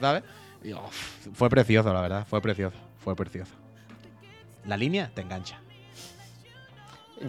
[0.00, 0.24] ¿Sabes?
[0.64, 2.26] Y, uf, fue precioso, la verdad.
[2.28, 2.76] Fue precioso.
[2.98, 3.52] Fue precioso.
[4.64, 5.60] La línea te engancha.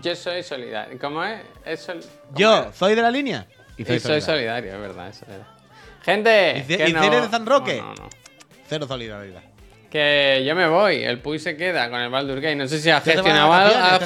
[0.02, 0.98] Yo soy solidario.
[1.00, 1.40] ¿Cómo es?
[1.66, 2.76] Es sol- ¿cómo Yo es?
[2.76, 3.46] soy de la línea
[3.78, 4.74] y Y soy, soy solidario.
[4.74, 5.10] es verdad.
[5.10, 5.48] Eso era.
[6.04, 6.58] Gente.
[6.60, 7.78] ¿Y ce- que y no- Cere de San Roque?
[7.78, 8.10] No, no, no.
[8.68, 9.42] Cero solidaridad.
[9.90, 12.56] Que yo me voy, el Puy se queda con el Baldur Gate.
[12.58, 14.00] No sé si has gestionado algo, has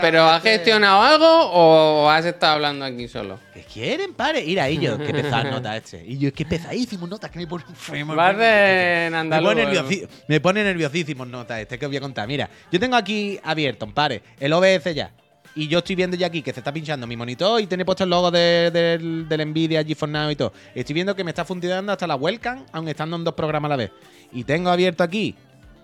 [0.00, 3.38] pero ¿has gestionado algo o has estado hablando aquí solo?
[3.54, 4.42] ¿Qué quieren, pare?
[4.44, 6.02] Mira, ellos, qué pesada nota este.
[6.04, 8.16] Y yo, qué pesadísimo nota, que me pone enfermo.
[8.16, 9.50] Vas de en Me andaluz.
[9.50, 12.26] pone, nerviosi- me pone nerviosísimo nota este que os voy a contar.
[12.26, 15.12] Mira, yo tengo aquí abierto, pare, el OBS ya.
[15.56, 18.04] Y yo estoy viendo ya aquí que se está pinchando mi monitor y tiene puesto
[18.04, 20.52] el logo de- del, del Nvidia GeForce Now y todo.
[20.74, 23.70] Estoy viendo que me está funcionando hasta la webcam, aun estando en dos programas a
[23.70, 23.90] la vez.
[24.32, 25.34] Y tengo abierto aquí,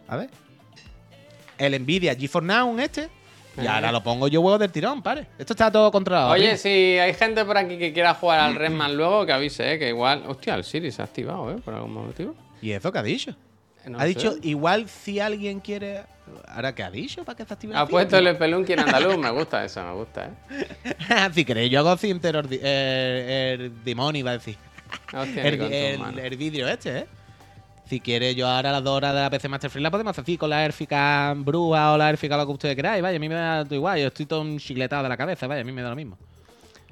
[0.09, 0.29] a ver,
[1.59, 3.09] el Nvidia GeForce Now este.
[3.63, 5.27] Y ahora lo pongo yo huevo del tirón, pare.
[5.39, 6.31] Esto está todo controlado.
[6.31, 6.57] Oye, primo.
[6.57, 6.69] si
[6.99, 9.79] hay gente por aquí que quiera jugar al Redman luego, que avise, ¿eh?
[9.79, 10.25] que igual.
[10.27, 11.57] Hostia, el Siri se ha activado, ¿eh?
[11.63, 12.35] Por algún motivo.
[12.63, 13.35] ¿Y eso qué ha dicho?
[13.87, 16.03] No ha dicho, igual si alguien quiere.
[16.49, 17.25] ¿Ahora qué ha dicho?
[17.25, 19.19] ¿Para que active Ha el puesto el pelunqui en andaluz.
[19.19, 21.29] Me gusta eso, me gusta, ¿eh?
[21.35, 24.57] si queréis, yo hago Cinter eh, el demonio, iba a decir.
[25.13, 27.07] Hostia, El, el- el vídeo este, ¿eh?
[27.89, 30.13] Si quieres, yo ahora a las dos horas de la PC Master Free la podemos
[30.13, 33.03] hacer así con la érfica brúa o la érfica lo que ustedes queráis.
[33.03, 33.99] Vaya, a mí me da todo igual.
[34.01, 36.17] Yo estoy todo un chicletado de la cabeza, vaya, a mí me da lo mismo.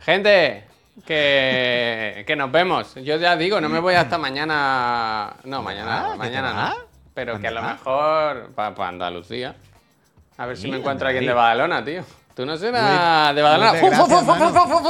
[0.00, 0.64] Gente,
[1.06, 2.94] que, que nos vemos.
[2.96, 5.36] Yo ya digo, no me voy hasta mañana.
[5.44, 6.10] No, mañana?
[6.12, 6.84] ¿Que mañana te no.
[7.14, 9.54] Pero que a lo mejor para Andalucía.
[10.38, 12.02] A ver si me encuentro alguien de Badalona, tío.
[12.34, 13.72] Tú no serás de Badalona.
[13.90, 14.26] Gracias.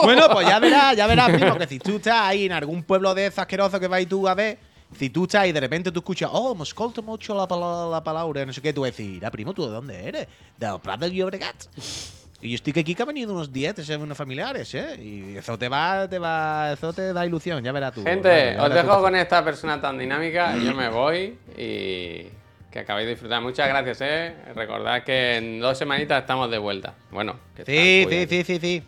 [0.04, 3.14] Bueno, pues ya verás, ya verás, primo, que si tú estás ahí en algún pueblo
[3.14, 4.58] de esos asquerosos que vais tú a ver,
[4.96, 8.04] si tú estás y de repente tú escuchas, oh, me escolta mucho la, pala- la
[8.04, 10.28] palabra, no sé qué, tú decir, ah, primo, ¿tú de dónde eres?
[10.56, 11.56] De los Prat del Llobregat.
[12.42, 14.96] Y yo estoy que aquí que ha venido unos dietes, eh, unos familiares, ¿eh?
[15.02, 18.02] Y eso te va, te va, eso te da ilusión, ya verás tú.
[18.02, 18.74] Gente, os tú.
[18.74, 20.56] dejo con esta persona tan dinámica.
[20.56, 22.28] Yo me voy y
[22.70, 23.42] que acabéis de disfrutar.
[23.42, 24.34] Muchas gracias, eh.
[24.54, 26.94] Recordad que en dos semanitas estamos de vuelta.
[27.10, 28.82] Bueno, que Sí, sí, sí, sí, sí.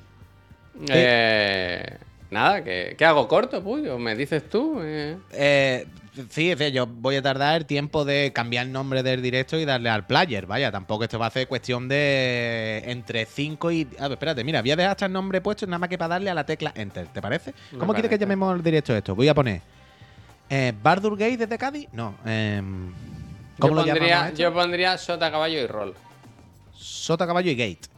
[0.89, 1.99] Eh,
[2.31, 3.87] nada, que, que hago corto, Puy.
[3.89, 4.81] ¿O me dices tú?
[4.83, 5.87] Eh, Eh,
[6.31, 9.59] sí, es decir, yo voy a tardar el tiempo de cambiar el nombre del directo
[9.59, 10.47] y darle al player.
[10.47, 13.89] Vaya, tampoco esto va a ser cuestión de entre 5 y.
[13.99, 16.09] A ver, espérate, mira, voy a dejar hasta el nombre puesto nada más que para
[16.09, 17.07] darle a la tecla Enter.
[17.09, 17.55] ¿Te parece?
[17.73, 19.15] Me ¿Cómo quieres que llamemos el directo esto?
[19.15, 19.63] Voy a poner.
[20.51, 21.89] Eh, ¿Bardur Gate desde Cádiz?
[21.93, 22.15] No.
[22.27, 22.93] em,
[23.59, 24.39] ¿Cómo yo, lo pondría, esto?
[24.39, 25.95] yo pondría Sota, Caballo y Roll.
[26.75, 27.89] Sota, caballo y gate.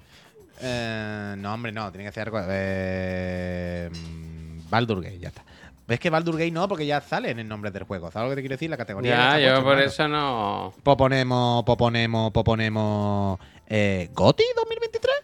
[0.60, 2.40] Eh, no, hombre, no, tiene que ser algo.
[2.48, 3.90] Eh,
[4.68, 5.42] Baldur Gate, ya está.
[5.86, 6.66] ¿Ves que Baldur Gate no?
[6.66, 8.10] Porque ya sale en el nombre del juego.
[8.10, 8.70] ¿Sabes lo que te quiero decir?
[8.70, 9.38] La categoría.
[9.38, 10.72] Ya, yo por eso no.
[10.82, 13.38] Poponemos, poponemos, poponemos.
[13.66, 15.14] Eh, ¿Goti 2023?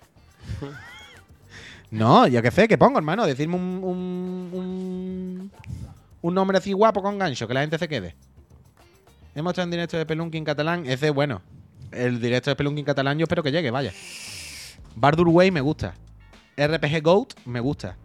[1.93, 3.27] no, yo qué sé, ¿qué pongo, hermano?
[3.27, 5.53] Decirme un, un, un,
[6.21, 8.15] un nombre así guapo con gancho, que la gente se quede.
[9.35, 10.85] Hemos hecho en directo de Pelunky en catalán.
[10.87, 11.41] Ese es bueno.
[11.91, 13.93] El directo de Pelunky en catalán yo espero que llegue, vaya.
[14.95, 15.95] Bardur Way me gusta.
[16.57, 17.97] RPG Goat me gusta.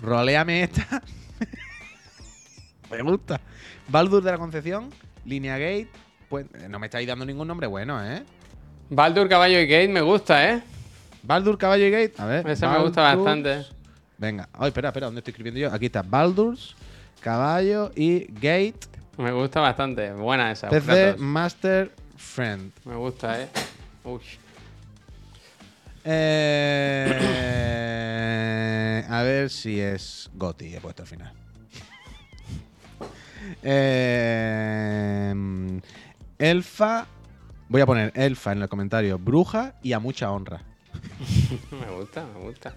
[0.00, 1.02] Roleame esta.
[3.02, 3.40] Me gusta.
[3.88, 4.90] Baldur de la Concepción,
[5.24, 5.88] Línea Gate.
[6.28, 8.22] Pues eh, no me estáis dando ningún nombre bueno, ¿eh?
[8.90, 10.62] Baldur, Caballo y Gate me gusta, ¿eh?
[11.22, 12.14] Baldur, Caballo y Gate.
[12.18, 12.48] A ver.
[12.48, 13.66] Ese me gusta bastante.
[14.18, 14.48] Venga.
[14.52, 15.06] Ay, espera, espera.
[15.06, 15.72] ¿Dónde estoy escribiendo yo?
[15.72, 16.02] Aquí está.
[16.02, 16.76] Baldur's,
[17.20, 18.80] Caballo y Gate.
[19.16, 20.12] Me gusta bastante.
[20.12, 20.68] Buena esa.
[20.68, 21.20] PC Kratos.
[21.20, 22.72] Master Friend.
[22.84, 23.48] Me gusta, ¿eh?
[24.04, 24.20] Uy.
[26.04, 27.14] Eh,
[29.08, 31.43] a ver si es Goti, he puesto al final.
[33.62, 35.34] Eh,
[36.38, 37.06] elfa.
[37.68, 39.18] Voy a poner elfa en el comentario.
[39.18, 40.62] Bruja y a mucha honra.
[41.70, 42.74] Me gusta, me gusta.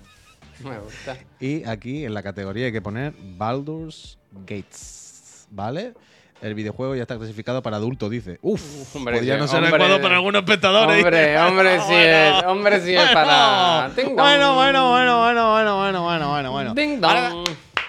[0.63, 1.17] Me gusta.
[1.39, 5.47] Y aquí en la categoría hay que poner Baldur's Gates.
[5.51, 5.93] ¿Vale?
[6.41, 8.37] El videojuego ya está clasificado para adulto, dice.
[8.41, 9.75] Uf, Hombre, podría sí, no ser hombre.
[9.75, 11.03] adecuado para algunos espectadores.
[11.03, 12.43] Hombre, hombre, sí es.
[12.45, 13.91] Hombre, sí es para.
[13.95, 17.07] Bueno, bueno, bueno, bueno, bueno, bueno, bueno, bueno, bueno.
[17.07, 17.31] Ahora,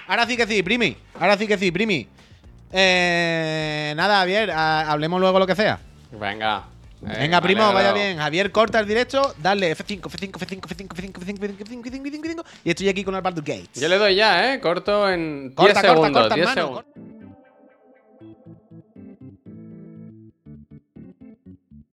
[0.07, 0.97] ahora sí que sí, primi.
[1.19, 2.09] Ahora sí que sí, primi.
[2.73, 5.79] Eh, nada, Javier, ha- hablemos luego lo que sea.
[6.13, 6.65] Venga.
[7.01, 8.19] Venga, primo, vaya bien.
[8.19, 12.45] Javier, corta el directo, dale F5, F5, F5, F5, F5, F5, F5, F5, F5, F5,
[12.65, 13.81] y estoy aquí con el Baldur Gates.
[13.81, 14.61] Yo le doy ya, ¿eh?
[14.61, 16.23] Corto en 10 corta, corta, segundos.
[16.23, 16.83] corta, 10 hermano.
[16.85, 17.08] segundos.